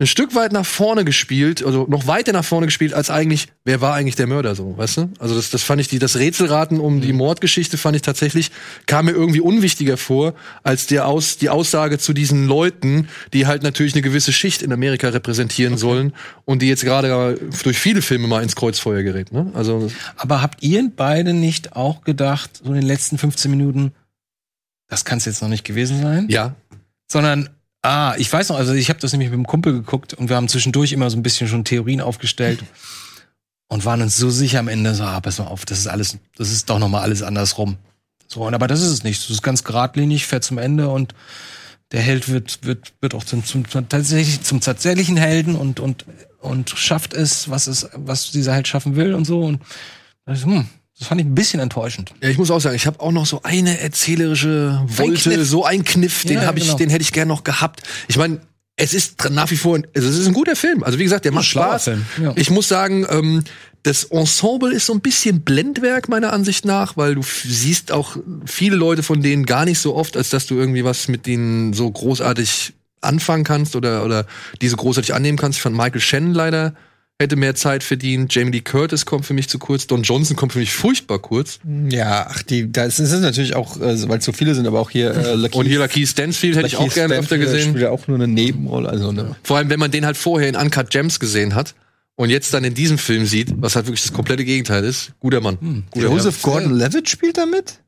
[0.00, 3.82] ein Stück weit nach vorne gespielt, also noch weiter nach vorne gespielt, als eigentlich, wer
[3.82, 5.10] war eigentlich der Mörder so, weißt du?
[5.18, 8.50] Also das, das fand ich, die, das Rätselraten um die Mordgeschichte fand ich tatsächlich,
[8.86, 10.32] kam mir irgendwie unwichtiger vor,
[10.62, 14.72] als der Aus, die Aussage zu diesen Leuten, die halt natürlich eine gewisse Schicht in
[14.72, 16.14] Amerika repräsentieren sollen
[16.46, 19.50] und die jetzt gerade durch viele Filme mal ins Kreuzfeuer gerät, ne?
[19.52, 23.92] Also, Aber habt ihr beide nicht auch gedacht, so in den letzten 15 Minuten,
[24.88, 26.26] das kann es jetzt noch nicht gewesen sein?
[26.30, 26.54] ja.
[27.12, 27.50] Sondern,
[27.82, 30.36] ah, ich weiß noch, also ich habe das nämlich mit dem Kumpel geguckt und wir
[30.36, 32.62] haben zwischendurch immer so ein bisschen schon Theorien aufgestellt
[33.68, 36.18] und waren uns so sicher am Ende, so, ah, pass mal auf, das ist alles,
[36.36, 37.76] das ist doch noch mal alles andersrum.
[38.26, 39.22] So, und aber das ist es nicht.
[39.22, 41.14] Das ist ganz geradlinig, fährt zum Ende und
[41.92, 46.04] der Held wird, wird, wird auch zum, zum, zum, tatsächlich, zum tatsächlichen Helden und, und,
[46.38, 49.40] und schafft es, was es, was dieser Held schaffen will und so.
[49.40, 49.60] Und
[50.26, 50.68] hm,
[51.00, 52.12] das fand ich ein bisschen enttäuschend.
[52.22, 55.48] Ja, ich muss auch sagen, ich habe auch noch so eine erzählerische Wolte, Kniff.
[55.48, 56.76] so ein Kniff, den Ja, habe ich, genau.
[56.76, 57.82] den hätte ich gern noch gehabt.
[58.06, 58.40] Ich meine,
[58.76, 60.82] es ist nach wie vor, also es ist ein guter Film.
[60.84, 61.86] Also wie gesagt, der macht Spaß.
[61.86, 62.32] Ja.
[62.36, 63.44] Ich muss sagen, ähm,
[63.82, 68.76] das Ensemble ist so ein bisschen Blendwerk meiner Ansicht nach, weil du siehst auch viele
[68.76, 71.90] Leute von denen gar nicht so oft, als dass du irgendwie was mit denen so
[71.90, 74.26] großartig anfangen kannst oder oder
[74.60, 75.56] diese großartig annehmen kannst.
[75.58, 76.74] Ich fand Michael Shannon leider
[77.20, 78.34] hätte mehr Zeit verdient.
[78.34, 79.86] Jamie Lee Curtis kommt für mich zu kurz.
[79.86, 81.60] Don Johnson kommt für mich furchtbar kurz.
[81.88, 84.90] Ja, ach, die, das ist natürlich auch, äh, weil es so viele sind, aber auch
[84.90, 87.68] hier äh, Lakeith- Und hier Lakeith Stansfield hätte ich auch gerne öfter Stanfield gesehen.
[87.70, 89.36] Spielt ja auch nur eine Nebenrolle, also eine.
[89.42, 91.74] Vor allem, wenn man den halt vorher in Uncut Gems gesehen hat
[92.16, 95.12] und jetzt dann in diesem Film sieht, was halt wirklich das komplette Gegenteil ist.
[95.20, 95.84] Guter Mann.
[95.90, 97.80] Guter Joseph Gordon-Levitt spielt da mit?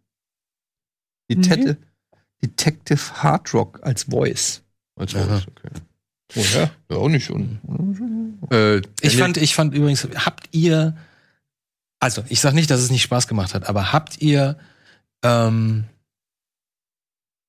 [1.30, 1.78] Detective,
[2.42, 4.62] Detective Hardrock als Voice.
[4.96, 5.80] Als Voice, okay.
[6.34, 7.58] Oh ja, ja auch nicht schon.
[8.50, 10.96] Äh, Ich Daniel- fand, ich fand übrigens, habt ihr,
[12.00, 14.56] also ich sag nicht, dass es nicht Spaß gemacht hat, aber habt ihr
[15.22, 15.84] ähm,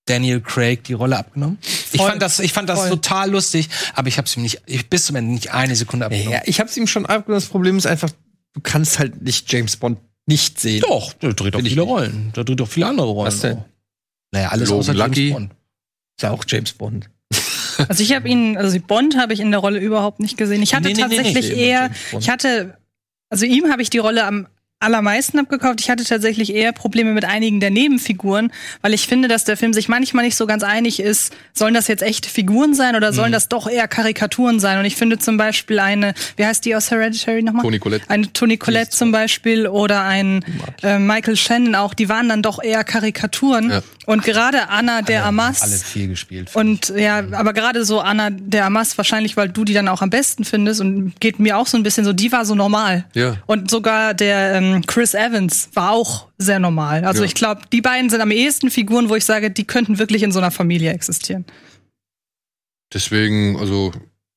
[0.06, 1.58] Daniel Craig die Rolle abgenommen?
[1.62, 2.10] Ich Voll.
[2.10, 2.90] fand das, ich fand das Voll.
[2.90, 6.32] total lustig, aber ich hab's ihm nicht, ich, bis zum Ende nicht eine Sekunde abgenommen.
[6.34, 7.42] Ja, ich hab's ihm schon abgenommen.
[7.42, 8.10] Das Problem ist einfach,
[8.54, 10.82] du kannst halt nicht James Bond nicht sehen.
[10.82, 11.84] Doch, der dreht doch Find ich viele.
[11.84, 12.32] Rollen.
[12.36, 13.28] Der dreht doch viele andere Rollen.
[13.28, 13.58] Was denn?
[13.60, 13.66] auch.
[14.32, 15.30] Naja, alles Logan außer Lucky.
[15.30, 15.52] James Bond.
[15.52, 17.10] Ist ja auch James Bond.
[17.90, 20.62] Also ich habe ihn, also Bond habe ich in der Rolle überhaupt nicht gesehen.
[20.62, 22.78] Ich hatte Nee, nee, tatsächlich nee, eher, ich hatte,
[23.30, 24.48] also ihm habe ich die Rolle am
[24.84, 25.82] allermeisten abgekauft.
[25.82, 29.74] Ich hatte tatsächlich eher Probleme mit einigen der Nebenfiguren, weil ich finde, dass der Film
[29.74, 33.16] sich manchmal nicht so ganz einig ist, sollen das jetzt echte Figuren sein oder Mhm.
[33.16, 34.78] sollen das doch eher Karikaturen sein?
[34.80, 37.64] Und ich finde zum Beispiel eine, wie heißt die aus Hereditary nochmal?
[37.64, 38.06] Toni Collette.
[38.10, 40.44] Eine Toni Collette zum Beispiel oder ein
[40.84, 43.70] äh, Michael Shannon auch, die waren dann doch eher Karikaturen.
[43.72, 43.82] Ja.
[44.06, 45.62] Und gerade Anna der Amas.
[45.62, 46.50] Alle viel gespielt.
[46.54, 50.10] Und ja, aber gerade so Anna der Amas, wahrscheinlich, weil du die dann auch am
[50.10, 53.06] besten findest und geht mir auch so ein bisschen so, die war so normal.
[53.14, 53.38] Ja.
[53.46, 57.06] Und sogar der ähm, Chris Evans war auch sehr normal.
[57.06, 57.26] Also Ja.
[57.26, 60.32] ich glaube, die beiden sind am ehesten Figuren, wo ich sage, die könnten wirklich in
[60.32, 61.46] so einer Familie existieren.
[62.94, 63.92] Deswegen, also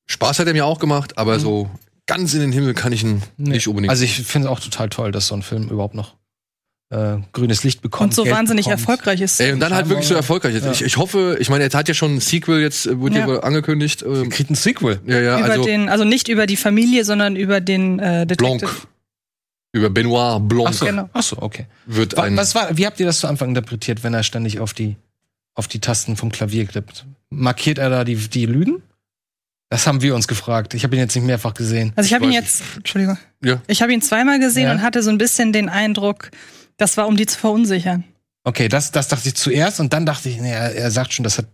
[0.07, 1.69] Spaß hat er mir auch gemacht, aber so
[2.07, 3.89] ganz in den Himmel kann ich ihn nicht unbedingt.
[3.91, 6.15] Also ich finde es auch total toll, dass so ein Film überhaupt noch
[6.89, 8.11] äh, grünes Licht bekommt.
[8.11, 8.81] Und so Geld wahnsinnig bekommt.
[8.81, 9.39] erfolgreich ist.
[9.41, 10.63] Ey, und dann halt wirklich so erfolgreich ist.
[10.65, 10.71] Ja.
[10.71, 13.39] Ich, ich hoffe, ich meine, er hat ja schon ein Sequel, jetzt wurde ja.
[13.39, 14.03] Angekündigt.
[14.03, 15.01] Ähm, Kriegt ein Sequel.
[15.05, 18.59] ja, ja, über also den, also nicht über die Familie, sondern über den äh, Detective.
[18.59, 18.87] Blanc.
[19.73, 21.09] Über Benoit Blanc Ach so, Genau.
[21.13, 21.65] ach so, okay.
[21.85, 22.35] wird ein.
[22.37, 24.95] Was war, wie habt ihr das zu Anfang interpretiert, wenn er ständig auf die,
[25.55, 27.05] auf die Tasten vom Klavier klippt?
[27.29, 28.81] Markiert er da die, die Lügen?
[29.69, 30.73] Das haben wir uns gefragt.
[30.73, 31.91] Ich habe ihn jetzt nicht mehrfach gesehen.
[31.97, 33.61] Also ich habe ihn jetzt, Entschuldigung, Ja.
[33.67, 34.71] ich habe ihn zweimal gesehen Ja.
[34.71, 36.31] und hatte so ein bisschen den Eindruck,
[36.77, 38.05] das war, um die zu verunsichern.
[38.47, 41.23] Okay, das, das dachte ich zuerst und dann dachte ich, nee, er, er sagt schon,
[41.25, 41.47] das hat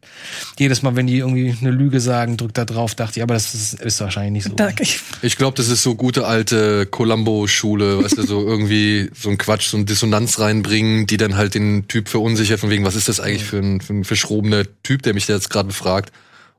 [0.60, 3.56] jedes Mal, wenn die irgendwie eine Lüge sagen, drückt da drauf, dachte ich, aber das
[3.56, 4.54] ist, ist wahrscheinlich nicht so.
[4.54, 9.32] Da, ich, Ich glaube, das ist so gute alte Columbo-Schule, weißt du, so irgendwie so
[9.32, 12.94] ein Quatsch, so ein Dissonanz reinbringen, die dann halt den Typ verunsichert, von wegen, was
[12.94, 16.12] ist das eigentlich für ein, für ein verschrobener Typ, der mich da jetzt gerade befragt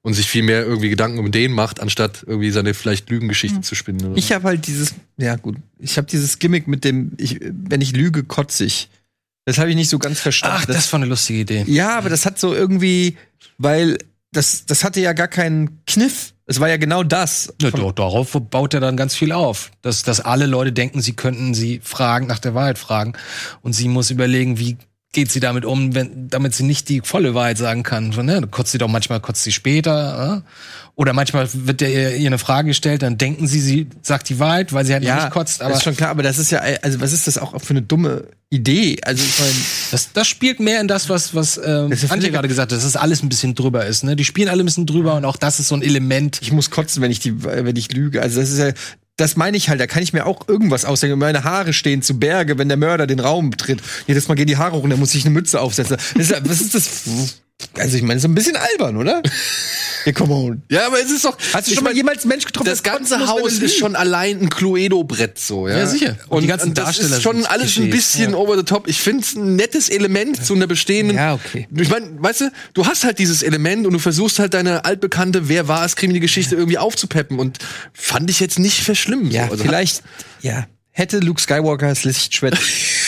[0.02, 3.76] und sich viel mehr irgendwie Gedanken um den macht, anstatt irgendwie seine vielleicht Lügengeschichte zu
[3.76, 4.04] spinnen.
[4.04, 7.80] Oder Ich habe halt dieses, ja gut, ich habe dieses Gimmick mit dem, ich, wenn
[7.80, 8.88] ich lüge, kotze ich.
[9.44, 10.58] Das habe ich nicht so ganz verstanden.
[10.60, 11.64] Ach, das war eine lustige Idee.
[11.66, 13.16] ja, aber das hat so irgendwie,
[13.58, 13.98] weil
[14.32, 16.34] das, das hatte ja gar keinen Kniff.
[16.46, 17.54] Es war ja genau das.
[17.60, 19.70] Ja, doch, darauf baut er dann ganz viel auf.
[19.80, 23.14] Dass, dass alle Leute denken, sie könnten sie fragen, nach der Wahrheit fragen.
[23.62, 24.76] Und sie muss überlegen, wie
[25.14, 28.12] geht sie damit um, wenn, damit sie nicht die volle Wahrheit sagen kann.
[28.12, 28.46] So, ne?
[28.50, 30.42] Kotzt sie doch manchmal, kotzt sie später.
[30.44, 30.50] Äh?
[30.96, 34.38] Oder manchmal wird der, ihr, ihr eine Frage gestellt, dann denken sie, sie sagt die
[34.38, 35.60] Wahrheit, weil sie halt ja, nicht kotzt.
[35.60, 37.70] das Aber ist schon klar, aber das ist ja, also was ist das auch für
[37.70, 38.98] eine dumme Idee?
[39.02, 39.52] Also ich meine,
[39.90, 42.84] das, das spielt mehr in das, was, was ähm, Das Antje gerade gesagt hat, dass
[42.84, 44.04] das alles ein bisschen drüber ist.
[44.04, 44.14] Ne?
[44.14, 46.38] Die spielen alle ein bisschen drüber und auch das ist so ein Element.
[46.42, 48.22] ich muss kotzen, wenn ich die, wenn ich lüge.
[48.22, 48.70] Also das ist ja,
[49.16, 51.18] das meine ich halt, da kann ich mir auch irgendwas ausdenken.
[51.18, 53.80] Meine Haare stehen zu Berge, wenn der Mörder den Raum betritt.
[54.06, 55.96] Jedes Mal gehen die Haare runter, muss ich eine Mütze aufsetzen.
[56.16, 57.40] Das ist, was ist das?
[57.78, 59.22] Also ich meine, so ein bisschen albern, oder?
[60.04, 60.62] Ja, come on.
[60.70, 61.36] Ja, aber es ist doch.
[61.52, 62.68] Hast du schon mal jemals einen Mensch getroffen?
[62.68, 65.78] das der ganze Haus ist schon allein ein Cluedo-Brett so, ja.
[65.78, 66.16] Ja, sicher.
[66.28, 68.36] Und Und, die ganzen und das Darsteller ist schon alles ein bisschen ja.
[68.36, 68.86] over the top.
[68.88, 71.16] Ich finde es ein nettes Element zu einer bestehenden.
[71.16, 71.66] Ja, okay.
[71.74, 75.48] Ich meine, weißt du, du hast halt dieses Element und du versuchst halt deine altbekannte
[75.48, 77.58] Wer war es Krimi-Geschichte irgendwie aufzupeppen und
[77.92, 79.30] fand ich jetzt nicht verschlimm.
[79.30, 79.52] Ja, so.
[79.52, 80.02] Also vielleicht,
[80.42, 80.66] ja.
[80.90, 82.56] Hätte Luke Skywalker das Lichtschwert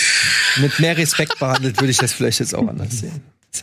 [0.56, 3.22] mit mehr Respekt behandelt, würde ich das vielleicht jetzt auch anders sehen.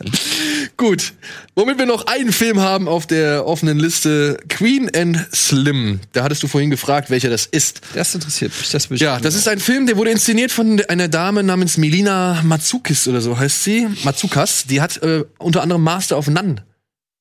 [0.76, 1.12] Gut.
[1.54, 6.00] Womit wir noch einen Film haben auf der offenen Liste, Queen and Slim.
[6.12, 7.80] Da hattest du vorhin gefragt, welcher das ist.
[7.94, 8.70] Das interessiert mich.
[8.70, 12.42] Das ich Ja, das ist ein Film, der wurde inszeniert von einer Dame namens Melina
[12.42, 13.86] Matsukis oder so heißt sie.
[14.02, 14.66] Matsukas.
[14.66, 16.64] Die hat äh, unter anderem Master of None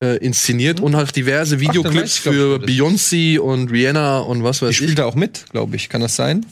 [0.03, 4.65] äh, inszeniert und hat diverse Videoclips ich, ich, für Beyoncé und Rihanna und was Die
[4.65, 4.77] weiß ich.
[4.77, 5.89] spielt da auch mit, glaube ich.
[5.89, 6.45] Kann das sein?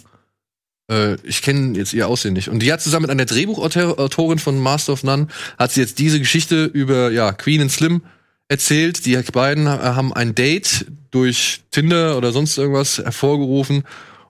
[0.92, 2.50] Äh, ich kenne jetzt ihr Aussehen nicht.
[2.50, 5.28] Und die hat zusammen mit einer Drehbuchautorin von Master of None,
[5.58, 8.02] hat sie jetzt diese Geschichte über ja, Queen and Slim
[8.50, 9.06] erzählt.
[9.06, 13.84] Die beiden äh, haben ein Date durch Tinder oder sonst irgendwas hervorgerufen.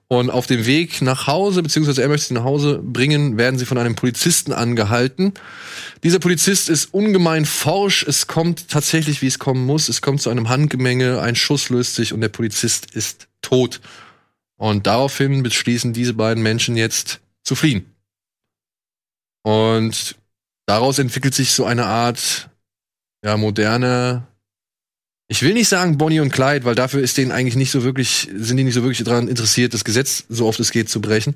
[0.08, 3.64] Und auf dem Weg nach Hause, beziehungsweise er möchte sie nach Hause bringen, werden sie
[3.64, 5.32] von einem Polizisten angehalten.
[6.02, 8.04] Dieser Polizist ist ungemein forsch.
[8.06, 9.88] Es kommt tatsächlich, wie es kommen muss.
[9.88, 13.80] Es kommt zu einem Handgemenge, ein Schuss löst sich und der Polizist ist tot.
[14.62, 17.84] Und daraufhin beschließen diese beiden Menschen jetzt zu fliehen.
[19.42, 20.14] Und
[20.66, 22.48] daraus entwickelt sich so eine Art,
[23.24, 24.24] ja, moderne,
[25.26, 28.28] ich will nicht sagen Bonnie und Clyde, weil dafür ist denen eigentlich nicht so wirklich,
[28.36, 31.34] sind die nicht so wirklich daran interessiert, das Gesetz so oft es geht zu brechen.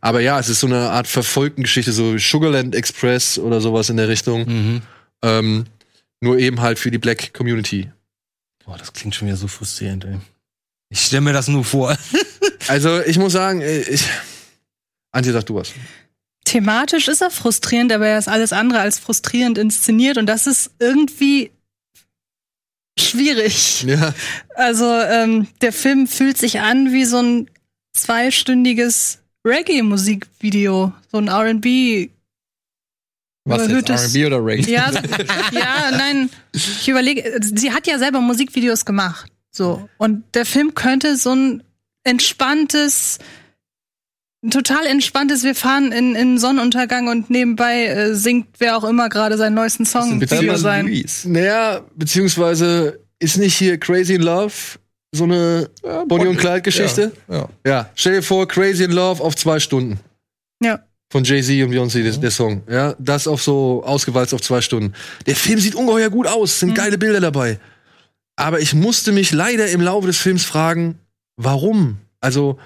[0.00, 3.96] Aber ja, es ist so eine Art verfolgten Geschichte, so Sugarland Express oder sowas in
[3.96, 4.46] der Richtung.
[4.46, 4.82] Mhm.
[5.22, 5.64] Ähm,
[6.20, 7.90] nur eben halt für die Black Community.
[8.64, 10.20] Boah, das klingt schon wieder so frustrierend, ey.
[10.88, 11.96] Ich stelle mir das nur vor.
[12.70, 14.04] Also ich muss sagen, äh, ich.
[15.10, 15.72] Antje, sag du was.
[16.44, 20.70] Thematisch ist er frustrierend, aber er ist alles andere als frustrierend inszeniert und das ist
[20.78, 21.50] irgendwie
[22.96, 23.82] schwierig.
[23.82, 24.14] Ja.
[24.54, 27.50] Also ähm, der Film fühlt sich an wie so ein
[27.92, 32.10] zweistündiges Reggae-Musikvideo, so ein R&B.
[33.46, 34.70] Was jetzt, Überhöhtes- R&B oder Reggae?
[34.70, 34.92] Ja,
[35.50, 36.30] ja, nein.
[36.52, 41.64] Ich überlege, sie hat ja selber Musikvideos gemacht, so und der Film könnte so ein
[42.04, 43.18] entspanntes,
[44.50, 45.42] total entspanntes.
[45.42, 49.86] Wir fahren in, in Sonnenuntergang und nebenbei äh, singt wer auch immer gerade seinen neuesten
[49.86, 51.04] Song Thelma sein.
[51.24, 54.52] Naja, beziehungsweise ist nicht hier Crazy in Love
[55.12, 57.12] so eine Ja, Bonnie und Clyde Geschichte?
[57.28, 57.48] Ja, ja.
[57.66, 57.90] Ja.
[57.94, 59.98] Stell dir vor, Crazy in Love auf zwei Stunden.
[60.62, 60.80] Ja.
[61.12, 62.62] Von Jay-Z und Beyoncé, der, der Song.
[62.70, 64.94] Ja, das auf so ausgewalzt auf zwei Stunden.
[65.26, 67.58] Der Film sieht ungeheuer gut aus, sind geile Bilder dabei.
[68.36, 70.98] Aber ich musste mich leider im Laufe des Films fragen,
[71.44, 71.98] warum?
[72.20, 72.58] Also,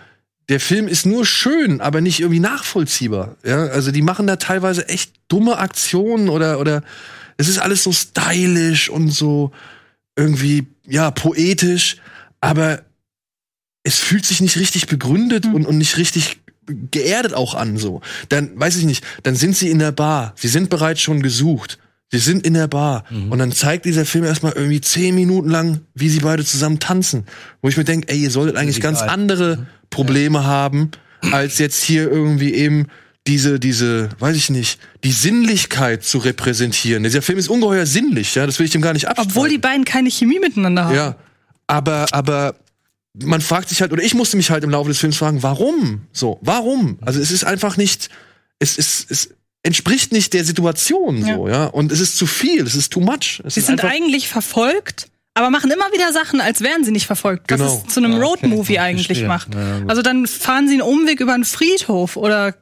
[0.48, 3.36] der Film ist nur schön, aber nicht irgendwie nachvollziehbar.
[3.44, 6.82] Ja, also die machen da teilweise echt dumme Aktionen oder, oder
[7.36, 9.52] es ist alles so stylisch und so
[10.16, 11.96] irgendwie, ja, poetisch,
[12.40, 12.82] aber
[13.82, 18.00] es fühlt sich nicht richtig begründet und, und nicht richtig geerdet auch an, so.
[18.28, 20.34] Dann, weiß ich nicht, dann sind sie in der Bar.
[20.36, 21.78] Sie sind bereits schon gesucht.
[22.18, 23.04] Sie sind in der Bar.
[23.10, 27.24] Und dann zeigt dieser Film erstmal irgendwie zehn Minuten lang, wie sie beide zusammen tanzen.
[27.60, 29.10] Wo ich mir denke, ey, ihr solltet eigentlich ganz egal.
[29.10, 30.90] andere Probleme haben,
[31.32, 32.86] als jetzt hier irgendwie eben
[33.26, 37.02] diese, diese, weiß ich nicht, die Sinnlichkeit zu repräsentieren.
[37.02, 39.32] Dieser Film ist ungeheuer sinnlich, ja, das will ich dem gar nicht abstreiten.
[39.32, 40.94] Obwohl die beiden keine Chemie miteinander haben.
[40.94, 41.16] Ja,
[41.66, 42.56] aber, aber
[43.22, 46.02] man fragt sich halt, oder ich musste mich halt im Laufe des Films fragen, warum?
[46.12, 46.98] So, warum?
[47.00, 48.10] Also es ist einfach nicht,
[48.58, 49.30] es ist, es
[49.64, 51.64] entspricht nicht der Situation so, ja.
[51.66, 53.42] Und es ist zu viel, es ist too much.
[53.44, 57.06] Es Sie ist sind eigentlich verfolgt, aber machen immer wieder Sachen, als wären sie nicht
[57.06, 57.50] verfolgt.
[57.50, 57.82] Was Genau.
[57.88, 59.26] es zu einem Roadmovie eigentlich verstehe.
[59.26, 59.52] macht.
[59.54, 62.54] Ja, also dann fahren sie einen Umweg über einen Friedhof oder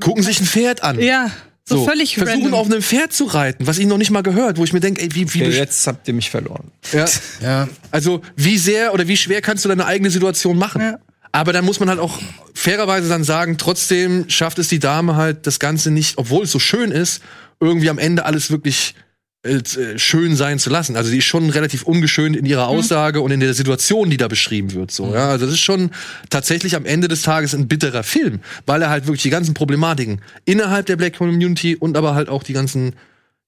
[0.00, 0.98] gucken sich ein Pferd an.
[0.98, 1.30] ja,
[1.68, 2.54] so, völlig versuchen random.
[2.54, 5.02] auf einem Pferd zu reiten, was ihnen noch nicht mal gehört, wo ich mir denke,
[5.02, 6.72] ey, wie, wie Okay, besch- jetzt habt ihr mich verloren.
[6.92, 7.04] ja,
[7.42, 7.68] Ja.
[7.92, 10.80] also wie sehr oder wie schwer kannst du deine eigene Situation machen?
[10.80, 10.98] Ja.
[11.32, 12.18] Aber dann muss man halt auch
[12.54, 16.58] fairerweise dann sagen, trotzdem schafft es die Dame halt das Ganze nicht, obwohl es so
[16.58, 17.22] schön ist,
[17.60, 18.94] irgendwie am Ende alles wirklich
[19.42, 20.96] äh, äh, schön sein zu lassen.
[20.96, 24.28] Also die ist schon relativ ungeschönt in ihrer Aussage und in der Situation, die da
[24.28, 24.90] beschrieben wird.
[24.90, 25.92] So, ja, also das ist schon
[26.28, 30.20] tatsächlich am Ende des Tages ein bitterer Film, weil er halt wirklich die ganzen Problematiken
[30.44, 32.96] innerhalb der Black Community und aber halt auch die ganzen,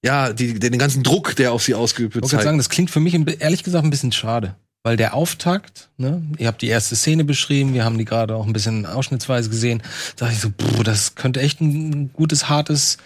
[0.03, 2.91] ja, die, den ganzen Druck, der auf sie ausgeübt wird, Ich wollte sagen, das klingt
[2.91, 4.55] für mich ehrlich gesagt ein bisschen schade.
[4.85, 8.47] Weil der Auftakt, ne, ihr habt die erste Szene beschrieben, wir haben die gerade auch
[8.47, 9.81] ein bisschen ausschnittsweise gesehen,
[10.17, 12.99] da dachte ich so, boah, das könnte echt ein gutes, hartes,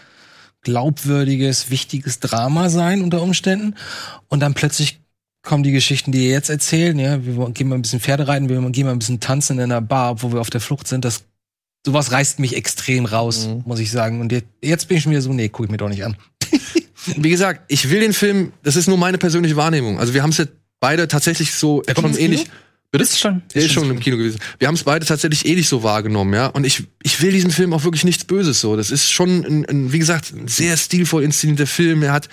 [0.62, 3.74] glaubwürdiges, wichtiges Drama sein unter Umständen.
[4.28, 5.00] Und dann plötzlich
[5.42, 8.48] kommen die Geschichten, die ihr jetzt erzählen, ja, wir gehen mal ein bisschen Pferde reiten,
[8.48, 11.04] wir gehen mal ein bisschen tanzen in einer Bar, wo wir auf der Flucht sind,
[11.04, 11.24] das
[11.86, 14.20] sowas reißt mich extrem raus, muss ich sagen.
[14.20, 16.16] Und jetzt, jetzt bin ich schon wieder so, nee, guck ich mir doch nicht an.
[17.16, 20.00] Wie gesagt, ich will den Film, das ist nur meine persönliche Wahrnehmung.
[20.00, 20.46] Also wir haben es ja
[20.80, 22.32] beide tatsächlich so kommt schon ins Kino?
[22.34, 22.50] ähnlich.
[22.92, 23.02] Bitte?
[23.02, 23.42] Ist schon.
[23.52, 24.38] Der ist schon im Kino gewesen.
[24.58, 26.46] Wir haben es beide tatsächlich ähnlich so wahrgenommen, ja.
[26.46, 28.76] Und ich, ich will diesem Film auch wirklich nichts Böses so.
[28.76, 32.02] Das ist schon, ein, ein, wie gesagt, ein sehr stilvoll inszenierter Film.
[32.04, 32.28] Er hat,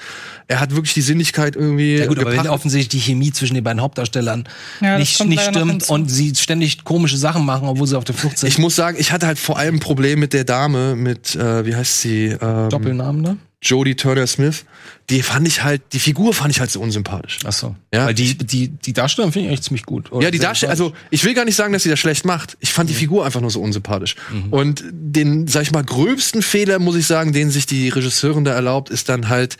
[0.48, 2.54] er hat wirklich die Sinnlichkeit irgendwie Ja gut, aber wenn gepackt.
[2.54, 4.48] offensichtlich die Chemie zwischen den beiden Hauptdarstellern
[4.80, 8.16] Ja, nicht, kommt nicht stimmt und sie ständig komische Sachen machen, obwohl sie auf der
[8.16, 8.48] Flucht sind.
[8.48, 11.66] Ich muss sagen, ich hatte halt vor allem ein Problem mit der Dame, mit, äh,
[11.66, 12.38] wie heißt sie?
[12.40, 13.38] Ähm, Doppelnamen, ne?
[13.64, 14.66] Jodie Turner Smith.
[15.10, 17.40] Die fand ich halt, die Figur fand ich halt so unsympathisch.
[17.46, 17.76] Ach so.
[17.94, 18.06] Ja.
[18.06, 20.10] Weil die, die, die Darstellung finde ich eigentlich ziemlich gut.
[20.22, 22.58] Ja, die Darstellung, also ich will gar nicht sagen, dass sie das schlecht macht.
[22.60, 24.16] Ich fand die Figur einfach nur so unsympathisch.
[24.52, 28.54] Und den, sag ich mal, gröbsten Fehler, muss ich sagen, den sich die Regisseurin da
[28.54, 29.58] erlaubt, ist dann halt,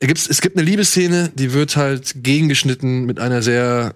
[0.00, 3.94] es gibt, es gibt eine Liebesszene, die wird halt gegengeschnitten mit einer sehr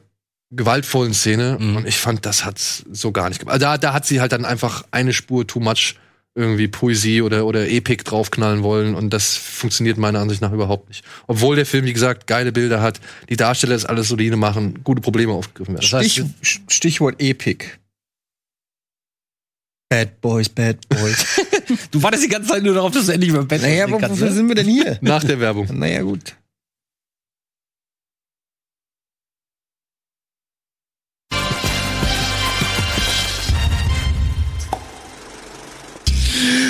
[0.50, 1.58] gewaltvollen Szene.
[1.58, 1.76] Mhm.
[1.76, 3.54] Und ich fand, das hat so gar nicht gemacht.
[3.54, 5.96] Also da, da hat sie halt dann einfach eine Spur too much
[6.36, 11.02] irgendwie Poesie oder, oder Epik draufknallen wollen und das funktioniert meiner Ansicht nach überhaupt nicht.
[11.26, 15.00] Obwohl der Film, wie gesagt, geile Bilder hat, die Darsteller das alles solide machen, gute
[15.00, 15.82] Probleme aufgegriffen werden.
[15.82, 16.10] Das heißt,
[16.42, 17.64] Stich, Stichwort Epic.
[19.88, 21.40] Bad Boys, Bad Boys.
[21.90, 24.20] du wartest die ganze Zeit nur darauf, dass du endlich über Bett naja, aber kannst,
[24.20, 24.98] wofür sind wir denn hier?
[25.00, 25.68] Nach der Werbung.
[25.72, 26.36] naja, gut.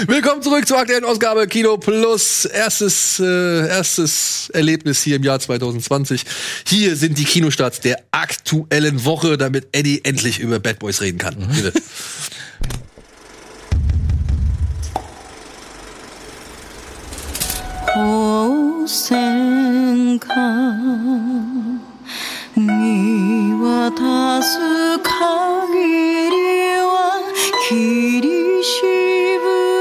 [0.07, 2.45] Willkommen zurück zur aktuellen Ausgabe Kino Plus.
[2.45, 6.23] Erstes, äh, erstes Erlebnis hier im Jahr 2020.
[6.67, 11.35] Hier sind die Kinostarts der aktuellen Woche, damit Eddie endlich über Bad Boys reden kann.
[11.55, 11.73] Bitte.
[17.93, 20.27] 光線が
[22.55, 24.57] 見渡す
[24.99, 26.37] 限り
[26.79, 27.21] は
[27.67, 28.81] 霧し
[29.39, 29.74] ぶ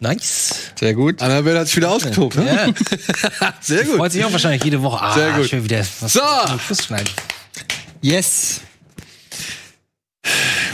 [0.00, 0.72] Nice.
[0.78, 1.20] Sehr gut.
[1.20, 2.36] Annabelle hat sich wieder ausgetobt.
[2.36, 2.46] Ne?
[2.46, 3.52] Ja.
[3.60, 3.96] Sehr gut.
[3.96, 5.02] Freut sich auch wahrscheinlich jede Woche.
[5.02, 5.48] Ah, Sehr gut.
[5.48, 6.20] schön wieder was So.
[6.64, 7.10] Schluss schneiden.
[8.00, 8.60] Yes.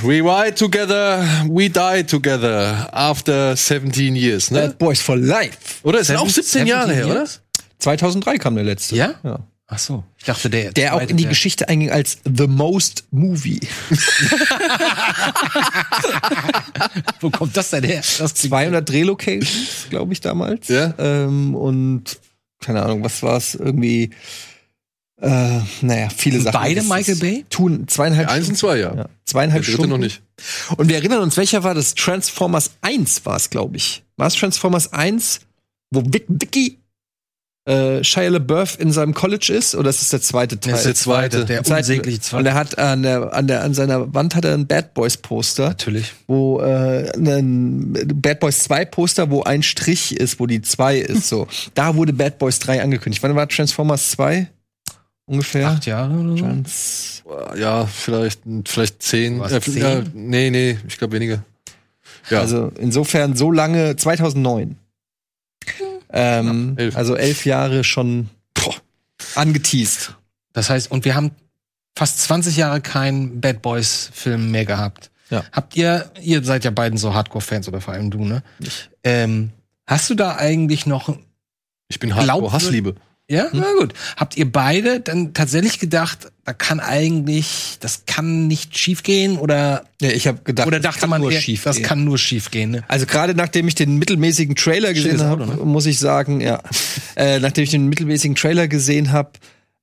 [0.03, 4.51] We ride together, we die together after 17 years.
[4.51, 4.61] Ne?
[4.61, 5.57] Bad Boys for Life.
[5.83, 6.01] Oder?
[6.01, 7.15] Es sind auch 17 Jahre her, oder?
[7.21, 7.41] years?
[7.79, 8.97] 2003 kam der letzte.
[8.97, 9.15] Ja?
[9.23, 9.39] ja.
[9.75, 10.05] Ach so.
[10.19, 10.73] Ich dachte, der.
[10.73, 13.61] Der auch in die der- Geschichte einging als The Most Movie.
[17.21, 18.03] Wo kommt das denn her?
[18.19, 20.69] Das 200 Drehlocations, glaube ich, damals.
[20.69, 20.95] Ja.
[20.99, 22.19] Ähm, und
[22.61, 23.55] keine Ahnung, was war's?
[23.55, 24.11] Irgendwie,
[25.21, 26.61] äh, naja, viele Sind Sachen.
[26.61, 27.45] beide Das Michael Bay?
[27.51, 28.59] Tun zweieinhalb Eins und Stunden.
[28.59, 28.95] zwei, ja.
[28.95, 29.91] Ja, zweieinhalb Der dritte Stunden.
[29.91, 30.23] noch nicht.
[30.77, 31.95] Und wir erinnern uns, welcher war das?
[31.95, 34.03] Transformers 1 war es, glaube ich.
[34.17, 35.41] War es Transformers 1,
[35.91, 36.79] wo Vic Vicky
[37.67, 39.75] äh, Shia LaBeouf in seinem College ist?
[39.75, 40.73] Oder ist es der zweite Teil?
[40.73, 41.45] Das ist der zweite.
[41.47, 41.81] Der Zweite.
[41.81, 42.49] unsägliche Und zweite.
[42.49, 45.69] er hat an, der, an, der, an seiner Wand hat er ein Bad Boys Poster,
[45.69, 46.13] Natürlich.
[46.27, 51.29] wo äh, ein Bad Boys 2 Poster, wo ein Strich ist, wo die 2 ist.
[51.29, 53.23] So, da wurde Bad Boys 3 angekündigt.
[53.23, 54.49] Wann war Transformers 2?
[55.27, 55.69] Ungefähr.
[55.69, 56.45] Acht Jahre oder so?
[56.45, 57.23] Trans
[57.59, 59.41] Ja, vielleicht, vielleicht 10.
[59.41, 59.79] Was, Äh, zehn?
[59.79, 61.43] Ja, nee, nee, ich glaube weniger.
[62.29, 62.41] Ja.
[62.41, 64.77] Also insofern so lange, 2009.
[66.17, 66.97] Ähm, elf.
[66.97, 68.75] also elf Jahre schon Boah.
[69.35, 70.15] angeteased.
[70.53, 71.33] Das heißt, und wir haben
[71.97, 75.11] fast 20 Jahre keinen Bad Boys Film mehr gehabt.
[75.31, 75.43] Ja.
[75.53, 78.43] Habt ihr, ihr seid ja beiden so Hardcore-Fans oder vor allem du, ne?
[79.03, 79.51] Ähm,
[79.87, 81.17] hast du da eigentlich noch,
[81.89, 82.95] ich bin Hardcore Glaubwür- Hassliebe.
[83.29, 83.95] ja, na gut.
[84.17, 90.11] Habt ihr beide dann tatsächlich gedacht, da kann eigentlich, das kann nicht schiefgehen oder, Ja,
[90.11, 91.85] ich habe gedacht, oder das dachte kann man, nur eher, schief das gehen.
[91.87, 92.85] kann nur schief gehen, ne?
[92.89, 95.57] Also gerade nachdem ich den mittelmäßigen Trailer gesehen habe, ne?
[95.65, 96.61] muss ich sagen, ja,
[97.17, 99.31] äh, nachdem ich den mittelmäßigen Trailer gesehen habe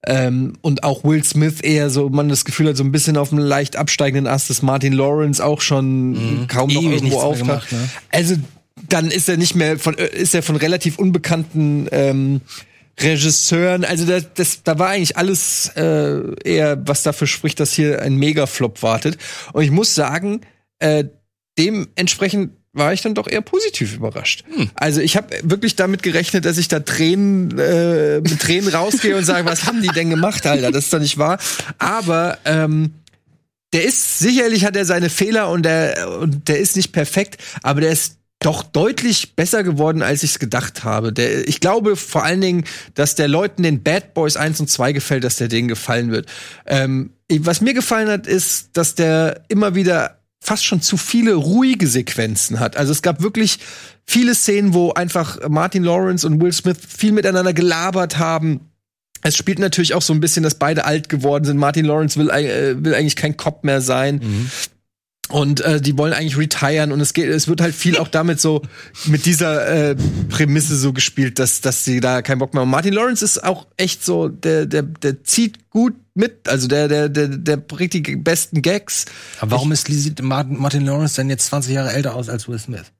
[0.06, 3.32] ähm, und auch Will Smith eher so, man das Gefühl hat, so ein bisschen auf
[3.32, 6.88] einem leicht absteigenden Ast, dass Martin Lawrence auch schon kaum noch Mhm.
[6.88, 7.72] Ewig irgendwo auftaucht.
[7.72, 7.90] ne?
[8.12, 8.36] Also
[8.90, 12.42] dann ist er nicht mehr von, äh, ist er von relativ unbekannten ähm,
[13.02, 18.02] Regisseuren, also das, das, da war eigentlich alles äh, eher, was dafür spricht, dass hier
[18.02, 19.18] ein Megaflop wartet.
[19.54, 20.42] Und ich muss sagen,
[20.80, 21.06] äh,
[21.58, 24.46] dementsprechend war ich dann doch eher positiv überrascht.
[24.76, 29.26] Also ich habe wirklich damit gerechnet, dass ich da Tränen äh, mit Tränen rausgehe und
[29.26, 30.72] sage, was haben die denn gemacht, Alter?
[30.72, 31.38] Das ist doch nicht wahr.
[31.80, 32.94] Aber ähm,
[33.74, 37.82] der ist sicherlich hat er seine Fehler und der und der ist nicht perfekt, aber
[37.82, 41.14] der ist doch deutlich besser geworden, als ich es gedacht habe.
[41.14, 42.64] Der, ich glaube vor allen Dingen,
[42.96, 46.28] dass der Leuten den Bad Boys 1 und 2 gefällt, dass der denen gefallen wird.
[46.66, 51.86] Ähm, was mir gefallen hat, ist, dass der immer wieder fast schon zu viele ruhige
[51.86, 52.78] Sequenzen hat.
[52.78, 53.60] Also es gab wirklich
[54.08, 58.72] viele Szenen, wo einfach Martin Lawrence und Will Smith viel miteinander gelabert haben.
[59.22, 61.58] Es spielt natürlich auch so ein bisschen, dass beide alt geworden sind.
[61.58, 64.50] Martin Lawrence will, äh, will eigentlich kein Cop mehr sein.
[65.32, 68.42] Und äh, die wollen eigentlich retiren und es geht, es wird halt viel auch damit
[68.42, 68.62] so
[69.06, 69.96] mit dieser äh,
[70.30, 72.70] Prämisse so gespielt, dass dass sie da keinen Bock mehr haben.
[72.70, 77.08] Martin Lawrence ist auch echt so, der der der zieht gut mit, also der der
[77.08, 79.06] der der bringt die besten Gags.
[79.40, 82.60] Aber warum ist sieht Martin, Martin Lawrence denn jetzt 20 Jahre älter aus als Will
[82.60, 82.92] Smith?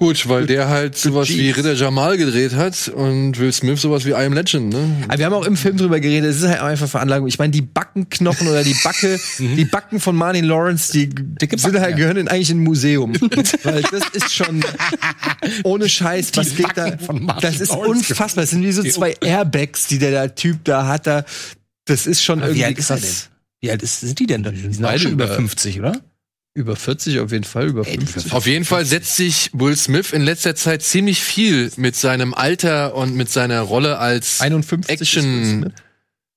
[0.00, 1.58] Gut, weil der halt sowas wie Jeez.
[1.58, 4.96] Ritter Jamal gedreht hat und Will Smith sowas wie I Am Legend, ne?
[5.08, 7.28] Aber wir haben auch im Film drüber geredet, es ist halt einfach Veranlagung.
[7.28, 11.80] Ich meine, die Backenknochen oder die Backe, die Backen von Martin Lawrence, die sind Backen,
[11.82, 11.96] halt, ja.
[11.98, 13.12] gehören in, eigentlich in ein Museum.
[13.62, 14.64] Weil das ist schon
[15.64, 16.84] ohne Scheiß, was geht da.
[16.84, 18.44] Backen von Martin Das ist unfassbar.
[18.44, 21.06] Das sind wie so zwei Airbags, die der, der Typ da hat.
[21.06, 21.26] Da,
[21.84, 23.28] das ist schon Aber wie irgendwie alt ist er krass.
[23.60, 24.42] Wie alt ist, sind die denn?
[24.44, 26.00] Die sind beide schon über über- 50, oder?
[26.52, 28.32] Über 40 auf jeden Fall, über 50.
[28.32, 32.96] Auf jeden Fall setzt sich Will Smith in letzter Zeit ziemlich viel mit seinem Alter
[32.96, 35.72] und mit seiner Rolle als 51 ist Will Smith.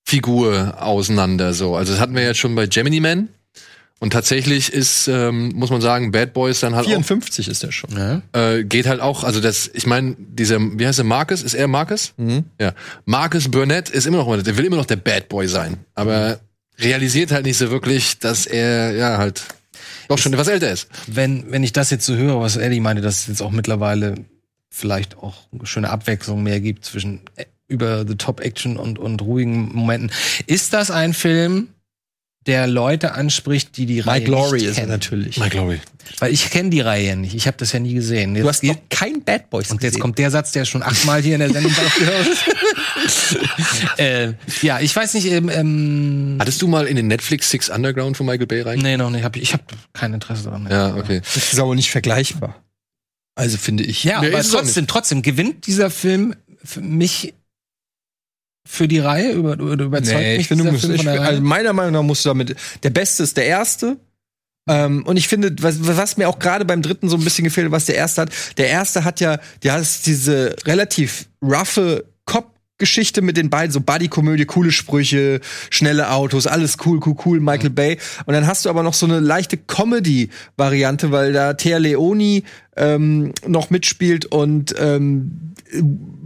[0.05, 1.53] Action-Figur auseinander.
[1.53, 3.29] So, also das hatten wir jetzt schon bei Gemini Man.
[3.99, 7.89] Und tatsächlich ist, ähm, muss man sagen, Bad Boys dann halt 54 ist er schon.
[7.95, 8.21] Ja.
[8.33, 11.41] auch, äh, geht halt auch, also das, ich meine, dieser, wie heißt der, Marcus?
[11.41, 12.13] Ist er Marcus?
[12.59, 12.73] Ja.
[13.05, 15.77] Marcus Burnett ist immer noch, der will immer noch der Bad Boy sein.
[15.95, 16.39] Aber
[16.79, 19.41] realisiert halt nicht so wirklich, dass er, ja, halt
[20.07, 20.87] doch schon etwas älter ist.
[21.07, 24.15] Wenn, wenn ich das jetzt so höre, was Eddie meinte, dass es jetzt auch mittlerweile
[24.69, 29.21] vielleicht auch eine schöne Abwechslung mehr gibt zwischen äh, über the Top Action und, und
[29.21, 30.11] ruhigen Momenten.
[30.47, 31.69] Ist das ein Film,
[32.45, 34.89] der Leute anspricht, die die Reihe Mike Laurie nicht ist kennen?
[34.89, 35.37] natürlich.
[35.37, 35.79] Mike Laurie.
[36.19, 37.33] Weil ich kenne die Reihe ja nicht.
[37.33, 38.35] Ich habe das ja nie gesehen.
[38.35, 40.01] Jetzt Du hast noch kein Bad Boys und jetzt gesehen.
[40.01, 42.27] kommt der Satz, der schon achtmal hier in der Sendung aufgehört
[43.05, 43.37] ist.
[43.99, 48.17] äh, ja, ich weiß nicht, ähm, ähm, Hattest du mal in den Netflix Six Underground
[48.17, 48.79] von Michael Bay rein?
[48.79, 49.23] nee, noch nicht.
[49.23, 49.63] Hab, ich ich habe
[49.93, 50.67] kein Interesse daran.
[50.69, 51.21] Ja, okay.
[51.33, 52.61] Das ist aber nicht vergleichbar.
[53.35, 54.03] Also finde ich.
[54.03, 57.33] Ja, Nee, aber trotzdem, trotzdem gewinnt dieser Film für mich
[58.65, 62.03] für die Reihe über, überzeugt Nee, mich ich finde, musst, ich, also meiner Meinung nach
[62.03, 62.55] musst du damit.
[62.83, 63.97] Der Beste ist der erste.
[64.69, 67.71] Ähm, und ich finde, was, was mir auch gerade beim dritten so ein bisschen gefehlt,
[67.71, 72.05] was der erste hat, der erste hat ja, der hat diese relativ roughe
[72.83, 75.39] Cop-Geschichte mit den beiden, so Buddy-Komödie, coole Sprüche,
[75.69, 77.97] schnelle Autos, alles cool, cool, cool, Michael Bay.
[78.25, 82.43] Und dann hast du aber noch so eine leichte Comedy-Variante, weil da Thea Leoni
[82.75, 85.53] ähm, noch mitspielt und ähm,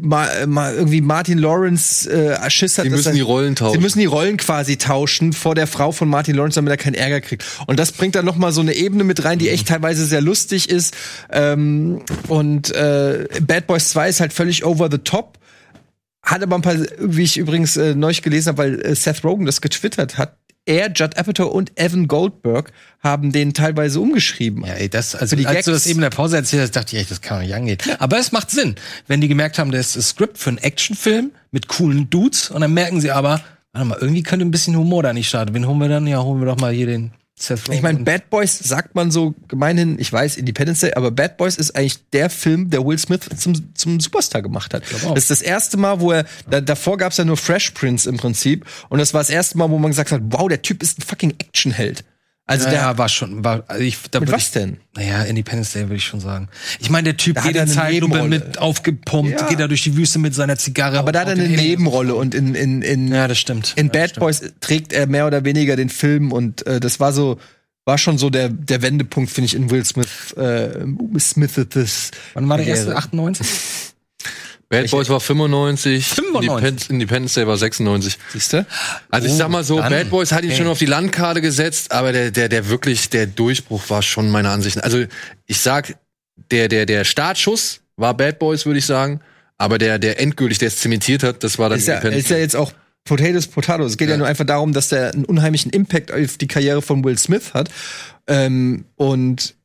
[0.01, 2.85] ma, ma, irgendwie Martin Lawrence äh, Schiss hat.
[2.85, 3.73] Dass müssen er- die Rollen tauschen.
[3.75, 6.95] Sie müssen die Rollen quasi tauschen vor der Frau von Martin Lawrence, damit er keinen
[6.95, 7.43] Ärger kriegt.
[7.67, 10.21] Und das bringt dann noch mal so eine Ebene mit rein, die echt teilweise sehr
[10.21, 10.95] lustig ist.
[11.31, 15.37] Ähm, und äh, Bad Boys 2 ist halt völlig over the top.
[16.27, 19.45] Hat aber ein paar, wie ich übrigens äh, neulich gelesen habe, weil äh, Seth Rogen
[19.45, 20.35] das getwittert hat.
[20.65, 24.65] Er, Judd Apatow und Evan Goldberg haben den teilweise umgeschrieben.
[24.65, 27.01] Ja, ey, das, also, als du das eben in der Pause erzählt hast, dachte ich
[27.01, 27.77] echt, das kann doch nicht angehen.
[27.99, 28.75] Aber es macht Sinn,
[29.07, 32.59] wenn die gemerkt haben, das ist ein Skript für einen Actionfilm mit coolen Dudes und
[32.59, 33.39] dann merken sie aber,
[33.71, 35.53] warte mal, irgendwie könnte ein bisschen Humor da nicht starten.
[35.53, 36.05] Wen holen wir dann?
[36.07, 37.73] Ja, holen wir doch mal hier den Seth Rogen.
[37.73, 41.55] Ich meine, Bad Boys sagt man so gemeinhin, ich weiß, Independence Day, aber Bad Boys
[41.55, 44.83] ist eigentlich der Film, der Will Smith zum, zum Superstar gemacht hat.
[44.91, 48.09] Das ist das erste Mal, wo er, da, davor gab es ja nur Fresh Prince
[48.09, 48.65] im Prinzip.
[48.89, 51.03] Und das war das erste Mal, wo man gesagt hat, wow, der Typ ist ein
[51.03, 52.03] fucking Actionheld.
[52.49, 54.77] Also ja, der, ja, war schon, war, also ich, da mit was denn?
[54.93, 56.47] Ich, naja, Independence Day würde ich schon sagen.
[56.79, 59.47] Ich meine, der Typ Da geht in Zeitlupe mit aufgepumpt, Ja.
[59.49, 60.97] geht da durch die Wüste mit seiner Zigarre.
[60.97, 61.47] Aber da hat er eine.
[61.49, 63.73] Nebenrolle und in, in, in, Ja, das stimmt.
[63.75, 64.21] in Bad stimmt.
[64.21, 67.37] Boys trägt er mehr oder weniger den Film und äh, das war so,
[67.83, 70.69] war schon so der, der Wendepunkt, finde ich, in Will Smith, äh,
[71.19, 72.11] Smiths.
[72.33, 72.95] Wann war der erste?
[72.95, 73.45] 98?
[74.69, 76.49] Bad Boys war 95, 95.
[76.49, 78.17] Independence, Independence Day war 96.
[78.33, 78.65] Siehst du?
[79.09, 79.91] Also ich Oh, sag mal so, dann.
[79.91, 80.57] Bad Boys hat ihn Okay.
[80.57, 84.51] schon auf die Landkarte gesetzt, aber der, der, der wirklich, der Durchbruch war schon meiner
[84.51, 84.83] Ansicht nach.
[84.83, 85.05] Also
[85.45, 85.95] ich sag,
[86.51, 89.21] der, der, der Startschuss war Bad Boys, würde ich sagen.
[89.57, 92.37] Aber der, der endgültig, der es zementiert hat, das war dann ist ja, ist ja
[92.37, 92.73] jetzt auch
[93.05, 93.91] Potatoes, Potatoes.
[93.93, 94.15] Es geht ja.
[94.15, 94.17] Ja.
[94.19, 97.69] nur einfach darum, dass der einen unheimlichen Impact auf die Karriere von Will Smith hat.
[98.27, 99.55] Ähm, und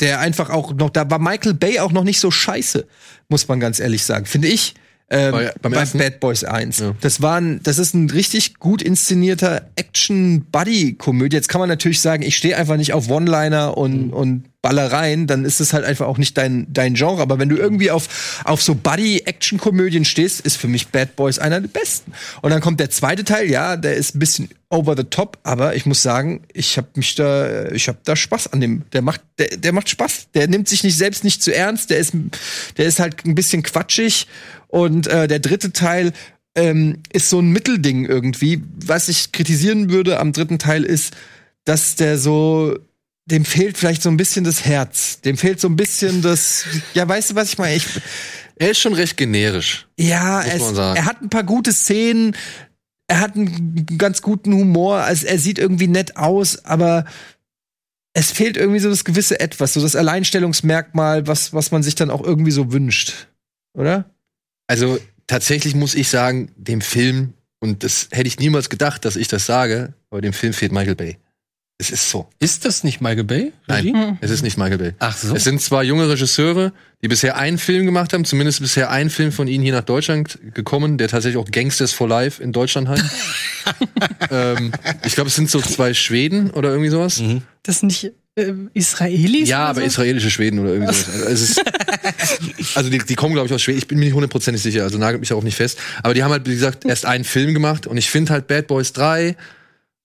[0.00, 2.86] der einfach auch noch, da war Michael Bay auch noch nicht so scheiße,
[3.28, 4.74] muss man ganz ehrlich sagen, finde ich.
[5.10, 5.84] Ähm, Bei- bei?
[5.84, 6.78] Bad Boys 1.
[6.78, 6.94] Ja.
[7.02, 11.36] Das war ein, das ist ein richtig gut inszenierter Action-Buddy-Komödie.
[11.36, 15.44] Jetzt kann man natürlich sagen, ich stehe einfach nicht auf One-Liner und, und Ballereien, dann
[15.44, 17.20] ist es halt einfach auch nicht dein, dein Genre.
[17.20, 21.60] Aber wenn du irgendwie auf, auf so Buddy-Action-Komödien stehst, ist für mich Bad Boys einer
[21.60, 22.12] der besten.
[22.40, 25.76] Und dann kommt der zweite Teil, ja, der ist ein bisschen over the top, aber
[25.76, 28.84] ich muss sagen, ich habe mich da, ich habe da Spaß an dem.
[28.94, 30.28] Der macht, der, der macht Spaß.
[30.32, 31.90] Der nimmt sich nicht selbst nicht zu ernst.
[31.90, 32.14] Der ist,
[32.78, 34.28] der ist halt ein bisschen quatschig.
[34.68, 36.14] Und äh, der dritte Teil
[36.54, 38.62] ähm, ist so ein Mittelding irgendwie.
[38.82, 41.12] Was ich kritisieren würde am dritten Teil ist,
[41.66, 42.78] dass der so
[43.26, 45.20] dem fehlt vielleicht so ein bisschen das Herz.
[45.20, 46.64] Dem fehlt so ein bisschen das.
[46.92, 47.76] Ja, weißt du, was ich meine?
[47.76, 47.86] Ich,
[48.56, 49.86] Er ist schon recht generisch.
[49.98, 52.36] ja, es, er hat ein paar gute Szenen.
[53.06, 54.98] Er hat einen ganz guten Humor.
[54.98, 57.04] Also er sieht irgendwie nett aus, aber
[58.12, 62.10] es fehlt irgendwie so das gewisse Etwas, so das Alleinstellungsmerkmal, was, was man sich dann
[62.10, 63.28] auch irgendwie so wünscht.
[63.76, 64.10] Oder?
[64.68, 69.28] Also tatsächlich muss ich sagen, dem Film, und das hätte ich niemals gedacht, dass ich
[69.28, 71.18] das sage, aber dem Film fehlt Michael Bay.
[71.76, 72.28] Es ist so.
[72.38, 73.52] Ist das nicht Michael Bay?
[73.68, 73.92] Regie?
[73.92, 74.92] Nein, es ist nicht Michael Bay.
[75.00, 75.34] Ach so.
[75.34, 76.72] Es sind zwei junge Regisseure,
[77.02, 80.38] die bisher einen Film gemacht haben, zumindest bisher ein Film von ihnen hier nach Deutschland
[80.54, 83.04] gekommen, der tatsächlich auch Gangsters for Life in Deutschland heißt.
[84.30, 84.72] ähm,
[85.04, 87.20] ich glaube, es sind so zwei Schweden oder irgendwie sowas.
[87.64, 89.48] Das sind nicht äh, Israelis?
[89.48, 89.86] Ja, oder aber so?
[89.86, 91.26] israelische Schweden oder irgendwie sowas.
[91.26, 93.78] Also, es ist, also die, die kommen, glaube ich, aus Schweden.
[93.78, 95.78] Ich bin mir nicht hundertprozentig sicher, also nagelt mich darauf nicht fest.
[96.02, 98.66] Aber die haben halt, wie gesagt, erst einen Film gemacht und ich finde halt Bad
[98.66, 99.36] Boys 3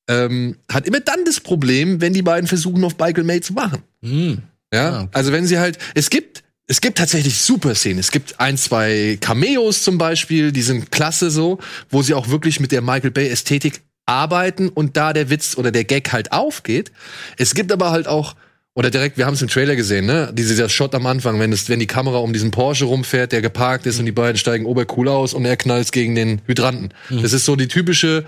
[0.09, 3.83] ähm, hat immer dann das Problem, wenn die beiden versuchen, auf Michael May zu machen.
[4.03, 4.39] Hm.
[4.73, 5.09] Ja, Ah, okay.
[5.13, 7.99] also wenn sie halt, es gibt, es gibt tatsächlich super Szenen.
[7.99, 11.59] Es gibt ein, zwei Cameos zum Beispiel, die sind klasse so,
[11.89, 15.71] wo sie auch wirklich mit der Michael Bay Ästhetik arbeiten und da der Witz oder
[15.71, 16.91] der Gag halt aufgeht.
[17.37, 18.35] Es gibt aber halt auch
[18.75, 20.31] oder direkt, wir haben es im Trailer gesehen, ne?
[20.31, 23.85] Dieser Shot am Anfang, wenn, es, wenn die Kamera um diesen Porsche rumfährt, der geparkt
[23.87, 26.89] ist und die beiden steigen obercool aus und er knallt gegen den Hydranten.
[27.09, 28.23] Das ist so die typische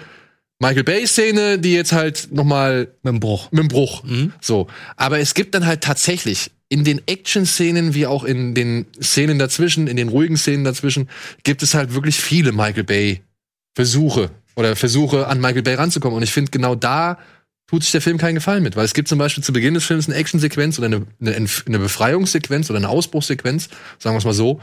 [0.61, 3.51] Michael Bay-Szene, die jetzt halt noch mal Mit dem Bruch.
[3.51, 4.03] mit dem Bruch.
[4.41, 4.67] So.
[4.95, 9.87] Aber es gibt dann halt tatsächlich in den Action-Szenen wie auch in den Szenen dazwischen,
[9.87, 11.09] in den ruhigen Szenen dazwischen,
[11.43, 16.15] gibt es halt wirklich viele Michael Bay-Versuche oder Versuche an Michael Bay ranzukommen.
[16.15, 17.17] Und ich finde, genau da
[17.65, 19.85] tut sich der Film keinen Gefallen mit, weil es gibt zum Beispiel zu Beginn des
[19.85, 24.33] Films eine Action-Sequenz oder eine, eine, eine Befreiungssequenz oder eine Ausbruchssequenz, sagen wir es mal
[24.33, 24.61] so,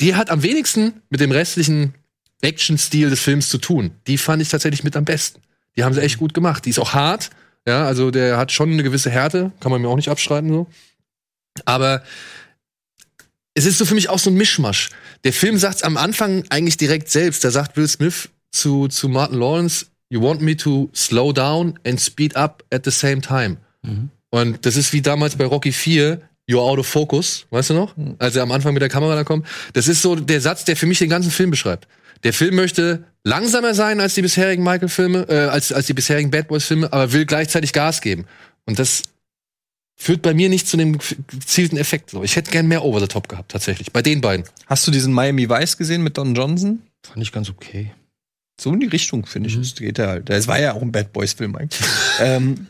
[0.00, 1.94] die hat am wenigsten mit dem restlichen
[2.44, 3.92] Action-Stil des Films zu tun.
[4.06, 5.40] Die fand ich tatsächlich mit am besten.
[5.76, 6.64] Die haben sie echt gut gemacht.
[6.64, 7.30] Die ist auch hart,
[7.66, 10.66] ja, also der hat schon eine gewisse Härte, kann man mir auch nicht abstreiten so.
[11.64, 12.02] Aber
[13.54, 14.90] es ist so für mich auch so ein Mischmasch.
[15.24, 17.44] Der Film sagt am Anfang eigentlich direkt selbst.
[17.44, 22.00] Da sagt Will Smith zu, zu Martin Lawrence, You want me to slow down and
[22.00, 23.56] speed up at the same time.
[24.30, 27.94] Und das ist wie damals bei Rocky 4, You're out of focus, weißt du noch?
[28.18, 29.46] Als er am Anfang mit der Kamera da kommt.
[29.72, 31.88] Das ist so der Satz, der für mich den ganzen Film beschreibt.
[32.24, 36.48] Der Film möchte langsamer sein als die bisherigen Michael-Filme, äh, als, als die bisherigen Bad
[36.48, 38.26] Boys-Filme, aber will gleichzeitig Gas geben.
[38.66, 39.02] Und das
[39.96, 40.98] führt bei mir nicht zu dem
[41.28, 42.10] gezielten Effekt.
[42.10, 42.24] So.
[42.24, 43.92] Ich hätte gern mehr Over the Top gehabt, tatsächlich.
[43.92, 44.44] Bei den beiden.
[44.66, 46.82] Hast du diesen Miami Vice gesehen mit Don Johnson?
[47.02, 47.92] Fand ich ganz okay.
[48.60, 50.28] So in die Richtung, finde ich, es geht er halt.
[50.28, 51.80] Das war ja auch ein Bad Boys-Film eigentlich.
[52.20, 52.66] ähm,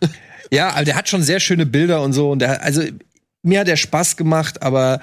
[0.51, 2.31] ja, also der hat schon sehr schöne Bilder und so.
[2.31, 2.83] Und der, also
[3.43, 5.01] mir hat er Spaß gemacht, aber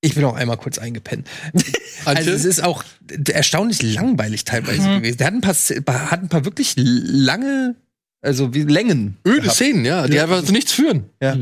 [0.00, 1.28] ich bin auch einmal kurz eingepennt.
[2.04, 2.84] Also es ist auch
[3.28, 5.18] erstaunlich langweilig teilweise gewesen.
[5.18, 7.74] Der hat ein paar, hat ein paar wirklich lange,
[8.22, 9.18] also wie Längen.
[9.26, 9.56] Öde gehabt.
[9.56, 11.06] Szenen, ja, die einfach zu nichts führen.
[11.20, 11.36] Ja.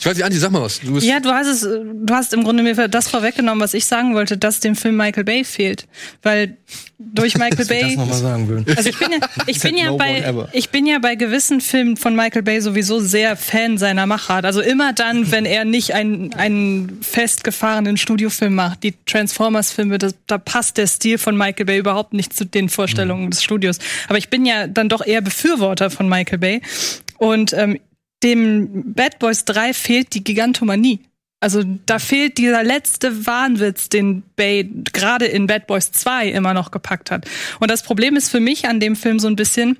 [0.00, 0.80] Ich weiß nicht, Anti, sag mal was.
[0.80, 3.84] Du bist Ja, du hast es, du hast im Grunde mir das vorweggenommen, was ich
[3.84, 5.86] sagen wollte, dass dem Film Michael Bay fehlt.
[6.22, 6.56] Weil
[6.98, 7.96] durch Michael Das Bay.
[7.96, 8.64] nochmal sagen will.
[8.74, 11.98] Also ich bin ja, ich bin ja no bei, ich bin ja bei gewissen Filmen
[11.98, 14.46] von Michael Bay sowieso sehr Fan seiner Machart.
[14.46, 20.38] Also immer dann, wenn er nicht einen, einen festgefahrenen Studiofilm macht, die Transformers-Filme, das, da
[20.38, 23.78] passt der Stil von Michael Bay überhaupt nicht zu den Vorstellungen des Studios.
[24.08, 26.62] Aber ich bin ja dann doch eher Befürworter von Michael Bay.
[27.18, 27.78] Und ähm,
[28.22, 31.00] dem Bad Boys 3 fehlt die Gigantomanie.
[31.40, 36.70] Also da fehlt dieser letzte Wahnwitz, den Bay gerade in Bad Boys 2 immer noch
[36.70, 37.26] gepackt hat.
[37.60, 39.78] Und das Problem ist für mich an dem Film so ein bisschen,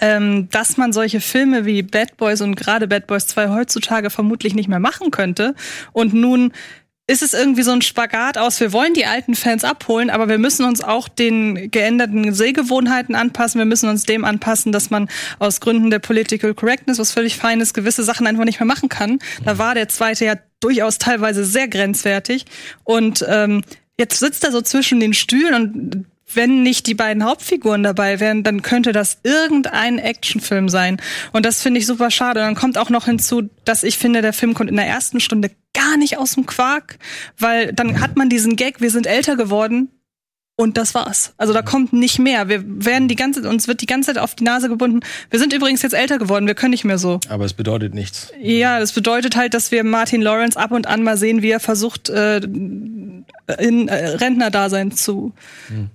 [0.00, 4.54] ähm, dass man solche Filme wie Bad Boys und gerade Bad Boys 2 heutzutage vermutlich
[4.54, 5.54] nicht mehr machen könnte.
[5.92, 6.52] Und nun
[7.08, 10.38] ist es irgendwie so ein Spagat aus, wir wollen die alten Fans abholen, aber wir
[10.38, 13.60] müssen uns auch den geänderten Sehgewohnheiten anpassen.
[13.60, 15.08] Wir müssen uns dem anpassen, dass man
[15.38, 18.88] aus Gründen der Political Correctness, was völlig fein ist, gewisse Sachen einfach nicht mehr machen
[18.88, 19.20] kann.
[19.44, 22.44] Da war der zweite ja durchaus teilweise sehr grenzwertig.
[22.82, 23.62] Und ähm,
[23.98, 28.42] jetzt sitzt er so zwischen den Stühlen und wenn nicht die beiden Hauptfiguren dabei wären,
[28.42, 31.00] dann könnte das irgendein Actionfilm sein.
[31.32, 32.40] Und das finde ich super schade.
[32.40, 35.20] Und dann kommt auch noch hinzu, dass ich finde, der Film kommt in der ersten
[35.20, 36.98] Stunde gar nicht aus dem Quark,
[37.38, 39.90] weil dann hat man diesen Gag, wir sind älter geworden.
[40.58, 41.34] Und das war's.
[41.36, 42.48] Also da kommt nicht mehr.
[42.48, 45.00] Wir werden die ganze, uns wird die ganze Zeit auf die Nase gebunden.
[45.28, 46.46] Wir sind übrigens jetzt älter geworden.
[46.46, 47.20] Wir können nicht mehr so.
[47.28, 48.32] Aber es bedeutet nichts.
[48.40, 51.60] Ja, das bedeutet halt, dass wir Martin Lawrence ab und an mal sehen, wie er
[51.60, 55.34] versucht, äh, in äh, Rentnerdasein zu,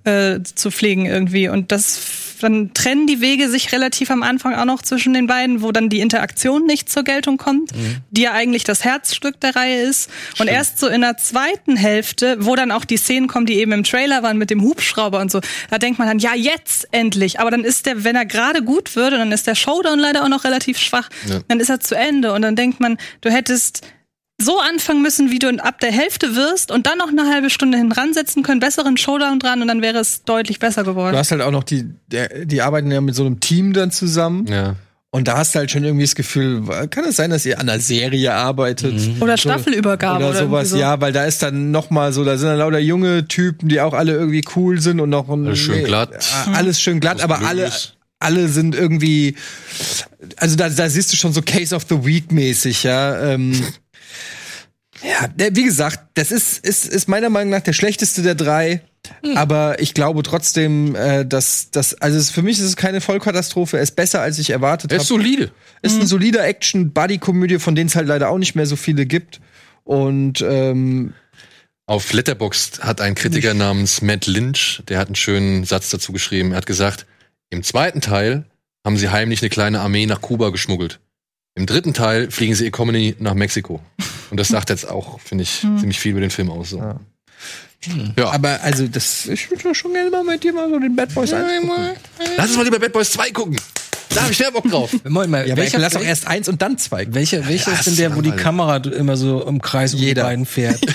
[0.04, 1.48] äh, zu pflegen irgendwie.
[1.48, 2.00] Und das
[2.42, 5.88] dann trennen die Wege sich relativ am Anfang auch noch zwischen den beiden, wo dann
[5.88, 7.70] die Interaktion nicht zur Geltung kommt,
[8.10, 10.10] die ja eigentlich das Herzstück der Reihe ist.
[10.38, 13.72] Und erst so in der zweiten Hälfte, wo dann auch die Szenen kommen, die eben
[13.72, 17.40] im Trailer waren mit dem Hubschrauber und so, da denkt man dann, ja, jetzt endlich.
[17.40, 20.28] Aber dann ist der, wenn er gerade gut würde, dann ist der Showdown leider auch
[20.28, 21.08] noch relativ schwach.
[21.26, 21.40] Ja.
[21.48, 23.82] Dann ist er zu Ende und dann denkt man, du hättest
[24.40, 27.78] so anfangen müssen, wie du ab der Hälfte wirst und dann noch eine halbe Stunde
[27.78, 31.12] hinransetzen können, besseren Showdown dran und dann wäre es deutlich besser geworden.
[31.12, 33.90] Du hast halt auch noch die, der, die arbeiten ja mit so einem Team dann
[33.90, 34.46] zusammen.
[34.46, 34.74] ja.
[35.14, 37.68] Und da hast du halt schon irgendwie das Gefühl, kann es sein, dass ihr an
[37.68, 38.94] einer Serie arbeitet?
[39.20, 40.78] Oder So- Staffelübergabe oder oder sowas, so.
[40.78, 43.78] ja, weil da ist dann noch mal so, da sind dann lauter junge Typen, die
[43.82, 46.12] auch alle irgendwie cool sind und noch ein, Alles schön glatt.
[46.46, 47.94] äh, alles schön glatt, Was aber alle ist.
[48.20, 49.36] alle sind irgendwie
[50.38, 53.20] also da, da siehst du schon so Case of the Week mäßig, ja.
[53.34, 53.52] Ähm,
[55.02, 58.80] ja, wie gesagt, das ist, ist, ist meiner Meinung nach der schlechteste der drei.
[59.24, 59.36] Hm.
[59.36, 63.76] Aber ich glaube trotzdem, äh, dass das, also es, für mich ist es keine Vollkatastrophe.
[63.76, 65.02] Er ist besser, als ich erwartet Er habe.
[65.02, 65.50] ist solide.
[65.82, 69.40] Ist ein solider Action-Buddy-Komödie, von denen es halt leider auch nicht mehr so viele gibt.
[69.84, 71.14] Und ähm,
[71.86, 76.52] Auf Letterboxd hat ein Kritiker namens Matt Lynch, der hat einen schönen Satz dazu geschrieben.
[76.52, 77.06] Er hat gesagt,
[77.50, 78.44] im zweiten Teil
[78.84, 81.00] haben sie heimlich eine kleine Armee nach Kuba geschmuggelt.
[81.54, 83.80] Im dritten Teil fliegen sie Economy nach Mexiko.
[84.30, 86.70] Und das sagt jetzt auch, finde ich, ziemlich viel über den Film aus.
[86.70, 86.78] So.
[86.78, 87.00] Ja.
[88.16, 88.30] Ja.
[88.30, 91.32] Aber also, das, ich würde schon gerne mal mit dir mal so den Bad Boys
[91.32, 91.70] angucken.
[92.36, 93.56] Lass uns mal lieber Bad Boys 2 gucken.
[94.14, 94.90] Da hab ich sehr Bock drauf.
[95.04, 97.06] Moment mal, Ja, welcher, lass doch erst eins und dann zwei.
[97.14, 98.30] welcher, welcher Ja, ist denn der, wo die.
[98.30, 100.24] Kamera immer so im Kreis um die Jeder.
[100.24, 100.78] beiden fährt?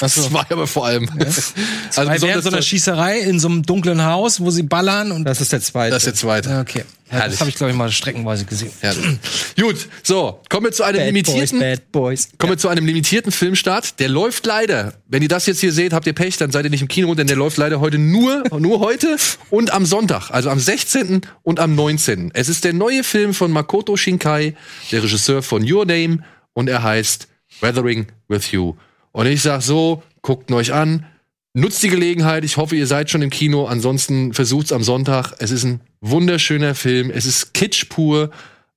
[0.00, 1.08] Das war aber vor allem.
[1.18, 1.52] Also
[1.94, 5.52] Also so einer Schießerei in so einem dunklen Haus, wo sie ballern und Das ist
[5.52, 5.90] der zweite.
[5.92, 6.48] das ist der zweite.
[6.50, 6.84] Ja, okay.
[7.10, 7.32] Ja, Herrlich.
[7.32, 8.70] das habe ich glaube ich mal streckenweise gesehen.
[8.80, 9.18] Herrlich.
[9.60, 12.28] Gut, so, kommen wir zu einem Bad Boys, limitierten Bad Boys.
[12.38, 14.00] Kommen wir zu einem limitierten Filmstart.
[14.00, 14.94] Der läuft leider.
[15.06, 17.14] Wenn ihr das jetzt hier seht, habt ihr Pech, dann seid ihr nicht im Kino,
[17.14, 19.16] denn der läuft leider heute nur, nur heute
[19.50, 21.22] und am Sonntag, also am 16.
[21.42, 22.30] und am 19.
[22.32, 24.54] Es ist der neue Film von Makoto Shinkai,
[24.90, 26.20] der Regisseur von Your Name,
[26.54, 27.28] und er heißt
[27.60, 28.74] Weathering with You.
[29.12, 31.06] Und ich sag so, guckt ihn euch an,
[31.54, 32.44] nutzt die Gelegenheit.
[32.44, 33.66] Ich hoffe, ihr seid schon im Kino.
[33.66, 35.32] Ansonsten versucht's am Sonntag.
[35.38, 37.10] Es ist ein wunderschöner Film.
[37.10, 38.30] Es ist Kitsch pur,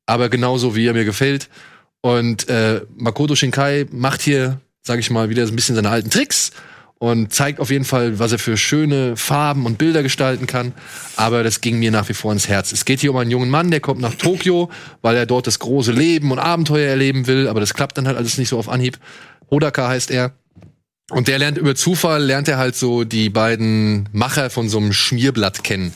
[0.05, 1.49] aber genauso wie er mir gefällt.
[2.01, 6.51] Und äh, Makoto Shinkai macht hier, sag ich mal, wieder ein bisschen seine alten Tricks
[6.99, 10.73] und zeigt auf jeden Fall, was er für schöne Farben und Bilder gestalten kann.
[11.15, 12.71] Aber das ging mir nach wie vor ins Herz.
[12.71, 14.69] Es geht hier um einen jungen Mann, der kommt nach Tokio,
[15.01, 17.47] weil er dort das große Leben und Abenteuer erleben will.
[17.47, 18.99] Aber das klappt dann halt alles nicht so auf Anhieb.
[19.49, 20.33] Hodaka heißt er.
[21.09, 24.91] Und der lernt über Zufall, lernt er halt so die beiden Macher von so einem
[24.91, 25.93] Schmierblatt kennen,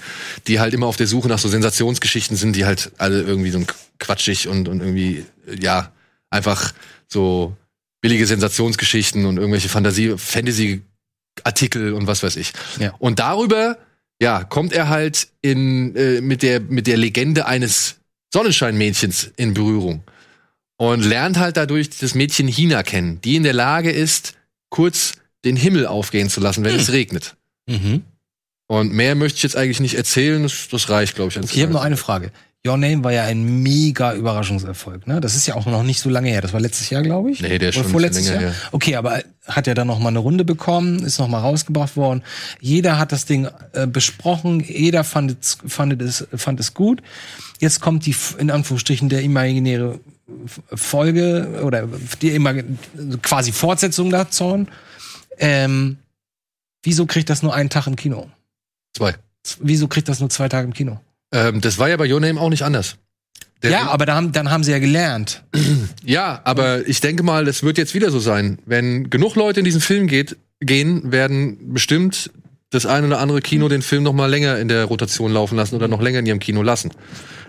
[0.47, 3.61] die halt immer auf der Suche nach so Sensationsgeschichten sind, die halt alle irgendwie so
[3.99, 5.91] quatschig und, und irgendwie, äh, ja,
[6.29, 6.73] einfach
[7.09, 7.57] so
[7.99, 12.53] billige Sensationsgeschichten und irgendwelche Fantasie, Fantasy-Artikel und was weiß ich.
[12.79, 12.93] Ja.
[12.97, 13.77] Und darüber,
[14.21, 17.97] ja, kommt er halt in, äh, mit der, mit der Legende eines
[18.33, 20.03] Sonnenscheinmädchens in Berührung
[20.77, 24.35] und lernt halt dadurch das Mädchen Hina kennen, die in der Lage ist,
[24.71, 25.13] kurz
[25.45, 27.35] den Himmel aufgehen zu lassen, wenn es regnet.
[27.67, 28.01] Mhm.
[28.67, 31.37] Und mehr möchte ich jetzt eigentlich nicht erzählen, das, das reicht, glaube ich.
[31.37, 32.31] als- Ich habe noch eine Frage.
[32.65, 35.19] Your Name war ja ein mega Überraschungserfolg, ne?
[35.19, 36.41] Das ist ja auch noch nicht so lange her.
[36.41, 37.41] Das war letztes Jahr, glaube ich.
[37.41, 38.53] Nee, der ist Oder schon vorletztes länger Jahr.
[38.71, 42.21] Okay, aber hat ja dann noch mal eine Runde bekommen, ist noch mal rausgebracht worden.
[42.59, 47.01] Jeder hat das Ding äh, besprochen, jeder fand es, fand es, fand es gut.
[47.59, 49.99] Jetzt kommt die in Anführungsstrichen der imaginäre
[50.73, 51.87] Folge oder
[52.21, 52.53] die immer
[53.21, 54.65] quasi Fortsetzung dazu.
[55.37, 55.97] Ähm,
[56.83, 58.29] wieso kriegt das nur einen Tag im Kino?
[58.95, 59.15] Zwei.
[59.59, 60.99] Wieso kriegt das nur zwei Tage im Kino?
[61.31, 62.97] Ähm, das war ja bei Your Name auch nicht anders.
[63.63, 65.43] Der- ja, aber da haben, dann haben sie ja gelernt.
[66.03, 68.57] Ja, aber ich denke mal, das wird jetzt wieder so sein.
[68.65, 72.31] Wenn genug Leute in diesen Film geht, gehen, werden bestimmt
[72.71, 75.75] das eine oder andere Kino den Film noch mal länger in der Rotation laufen lassen
[75.75, 76.89] oder noch länger in ihrem Kino lassen.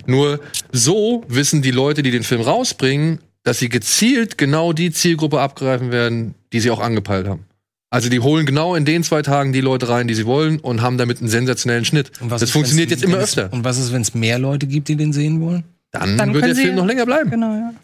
[0.07, 0.41] Nur
[0.73, 5.91] so wissen die Leute, die den Film rausbringen, dass sie gezielt genau die Zielgruppe abgreifen
[5.91, 7.45] werden, die sie auch angepeilt haben.
[7.91, 10.81] Also die holen genau in den zwei Tagen die Leute rein, die sie wollen und
[10.81, 12.11] haben damit einen sensationellen Schnitt.
[12.21, 13.53] Und was Das ist, funktioniert jetzt immer öfter.
[13.53, 15.65] Und was ist, wenn es mehr Leute gibt, die den sehen wollen?
[15.91, 17.31] Dann, Dann wird können der sie- Film noch länger bleiben.
[17.31, 17.75] Genau, ja.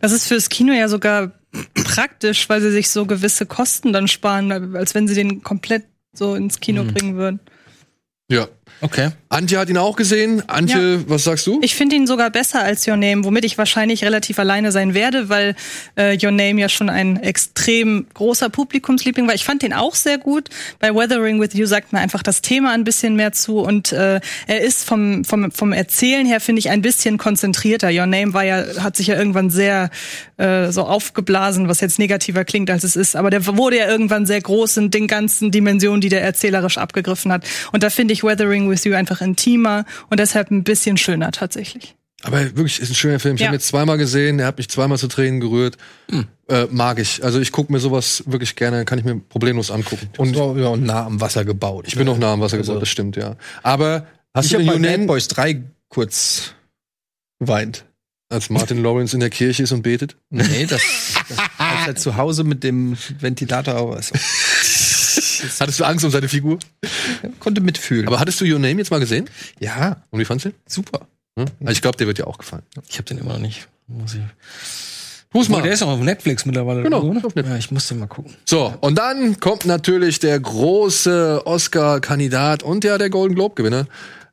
[0.00, 1.32] Das ist fürs Kino ja sogar
[1.74, 6.36] praktisch, weil sie sich so gewisse Kosten dann sparen, als wenn sie den komplett so
[6.36, 7.40] ins Kino bringen würden.
[8.30, 8.46] Ja.
[8.80, 9.10] Okay.
[9.28, 10.42] Antje hat ihn auch gesehen.
[10.48, 11.58] Antje, was sagst du?
[11.62, 15.28] Ich finde ihn sogar besser als Your Name, womit ich wahrscheinlich relativ alleine sein werde,
[15.28, 15.56] weil
[15.96, 19.34] äh, Your Name ja schon ein extrem großer Publikumsliebling war.
[19.34, 20.50] Ich fand den auch sehr gut.
[20.78, 24.20] Bei Weathering with You sagt man einfach das Thema ein bisschen mehr zu und äh,
[24.46, 27.88] er ist vom, vom, vom Erzählen her, finde ich, ein bisschen konzentrierter.
[27.88, 29.90] Your Name war ja, hat sich ja irgendwann sehr
[30.36, 33.16] äh, so aufgeblasen, was jetzt negativer klingt, als es ist.
[33.16, 37.32] Aber der wurde ja irgendwann sehr groß in den ganzen Dimensionen, die der erzählerisch abgegriffen
[37.32, 37.44] hat.
[37.72, 41.94] Und da finde ich Weathering with You einfach intimer und deshalb ein bisschen schöner tatsächlich.
[42.22, 43.34] Aber wirklich, ist ein schöner Film.
[43.34, 43.48] Ich Ja.
[43.48, 45.76] habe ihn jetzt zweimal gesehen, er hat mich zweimal zu Tränen gerührt.
[46.48, 47.22] Äh, mag ich.
[47.22, 50.08] Also ich gucke mir sowas wirklich gerne, kann ich mir problemlos angucken.
[50.16, 51.84] Und so, ja, und nah am Wasser gebaut.
[51.86, 53.36] ich bin noch nah am Wasser gebaut, das stimmt, ja.
[53.62, 56.54] Aber hast Ich du habe den bei Your Bad Boys 3 kurz
[57.40, 57.84] geweint.
[58.34, 60.16] Als Martin Lawrence in der Kirche ist und betet?
[60.30, 60.82] Nee, das,
[61.28, 64.14] das als er zu Hause mit dem Ventilator aber so,
[65.60, 66.58] Hattest du Angst um seine Figur?
[67.40, 68.06] konnte mitfühlen.
[68.06, 69.28] Aber hattest du Your Name jetzt mal gesehen?
[69.60, 70.54] ja, Und wie fandst du ihn?
[70.68, 71.06] super.
[71.38, 71.46] Hm?
[71.60, 72.62] Also ich glaube, der wird dir auch gefallen.
[72.88, 73.68] Ich habe den immer noch nicht.
[73.88, 74.20] Muss ich.
[75.36, 75.62] Oh, mal.
[75.62, 76.82] der ist auch auf Netflix mittlerweile.
[76.84, 77.18] Genau, oder?
[77.18, 77.48] ist auf Netflix.
[77.48, 78.34] Ja, ich muss den mal gucken.
[78.44, 83.86] So, und dann kommt natürlich der große Oscar-Kandidat und ja, der Golden Globe-Gewinner.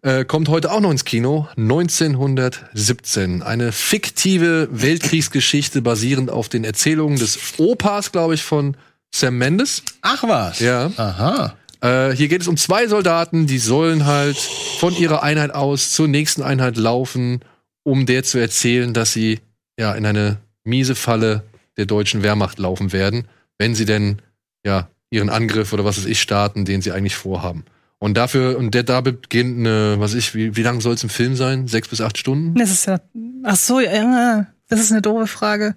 [0.03, 1.47] Äh, kommt heute auch noch ins Kino.
[1.57, 3.43] 1917.
[3.43, 8.75] Eine fiktive Weltkriegsgeschichte basierend auf den Erzählungen des Opas, glaube ich, von
[9.13, 9.83] Sam Mendes.
[10.01, 10.59] Ach was.
[10.59, 10.91] Ja.
[10.97, 11.55] Aha.
[11.81, 16.07] Äh, hier geht es um zwei Soldaten, die sollen halt von ihrer Einheit aus zur
[16.07, 17.41] nächsten Einheit laufen,
[17.83, 19.39] um der zu erzählen, dass sie
[19.79, 21.43] ja in eine miese Falle
[21.77, 23.27] der deutschen Wehrmacht laufen werden,
[23.59, 24.19] wenn sie denn
[24.65, 27.65] ja ihren Angriff oder was weiß ich starten, den sie eigentlich vorhaben.
[28.03, 31.09] Und dafür, und der da beginnt eine, was ich, wie, wie lang soll es im
[31.09, 31.67] Film sein?
[31.67, 32.55] Sechs bis acht Stunden?
[32.55, 32.99] Das ist ja.
[33.43, 35.75] Ach so, ja, das ist eine doofe Frage.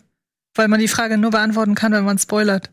[0.55, 2.71] Weil man die Frage nur beantworten kann, wenn man spoilert.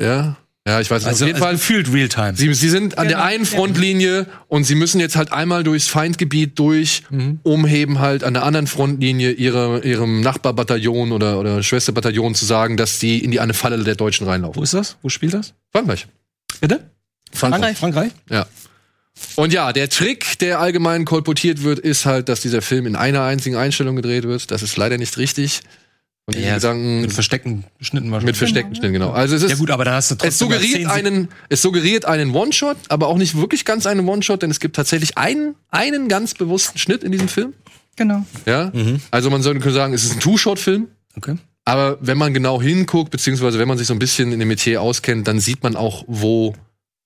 [0.00, 0.36] Ja?
[0.68, 1.08] Ja, ich weiß nicht.
[1.08, 1.54] Also, Auf jeden also Fall.
[1.54, 2.36] gefühlt Realtime.
[2.36, 3.50] Sie, sie sind an der Genau, einen ja.
[3.50, 7.40] Frontlinie und sie müssen jetzt halt einmal durchs Feindgebiet durch, Mhm.
[7.42, 12.76] um eben halt an der anderen Frontlinie ihre, ihrem Nachbarbataillon oder, oder Schwesterbataillon zu sagen,
[12.76, 14.60] dass sie in die eine Falle der Deutschen reinlaufen.
[14.60, 14.96] Wo ist das?
[15.02, 15.54] Wo spielt das?
[15.72, 16.06] Frankreich.
[16.60, 16.88] Bitte?
[17.32, 17.76] Frankreich.
[17.78, 18.12] Frankreich?
[18.30, 18.46] Ja.
[19.36, 23.22] Und ja, der Trick, der allgemein kolportiert wird, ist halt, dass dieser Film in einer
[23.22, 24.50] einzigen Einstellung gedreht wird.
[24.50, 25.60] Das ist leider nicht richtig.
[26.26, 28.26] Und die Ja, Gedanken Mit versteckten Schnitten wahrscheinlich.
[28.26, 29.10] mit versteckten Schnitten, genau.
[29.10, 32.04] Also es ist Ja gut, aber dann hast du trotzdem es suggeriert einen, es suggeriert
[32.04, 36.08] einen One-Shot, aber auch nicht wirklich ganz einen One-Shot, denn es gibt tatsächlich einen, einen
[36.08, 37.54] ganz bewussten Schnitt in diesem Film.
[37.96, 38.24] Genau.
[38.46, 38.70] Ja,
[39.10, 40.86] also man sollte sagen, es ist ein Two-Shot-Film.
[41.16, 41.36] Okay.
[41.64, 44.80] Aber wenn man genau hinguckt, beziehungsweise wenn man sich so ein bisschen in dem Metier
[44.80, 46.54] auskennt, dann sieht man auch, wo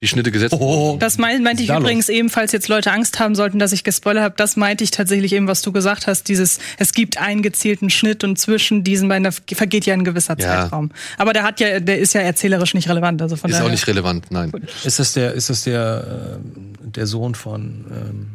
[0.03, 0.63] die Schnitte gesetzt wurden.
[0.63, 0.97] Oh.
[0.99, 3.83] Das mein, meinte ich da übrigens eben, falls jetzt Leute Angst haben sollten, dass ich
[3.83, 4.35] gespoilert habe.
[4.37, 6.29] Das meinte ich tatsächlich eben, was du gesagt hast.
[6.29, 10.37] Dieses, es gibt einen gezielten Schnitt und zwischen diesen beiden da vergeht ja ein gewisser
[10.39, 10.65] Ja.
[10.65, 10.91] Zeitraum.
[11.17, 13.23] Aber der hat ja, der ist ja erzählerisch nicht relevant.
[13.23, 13.67] Also von Ist daher.
[13.67, 14.53] auch nicht relevant, nein.
[14.85, 18.29] Ist das der, ist das der, ähm, der Sohn von, ähm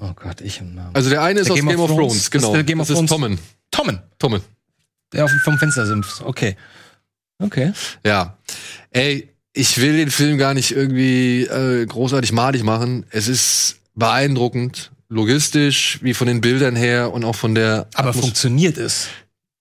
[0.00, 0.94] oh Gott, ich im Namen.
[0.94, 2.12] Also der eine ist Der aus Game Game, of of Thrones?
[2.12, 2.46] Thrones, Das genau.
[2.48, 3.10] ist der Game of das ist Thrones.
[3.10, 3.38] Tommen.
[3.70, 4.40] Tommen, Tommen.
[5.12, 6.22] der auf, vom Fenster simpft.
[6.22, 6.56] Okay.
[7.38, 7.72] Okay.
[8.04, 8.36] Ja.
[8.90, 13.04] Ey, ich will den Film gar nicht irgendwie äh, großartig malig machen.
[13.10, 18.20] Es ist beeindruckend, logistisch, wie von den Bildern her und auch von der Aber Atmos-
[18.20, 19.08] funktioniert es?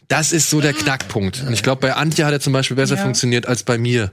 [0.07, 1.43] Das ist so der Knackpunkt.
[1.45, 3.01] Und ich glaube, bei Antje hat er zum Beispiel besser Ja.
[3.03, 4.11] funktioniert als bei mir.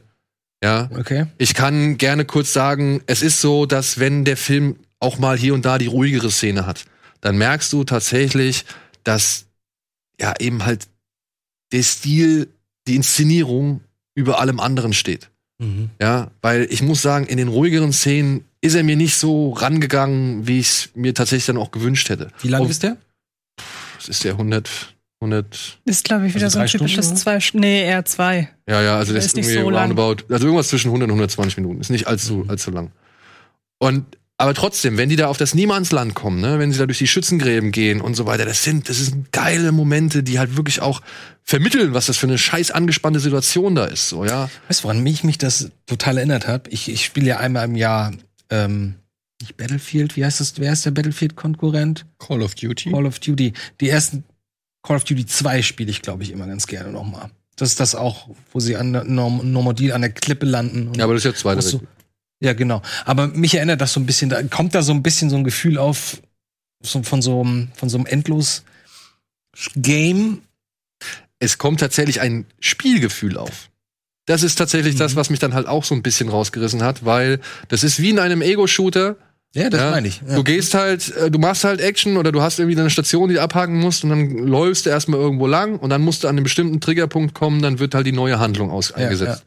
[0.62, 0.88] Ja.
[0.96, 1.26] Okay.
[1.38, 5.55] Ich kann gerne kurz sagen, es ist so, dass wenn der Film auch mal hier
[5.55, 6.84] und da die ruhigere Szene hat,
[7.20, 8.64] dann merkst du tatsächlich,
[9.05, 9.46] dass
[10.20, 10.86] ja eben halt
[11.72, 12.48] der Stil,
[12.88, 13.80] die Inszenierung
[14.14, 15.30] über allem anderen steht.
[15.59, 15.90] Mhm.
[16.01, 20.47] Ja, weil ich muss sagen, in den ruhigeren Szenen ist er mir nicht so rangegangen,
[20.47, 22.28] wie ich es mir tatsächlich dann auch gewünscht hätte.
[22.40, 22.97] Wie lange Oh, ist der?
[23.97, 27.16] Das ist ja 100, 100, Ist, glaube ich, wieder Also so ein Stunden, typisches oder?
[27.16, 28.48] zwei, nee, eher zwei.
[28.68, 29.90] Ja, ja, also Der ist ist irgendwie so lang.
[29.90, 31.80] roundabout, also irgendwas zwischen 100 und 120 Minuten.
[31.80, 32.51] Ist nicht allzu, Mhm.
[32.51, 32.90] allzu lang.
[33.78, 34.05] Und,
[34.39, 37.06] aber trotzdem, wenn die da auf das Niemandsland kommen, ne, wenn sie da durch die
[37.09, 41.02] Schützengräben gehen und so weiter, das sind, das sind geile Momente, die halt wirklich auch
[41.43, 44.48] vermitteln, was das für eine scheiß angespannte Situation da ist, so, ja.
[44.69, 46.69] Weißt du, woran mich, mich das total erinnert hat?
[46.73, 48.12] Ich, ich spiele ja einmal im Jahr,
[48.51, 48.94] ähm,
[49.40, 52.06] nicht Battlefield, wie heißt das, wer ist der Battlefield-Konkurrent?
[52.19, 52.90] Call of Duty.
[52.90, 53.52] Call of Duty.
[53.81, 54.24] Die ersten
[54.82, 57.31] Call of Duty 2 spiele ich, glaube ich, immer ganz gerne nochmal.
[57.56, 60.89] Das ist das auch, wo sie an Normandie an der Klippe landen.
[60.89, 61.82] und- Ja, aber das ist jetzt zweiter so.
[62.40, 62.82] Ja, genau.
[63.05, 65.44] Aber mich erinnert das so ein bisschen, da kommt da so ein bisschen so ein
[65.44, 66.23] Gefühl auf,
[66.81, 68.65] so, von so einem, von so einem endlos
[69.74, 70.43] Game.
[71.40, 73.70] Es kommt tatsächlich ein Spielgefühl auf.
[74.27, 77.40] Das ist tatsächlich das, was mich dann halt auch so ein bisschen rausgerissen hat, weil
[77.69, 79.16] das ist wie in einem Ego-Shooter.
[79.54, 80.20] Ja, das Ja, meine ich.
[80.26, 80.36] Ja.
[80.36, 83.36] Du gehst halt, äh, du machst halt Action oder du hast irgendwie eine Station, die
[83.36, 86.36] du abhaken musst und dann läufst du erstmal irgendwo lang und dann musst du an
[86.36, 89.44] einem bestimmten Triggerpunkt kommen, dann wird halt die neue Handlung aus Ja, eingesetzt.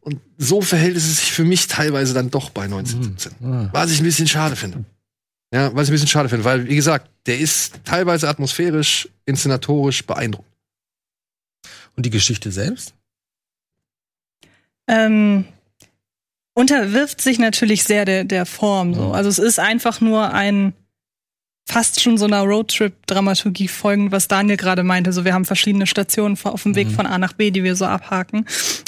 [0.00, 3.32] Und so verhält es sich für mich teilweise dann doch bei 1917.
[3.38, 3.68] Mhm.
[3.72, 4.84] Was ich ein bisschen schade finde.
[5.52, 10.06] Ja, was ich ein bisschen schade finde, weil, wie gesagt, der ist teilweise atmosphärisch, inszenatorisch
[10.06, 10.50] beeindruckend.
[11.96, 12.94] Und die Geschichte selbst?
[14.88, 15.44] Ähm,
[16.54, 18.94] unterwirft sich natürlich sehr der, der Form.
[18.94, 19.12] So.
[19.12, 20.74] Also es ist einfach nur ein
[21.70, 25.12] fast schon so einer Roadtrip-Dramaturgie folgend, was Daniel gerade meinte.
[25.12, 27.84] So, wir haben verschiedene Stationen auf dem Weg von A nach B, die wir so
[27.84, 28.44] abhaken,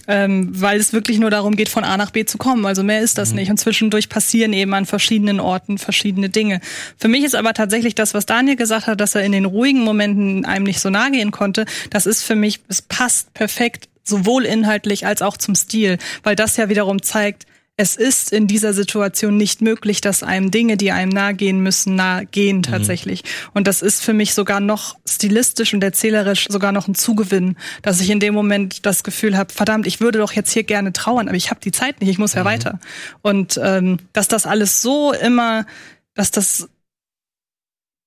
[0.08, 2.66] ähm, weil es wirklich nur darum geht, von A nach B zu kommen.
[2.66, 3.50] Also mehr ist das nicht.
[3.50, 6.60] Und zwischendurch passieren eben an verschiedenen Orten verschiedene Dinge.
[6.98, 9.84] Für mich ist aber tatsächlich das, was Daniel gesagt hat, dass er in den ruhigen
[9.84, 11.66] Momenten einem nicht so nahe gehen konnte.
[11.90, 16.56] Das ist für mich, es passt perfekt sowohl inhaltlich als auch zum Stil, weil das
[16.56, 17.46] ja wiederum zeigt,
[17.82, 21.96] es ist in dieser Situation nicht möglich, dass einem Dinge, die einem nahe gehen müssen,
[21.96, 23.24] nahe gehen tatsächlich.
[23.54, 28.00] Und das ist für mich sogar noch stilistisch und erzählerisch sogar noch ein Zugewinn, dass
[28.00, 31.26] ich in dem Moment das Gefühl habe, verdammt, ich würde doch jetzt hier gerne trauern,
[31.26, 32.78] aber ich habe die Zeit nicht, ich muss ja weiter.
[33.20, 35.66] Und ähm, dass das alles so immer,
[36.14, 36.68] dass das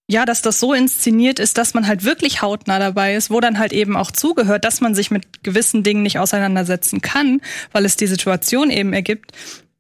[0.07, 3.57] ja, dass das so inszeniert ist, dass man halt wirklich hautnah dabei ist, wo dann
[3.57, 7.41] halt eben auch zugehört, dass man sich mit gewissen Dingen nicht auseinandersetzen kann,
[7.71, 9.31] weil es die Situation eben ergibt.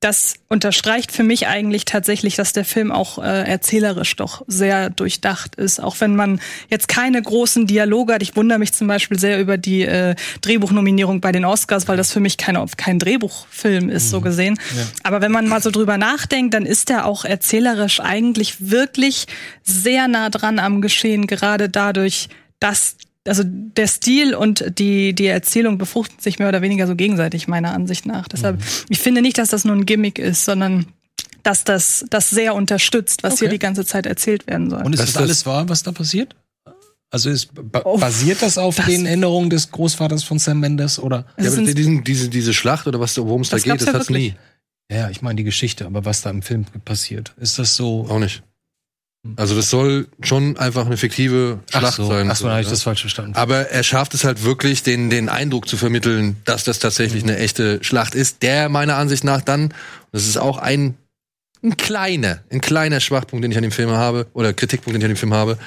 [0.05, 5.55] Das unterstreicht für mich eigentlich tatsächlich, dass der Film auch äh, erzählerisch doch sehr durchdacht
[5.55, 5.81] ist.
[5.81, 8.21] Auch wenn man jetzt keine großen Dialoge hat.
[8.21, 12.11] Ich wundere mich zum Beispiel sehr über die äh, Drehbuchnominierung bei den Oscars, weil das
[12.11, 14.59] für mich keine, kein Drehbuchfilm ist, so gesehen.
[15.01, 19.25] Aber wenn man mal so drüber nachdenkt, dann ist er auch erzählerisch eigentlich wirklich
[19.63, 22.29] sehr nah dran am Geschehen, gerade dadurch,
[22.59, 22.95] dass
[23.27, 27.73] also der Stil und die, die Erzählung befruchten sich mehr oder weniger so gegenseitig, meiner
[27.73, 28.27] Ansicht nach.
[28.27, 30.85] Deshalb, ich finde nicht, dass das nur ein Gimmick ist, sondern
[31.43, 33.55] dass das, das sehr unterstützt, was hier Okay.
[33.55, 34.83] die ganze Zeit erzählt werden soll.
[34.83, 36.35] Und ist Das- das, alles wahr, was da passiert?
[37.11, 40.99] Also ist, ba Oh, basiert das auf das- den Erinnerungen des Großvaters von Sam Mendes
[40.99, 41.25] oder?
[41.39, 43.93] Ja, aber diesen, diese, diese Schlacht oder was, worum es da Das geht, gab's das
[43.93, 44.15] ja hat's nie.
[44.15, 44.35] wirklich.
[44.91, 48.05] Ja, ich meine die Geschichte, aber was da im Film passiert, ist das so?
[48.09, 48.43] Auch nicht.
[49.37, 52.29] Also das soll schon einfach eine fiktive Schlacht so, sein.
[52.29, 52.71] ach so, dann hab ich ne?
[52.71, 53.35] das falsch verstanden.
[53.35, 57.37] Aber er schafft es halt wirklich, den, den Eindruck zu vermitteln, dass das tatsächlich eine
[57.37, 59.73] echte Schlacht ist, der meiner Ansicht nach dann, und
[60.11, 60.95] das ist auch ein,
[61.63, 65.05] ein kleiner, ein kleiner Schwachpunkt, den ich an dem Film habe, oder Kritikpunkt, den ich
[65.05, 65.57] an dem Film habe.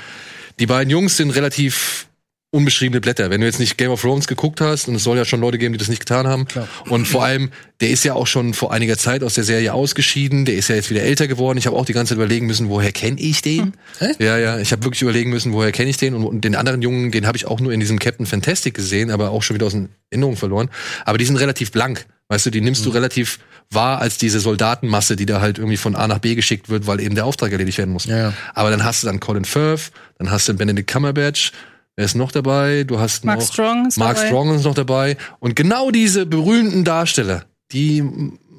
[0.61, 2.08] Die beiden Jungs sind relativ
[2.51, 3.29] unbeschriebene Blätter.
[3.29, 5.59] Wenn du jetzt nicht Game of Thrones geguckt hast, und es soll ja schon Leute
[5.59, 6.67] geben, die das nicht getan haben, Klar.
[6.89, 7.51] und vor allem,
[7.81, 10.77] der ist ja auch schon vor einiger Zeit aus der Serie ausgeschieden, der ist ja
[10.77, 11.59] jetzt wieder älter geworden.
[11.59, 13.75] Ich habe auch die ganze Zeit überlegen müssen, woher kenne ich den?
[14.19, 16.15] Ja, ja, ich habe wirklich überlegen müssen, woher kenne ich den?
[16.15, 19.11] Und, und den anderen Jungen, den habe ich auch nur in diesem Captain Fantastic gesehen,
[19.11, 20.71] aber auch schon wieder aus den Erinnerungen verloren.
[21.05, 22.07] Aber die sind relativ blank.
[22.29, 23.39] Weißt du, die nimmst du relativ
[23.71, 27.01] wahr als diese Soldatenmasse, die da halt irgendwie von A nach B geschickt wird, weil
[27.01, 28.07] eben der Auftrag erledigt werden muss.
[28.07, 28.35] Ja, ja.
[28.55, 31.53] Aber dann hast du dann Colin Firth, dann hast du Benedict Cumberbatch,
[31.99, 32.85] wer ist noch dabei?
[32.85, 34.29] Du hast Mark noch Strong ist Mark dabei.
[34.29, 35.17] Strong ist noch dabei.
[35.41, 38.05] Und genau diese berühmten Darsteller, die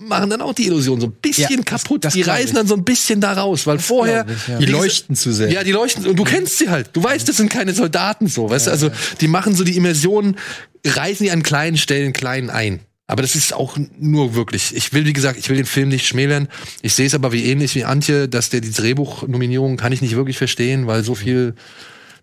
[0.02, 2.04] machen dann auch die Illusion so ein bisschen Ja, das- kaputt.
[2.04, 2.54] das die glaub reißen ich.
[2.56, 4.58] dann so ein bisschen da raus, weil vorher glaub ich, ja.
[4.60, 5.52] Die leuchten zu sehr.
[5.52, 6.90] ja, die leuchten und du kennst sie halt.
[6.94, 8.72] Du weißt, das sind keine Soldaten so, weißt du?
[8.72, 8.92] Also
[9.22, 10.36] die machen so die Immersion,
[10.86, 12.82] reißen die an kleinen Stellen klein ein.
[13.08, 14.76] Aber das ist auch nur wirklich.
[14.76, 16.48] Ich will, wie gesagt, ich will den Film nicht schmälern.
[16.84, 20.16] Ich sehe es aber wie ähnlich wie Antje, dass der die Drehbuchnominierung kann ich nicht
[20.16, 21.56] wirklich verstehen, weil so viel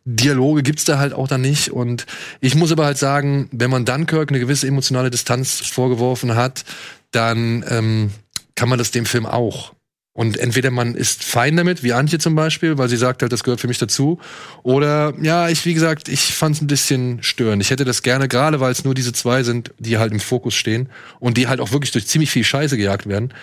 [0.06, 1.70] Dialoge gibt's da halt auch dann nicht.
[1.70, 2.06] Und
[2.40, 6.64] ich muss aber halt sagen, wenn man Dunkirk eine gewisse emotionale Distanz vorgeworfen hat,
[7.10, 8.10] dann ähm,
[8.54, 9.74] kann man das dem Film auch.
[10.16, 13.44] Und entweder man ist fein damit, wie Antje zum Beispiel, weil sie sagt halt, das
[13.44, 14.18] gehört für mich dazu.
[14.62, 17.62] Oder ja, ich, wie gesagt, ich fand es ein bisschen störend.
[17.62, 20.54] Ich hätte das gerne, gerade weil es nur diese zwei sind, die halt im Fokus
[20.54, 20.88] stehen
[21.18, 23.34] und die halt auch wirklich durch ziemlich viel Scheiße gejagt werden,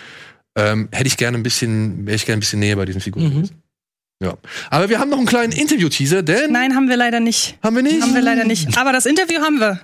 [0.56, 3.26] ähm, hätte ich gerne ein bisschen, wäre ich gerne ein bisschen näher bei diesen Figuren
[3.30, 3.62] gewesen.
[4.22, 4.34] Ja.
[4.70, 6.52] Aber wir haben noch einen kleinen Interview-Teaser, denn.
[6.52, 7.58] Nein, haben wir leider nicht.
[7.62, 8.00] Haben wir nicht?
[8.00, 8.78] Haben wir leider nicht.
[8.78, 9.80] Aber das Interview haben wir.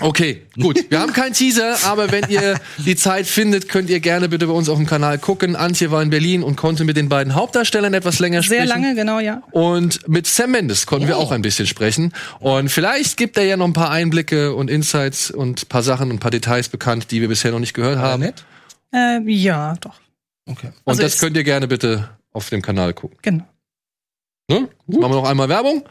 [0.00, 0.90] Okay, gut.
[0.90, 4.52] Wir haben keinen Teaser, aber wenn ihr die Zeit findet, könnt ihr gerne bitte bei
[4.54, 5.54] uns auf dem Kanal gucken.
[5.54, 8.82] Antje war in Berlin und konnte mit den beiden Hauptdarstellern etwas länger Sehr sprechen.
[8.82, 9.42] lange, genau, ja.
[9.50, 12.12] Und mit Sam Mendes konnten wir auch ein bisschen sprechen.
[12.40, 16.08] Und vielleicht gibt er ja noch ein paar Einblicke und Insights und ein paar Sachen
[16.10, 18.22] und ein paar Details bekannt, die wir bisher noch nicht gehört haben.
[18.22, 18.44] nett?
[18.94, 20.00] Äh, ja, doch.
[20.46, 20.68] Okay.
[20.84, 23.18] Und Also das könnt ihr gerne bitte auf dem Kanal gucken.
[23.22, 23.44] Genau.
[24.48, 24.68] Ne?
[24.86, 25.84] Jetzt machen wir noch einmal Werbung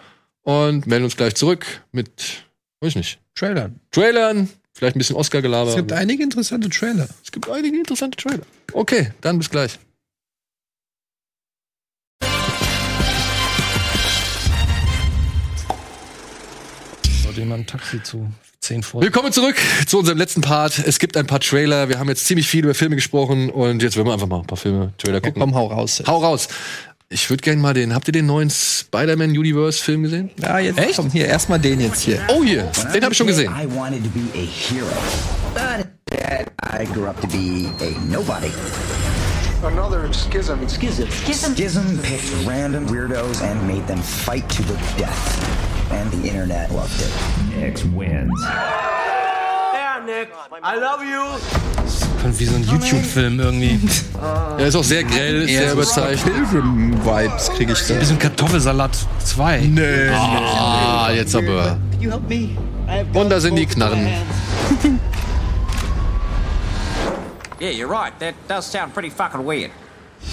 [0.44, 2.44] und melden uns gleich zurück mit,
[2.82, 3.72] weiß ich nicht, Trailer.
[3.91, 5.69] Trailern, vielleicht ein bisschen Oscar-Gelaber.
[5.69, 7.07] Es gibt einige interessante Trailer.
[7.23, 8.44] Es gibt einige interessante Trailer.
[8.73, 9.80] Okay, dann bis gleich.
[17.23, 18.30] Sollte jemand ein Taxi zu
[18.60, 19.02] 10 vor.
[19.02, 19.56] Willkommen zurück
[19.88, 20.78] zu unserem letzten Part.
[20.80, 21.88] Es gibt ein paar Trailer.
[21.88, 24.45] Wir haben jetzt ziemlich viel über Filme gesprochen und jetzt wollen wir einfach mal ein
[24.48, 25.40] paar Filme, Trailer gucken.
[25.40, 26.03] Komm, hau raus.
[26.06, 26.49] Hau raus.
[27.14, 27.94] Ich würde gerne mal den.
[27.94, 30.30] Habt ihr den neuen Spider-Man Universe Film gesehen?
[30.40, 30.96] Ja, jetzt Echt?
[30.96, 32.22] komm hier erstmal den jetzt hier.
[32.30, 33.52] Oh hier, den habe ich schon gesehen.
[33.52, 34.88] I wanted to be a hero.
[35.54, 38.50] But instead, I grew up to be a nobody.
[39.62, 40.66] Another schism.
[40.70, 41.10] Schism.
[41.12, 41.54] Schism.
[41.54, 45.92] Schism picked random weirdos and made them fight to the death.
[45.92, 47.12] And the internet loved it.
[47.62, 48.32] X wins.
[48.46, 50.32] Yeah, Nick.
[50.64, 51.38] I love you.
[52.22, 53.80] Kommt wie so ein YouTube-Film irgendwie.
[54.57, 56.35] Er ist auch sehr grell, sehr überzeichnet.
[56.35, 57.95] Pilgrim-Vibes kriege ich da.
[57.95, 58.91] Bisschen Kartoffelsalat
[59.23, 59.61] 2.
[59.61, 60.10] Nee.
[60.10, 61.80] Ah, jetzt aber.
[63.14, 64.07] Und da sind die Knarren.
[67.61, 68.11] Yeah, you're right.
[68.19, 69.69] That does sound pretty fucking weird.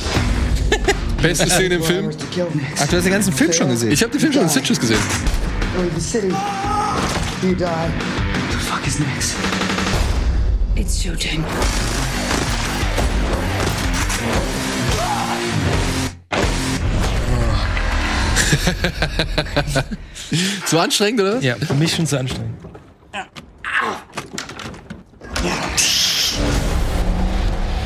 [1.21, 2.11] Beste Szene im Film.
[2.11, 3.93] Ach, du hast den ganzen Film schon gesehen.
[3.93, 4.99] Ich habe den Film schon in Stitches gesehen.
[5.77, 6.29] Leave the city.
[7.43, 7.65] You die.
[7.67, 9.35] What the fuck is next?
[10.79, 11.45] It's showtime.
[20.67, 21.39] Zu anstrengend, oder?
[21.41, 22.55] Ja, für mich schon zu anstrengend.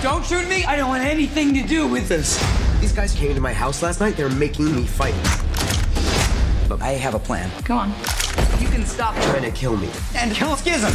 [0.03, 0.65] Don't shoot me.
[0.67, 2.39] I don't want anything to do with this.
[2.81, 4.17] These guys came into my house last night.
[4.17, 5.15] They're making me fight.
[6.69, 7.51] But I have a plan.
[7.65, 7.91] Go on.
[8.61, 9.89] You can stop Trying to kill me.
[10.17, 10.93] and kill Schism.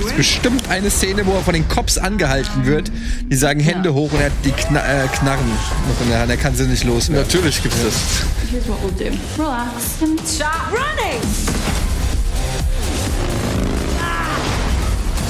[0.00, 2.90] Es ist bestimmt eine Szene, wo er von den Cops angehalten wird.
[3.30, 6.30] Die sagen Hände hoch und er hat die Kna äh, Knarren noch in der Hand.
[6.30, 7.22] Er kann sie nicht loswerden.
[7.24, 7.94] Natürlich gibt's das.
[8.50, 9.14] Here's what we'll do.
[9.40, 11.20] Relax and stop running.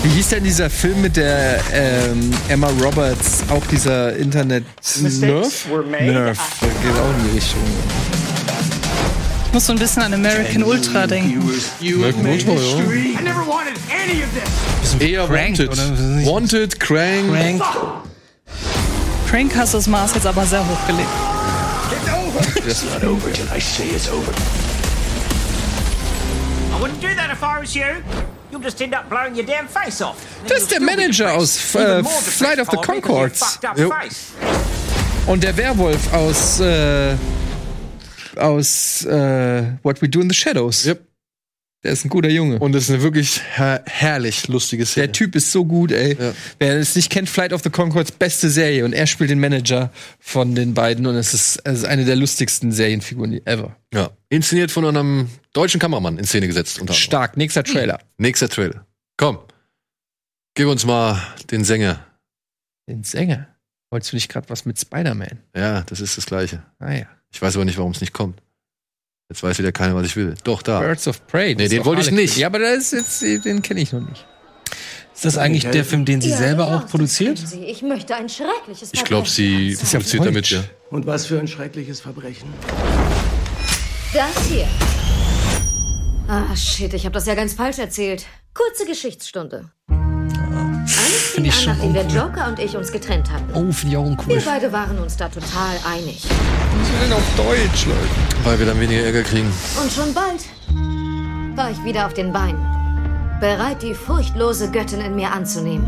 [0.03, 3.43] Wie hieß denn dieser Film mit der ähm, Emma Roberts?
[3.51, 4.65] Auch dieser Internet
[5.03, 5.67] Nerf?
[5.91, 6.39] Nerf.
[6.63, 7.61] Der geht auch in die Richtung.
[9.53, 11.43] Muss so ein bisschen an American Ultra denken.
[11.83, 13.19] American Ultra, ja.
[13.19, 15.01] I never wanted any of this.
[15.01, 15.77] Eher Wanted.
[16.25, 17.29] Wanted, Crank.
[17.31, 17.63] Crank.
[19.29, 21.09] Crank hast das Maß jetzt aber sehr hochgelegt.
[22.67, 24.33] It's not over till I say it's over.
[26.73, 28.03] I wouldn't do that if I was you.
[28.51, 30.17] You'll just end up blowing your damn face off.
[30.47, 33.59] Das ist der Manager aus äh, Flight of the Concords.
[35.27, 37.15] Und der Werwolf aus äh,
[38.37, 40.87] aus äh, What We Do in the Shadows.
[40.87, 41.11] Yep.
[41.83, 42.59] Der ist ein guter Junge.
[42.59, 45.07] Und es ist eine wirklich her herrlich lustige Szene.
[45.07, 46.15] Der Typ ist so gut, ey.
[46.21, 46.35] Ja.
[46.59, 48.85] Wer es nicht kennt, Flight of the Concords, beste Serie.
[48.85, 51.07] Und er spielt den Manager von den beiden.
[51.07, 53.77] Und es ist, es ist eine der lustigsten Serienfiguren ever.
[53.95, 54.11] Ja.
[54.29, 56.81] Inszeniert von einem deutschen Kameramann in Szene gesetzt.
[56.81, 57.03] Unter anderem.
[57.03, 57.37] Stark.
[57.39, 57.99] Nächster Trailer.
[58.19, 58.87] Nächster Trailer.
[59.17, 59.39] Komm.
[60.55, 61.19] Gib uns mal
[61.51, 62.05] den Sänger.
[62.87, 63.47] Den Sänger.
[63.91, 65.39] Wolltest du nicht gerade was mit Spider-Man?
[65.57, 66.63] Ja, das ist das Gleiche.
[66.79, 67.07] Ah ja.
[67.33, 68.41] Ich weiß aber nicht, warum es nicht kommt.
[69.29, 70.35] Jetzt weiß wieder keiner, was ich will.
[70.43, 70.81] Doch, da.
[70.81, 71.55] Birds of Prey.
[71.55, 72.37] Nee, den wollte ich nicht.
[72.37, 74.27] Ja, aber da ist jetzt, den kenne ich noch nicht.
[75.15, 77.39] Ist das eigentlich der Film, den sie Ja, selber auch produziert?
[77.39, 77.65] Sie.
[77.65, 80.65] Ich möchte ein schreckliches Ich glaube, sie produziert damit, ja.
[80.91, 82.53] Und was für ein schreckliches Verbrechen.
[84.13, 84.67] Das hier.
[86.27, 88.25] Ah, shit, ich habe das ja ganz falsch erzählt.
[88.55, 89.71] Kurze Geschichtsstunde.
[91.31, 93.47] Fing ich an, schon nachdem der Joker und ich uns getrennt hatten.
[93.55, 94.43] Oh, finde ich auch Wir cool.
[94.45, 96.25] beide waren uns da total einig.
[96.25, 97.99] Was denn auf Deutsch, Leute?
[98.45, 99.53] Weil wir dann weniger Ärger kriegen.
[99.81, 100.45] Und schon bald
[101.57, 102.67] war ich wieder auf den Beinen.
[103.41, 105.87] Bereit, die furchtlose Göttin in mir anzunehmen.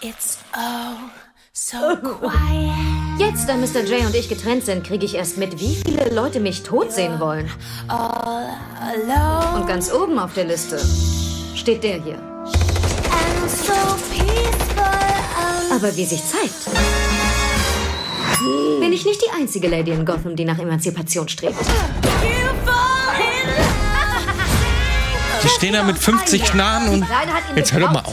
[0.00, 1.10] It's oh
[1.52, 3.18] so quiet.
[3.18, 3.84] Jetzt, da Mr.
[3.84, 7.20] J und ich getrennt sind, kriege ich erst mit, wie viele Leute mich tot sehen
[7.20, 7.48] wollen.
[7.88, 8.48] All
[8.80, 10.80] alone Und ganz oben auf der Liste
[11.54, 12.31] steht der hier.
[15.70, 16.52] Aber wie sich zeigt,
[18.80, 21.56] bin ich nicht die einzige Lady in Gotham, die nach Emanzipation strebt.
[25.42, 27.06] Die stehen da mit 50 Knarren und.
[27.56, 28.12] Jetzt hör doch mal auf.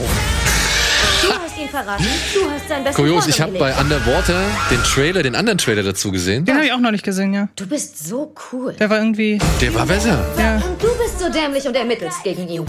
[1.21, 2.05] Du hast ihn verraten.
[2.33, 3.75] Du hast seinen besten Kurios, ich habe bei.
[3.75, 4.41] Underwater
[4.71, 6.45] den Trailer, den anderen Trailer dazu gesehen.
[6.45, 7.49] Den habe ich auch noch nicht gesehen, ja.
[7.55, 8.73] Du bist so cool.
[8.73, 9.39] Der war irgendwie.
[9.61, 10.25] Der war besser.
[10.39, 10.55] Ja.
[10.55, 12.65] Und du bist so dämlich und ermittelst gegen ihn.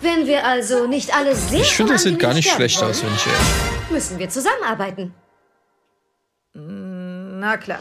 [0.00, 3.14] Wenn wir also nicht alle sehr Ich finde, das sieht gar nicht schlecht aus, wenn
[3.14, 5.12] ich ehrlich Müssen wir zusammenarbeiten.
[6.54, 7.80] Mm, Na klar.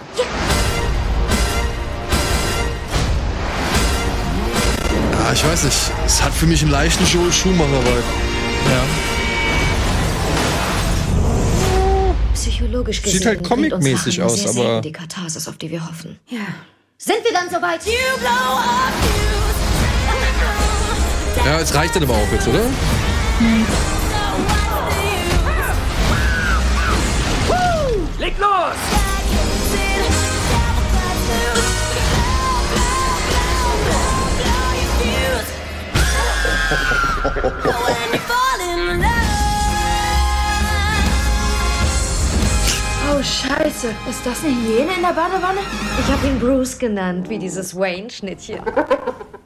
[5.21, 5.77] Ah, ich weiß nicht.
[6.05, 8.03] Es hat für mich einen leichten Joel Schumacher-Vibe.
[12.33, 16.19] Psychologisch gesehen Sieht halt comic-mäßig aus, sehr aber- die Katharsis, auf die wir hoffen.
[16.29, 16.39] Ja.
[16.97, 17.81] Sind wir dann soweit?
[21.45, 22.63] Ja, es reicht dann aber auch jetzt, oder?
[28.19, 28.75] Leg los!
[43.11, 43.87] Oh, scheiße.
[44.09, 45.59] Ist das eine Hyäne in der Badewanne?
[45.99, 48.61] Ich habe ihn Bruce genannt, wie dieses Wayne-Schnittchen.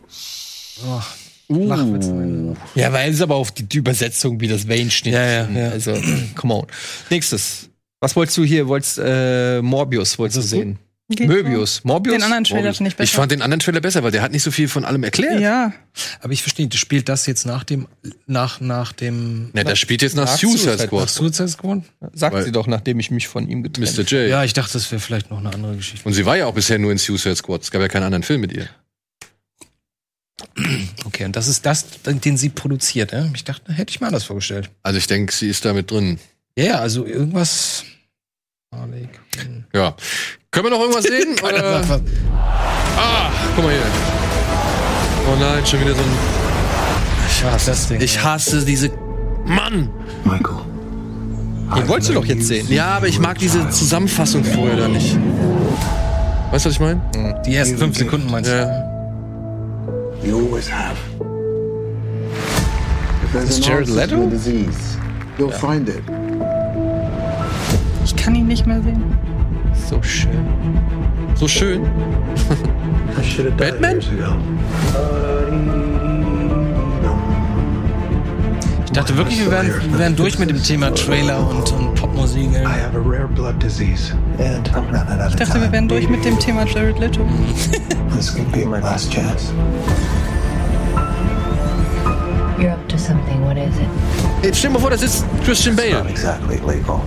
[0.07, 2.55] Flachwitz am Ende.
[2.75, 5.13] Ja, weil es ist aber auf die, die Übersetzung wie das Wayne-Schnitt.
[5.13, 5.69] Ja, ja, ja.
[5.69, 5.93] Also,
[6.35, 6.67] come on.
[7.09, 7.69] Nächstes.
[7.99, 8.67] Was wolltest du hier?
[8.67, 10.79] Wolltest, äh, Morbius wolltest du sehen?
[11.09, 11.83] Geht Möbius.
[11.83, 12.15] Morbius?
[12.15, 13.03] Den anderen Trailer finde ich besser.
[13.03, 15.41] Ich fand den anderen Trailer besser, weil der hat nicht so viel von allem erklärt.
[15.41, 15.73] ja.
[16.21, 17.87] Aber ich verstehe, nicht, spielt das jetzt nach dem.
[18.25, 19.51] Nach, nach dem.
[19.53, 21.09] Ja, der spielt jetzt nach, Nach Suicide Suicide Nach Squad.
[21.09, 21.81] Suicide Squad?
[22.13, 24.03] Sagt Weil- sie doch, nachdem ich mich von ihm getrennt Mr.
[24.03, 24.29] J.
[24.29, 26.07] Ja, ich dachte, das wäre vielleicht noch eine andere Geschichte.
[26.07, 27.61] Und sie war ja auch bisher nur in Suicide Squad.
[27.63, 28.67] Es gab ja keinen anderen Film mit ihr.
[31.05, 33.25] Okay, und das ist das, den sie produziert, ja?
[33.33, 34.69] Ich dachte, hätte ich mir anders vorgestellt.
[34.81, 36.19] Also ich denke, sie ist da mit drin.
[36.57, 37.83] Ja, ja, also irgendwas.
[39.73, 39.95] Ja.
[40.51, 41.35] Können wir noch irgendwas sehen?
[41.43, 41.81] Oder?
[42.97, 43.81] Ah, guck mal hier.
[45.31, 46.07] Oh nein, schon wieder so ein.
[47.29, 48.89] Ich hasse das Ding, Ich hasse diese.
[49.45, 49.89] Mann!
[50.23, 50.63] Michael.
[51.75, 52.67] Den wolltest du doch jetzt sehen.
[52.71, 55.17] Ja, aber ich mag diese Zusammenfassung vorher da nicht.
[56.51, 57.01] Weißt du, was ich meine?
[57.45, 58.55] Die ersten fünf Sekunden meinst du?
[58.55, 58.92] Ja.
[60.23, 60.97] You always have.
[63.23, 64.27] If there's an Jared answer to Leto?
[64.27, 64.97] a disease,
[65.37, 66.01] you'll find it.
[68.05, 69.03] Ich kann ihn nicht mehr sehen.
[69.89, 70.47] So schön.
[71.35, 71.83] So schön.
[73.17, 73.99] I should have died Batman?
[78.85, 82.65] Ich dachte wirklich, wir wären, wir wären durch mit dem Thema Trailer und, und Popmusik.
[82.65, 85.71] I have a rare blood disease, and I'm running out Ich of dachte, wir time.
[85.71, 87.25] wären durch mit dem Thema Jared Leto.
[88.15, 89.51] This could be my last chance.
[92.59, 93.41] You're up to something.
[93.45, 93.87] What is it?
[94.43, 96.03] Jetzt stell dir mal vor, das ist Christian Bale.
[96.03, 97.01] Not exactly legal.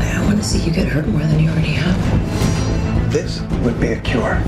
[0.00, 3.12] I want to see you get hurt more than you already have.
[3.12, 4.40] This would be a cure.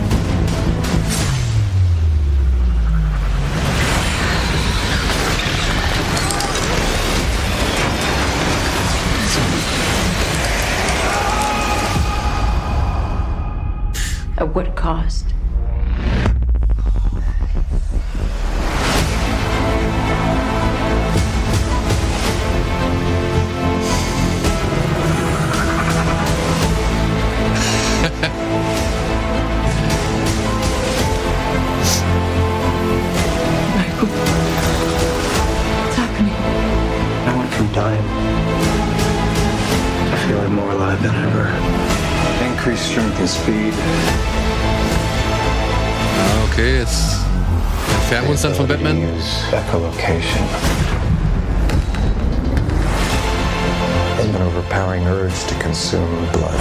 [55.71, 56.61] Urge to consume blood.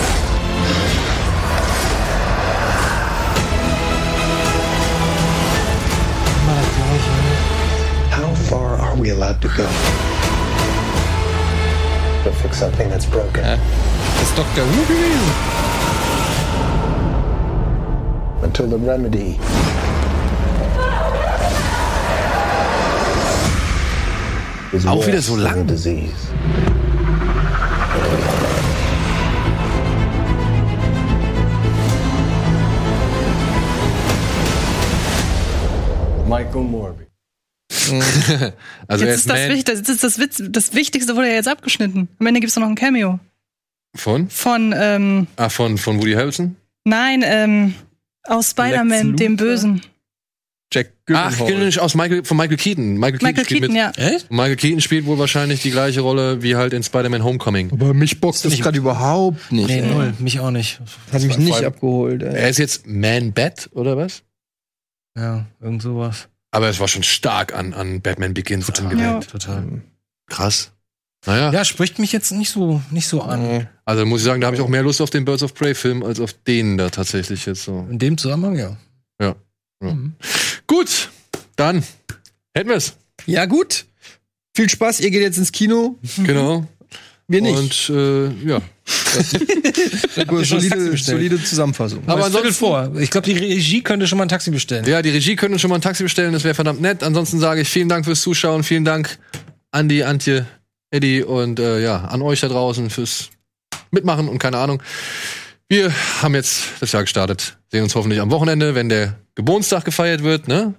[8.11, 9.65] How far are we allowed to go?
[12.23, 13.43] To fix something that's broken.
[13.43, 14.65] Das ist Dr.
[14.65, 14.83] Who.
[18.43, 19.37] Until the remedy
[24.73, 25.65] is Auch wieder worse so lang.
[25.67, 26.29] disease.
[36.29, 37.05] Michael Morby.
[38.87, 41.47] also jetzt ist das, Man wichtig, das, ist das, Witz, das Wichtigste wurde ja jetzt
[41.47, 42.07] abgeschnitten.
[42.19, 43.19] Am Ende gibt es noch ein Cameo.
[43.95, 44.29] von?
[44.29, 46.55] Von, ähm, Ah, von, von Woody Harrelson?
[46.85, 47.73] nein, ähm,
[48.27, 49.81] aus Spider-Man, dem Bösen.
[50.71, 52.97] Jack Ach, genau, aus Michael, von Michael Keaton.
[52.97, 54.13] Michael Keaton, Michael spielt Keaton, mit, ja.
[54.13, 54.29] Echt?
[54.29, 57.71] Michael Keaton spielt wohl wahrscheinlich die gleiche Rolle wie halt in Spider-Man Homecoming.
[57.71, 59.67] Aber mich bockt das gerade überhaupt nicht.
[59.67, 60.13] Nee, null.
[60.19, 60.79] Mich auch nicht.
[61.11, 62.21] Hat mich nicht abgeholt.
[62.21, 62.35] Ey.
[62.35, 64.21] Er ist jetzt Man-Bat, oder was?
[65.19, 66.27] Ja, irgend sowas.
[66.51, 69.25] Aber es war schon stark an, an Batman Begins angelehnt.
[69.25, 69.31] Ja.
[69.31, 69.81] Total.
[70.27, 70.71] Krass.
[71.25, 73.67] Naja, Ja, spricht mich jetzt nicht so, nicht so an.
[73.85, 75.75] also muss ich sagen, da habe ich auch mehr Lust auf den Birds of Prey
[75.75, 77.85] Film als auf den da tatsächlich jetzt so.
[77.89, 78.77] In dem Zusammenhang, ja.
[79.21, 79.35] Ja.
[79.83, 79.97] ja.
[80.65, 81.09] Gut,
[81.57, 81.83] dann
[82.55, 82.93] hätten wir es.
[83.25, 83.85] Ja, gut.
[84.55, 85.97] Viel Spaß, ihr geht jetzt ins Kino.
[86.17, 86.65] Genau.
[87.27, 87.89] Wir nicht.
[87.89, 88.61] Und äh, ja.
[90.27, 92.03] Gut, solide, solide Zusammenfassung.
[92.07, 92.91] Aber ansonsten- vor.
[92.99, 94.85] Ich glaube, die Regie könnte schon mal ein Taxi bestellen.
[94.85, 97.03] Ja, die Regie uns schon mal ein Taxi bestellen, das wäre verdammt nett.
[97.03, 99.17] Ansonsten sage ich vielen Dank fürs Zuschauen, vielen Dank
[99.71, 100.45] Andi, Antje,
[100.91, 103.29] Eddie und äh, ja, an euch da draußen fürs
[103.91, 104.81] Mitmachen und keine Ahnung.
[105.67, 107.57] Wir haben jetzt das Jahr gestartet.
[107.71, 110.73] Sehen uns hoffentlich am Wochenende, wenn der Geburtstag gefeiert wird, ne?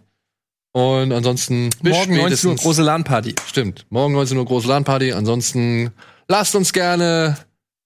[0.73, 3.35] Und ansonsten bis Morgen 19 Uhr große LAN-Party.
[3.49, 3.87] Stimmt.
[3.91, 5.13] Morgen 19 Uhr große LAN-Party.
[5.13, 5.91] Ansonsten
[6.29, 7.37] lasst uns gerne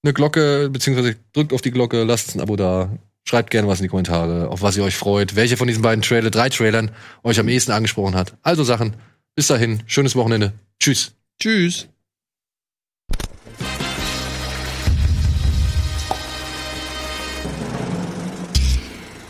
[0.05, 2.95] eine Glocke, beziehungsweise drückt auf die Glocke, lasst ein Abo da.
[3.27, 6.03] Schreibt gerne was in die Kommentare, auf was ihr euch freut, welche von diesen beiden
[6.03, 6.91] Trailer, drei Trailern
[7.23, 8.37] euch am ehesten angesprochen hat.
[8.43, 8.93] Also Sachen.
[9.33, 10.53] Bis dahin, schönes Wochenende.
[10.79, 11.15] Tschüss.
[11.41, 11.87] Tschüss.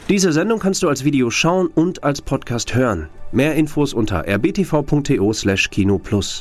[0.09, 3.07] Diese Sendung kannst du als Video schauen und als Podcast hören.
[3.31, 6.33] Mehr Infos unter rbtv.to/kinoplus.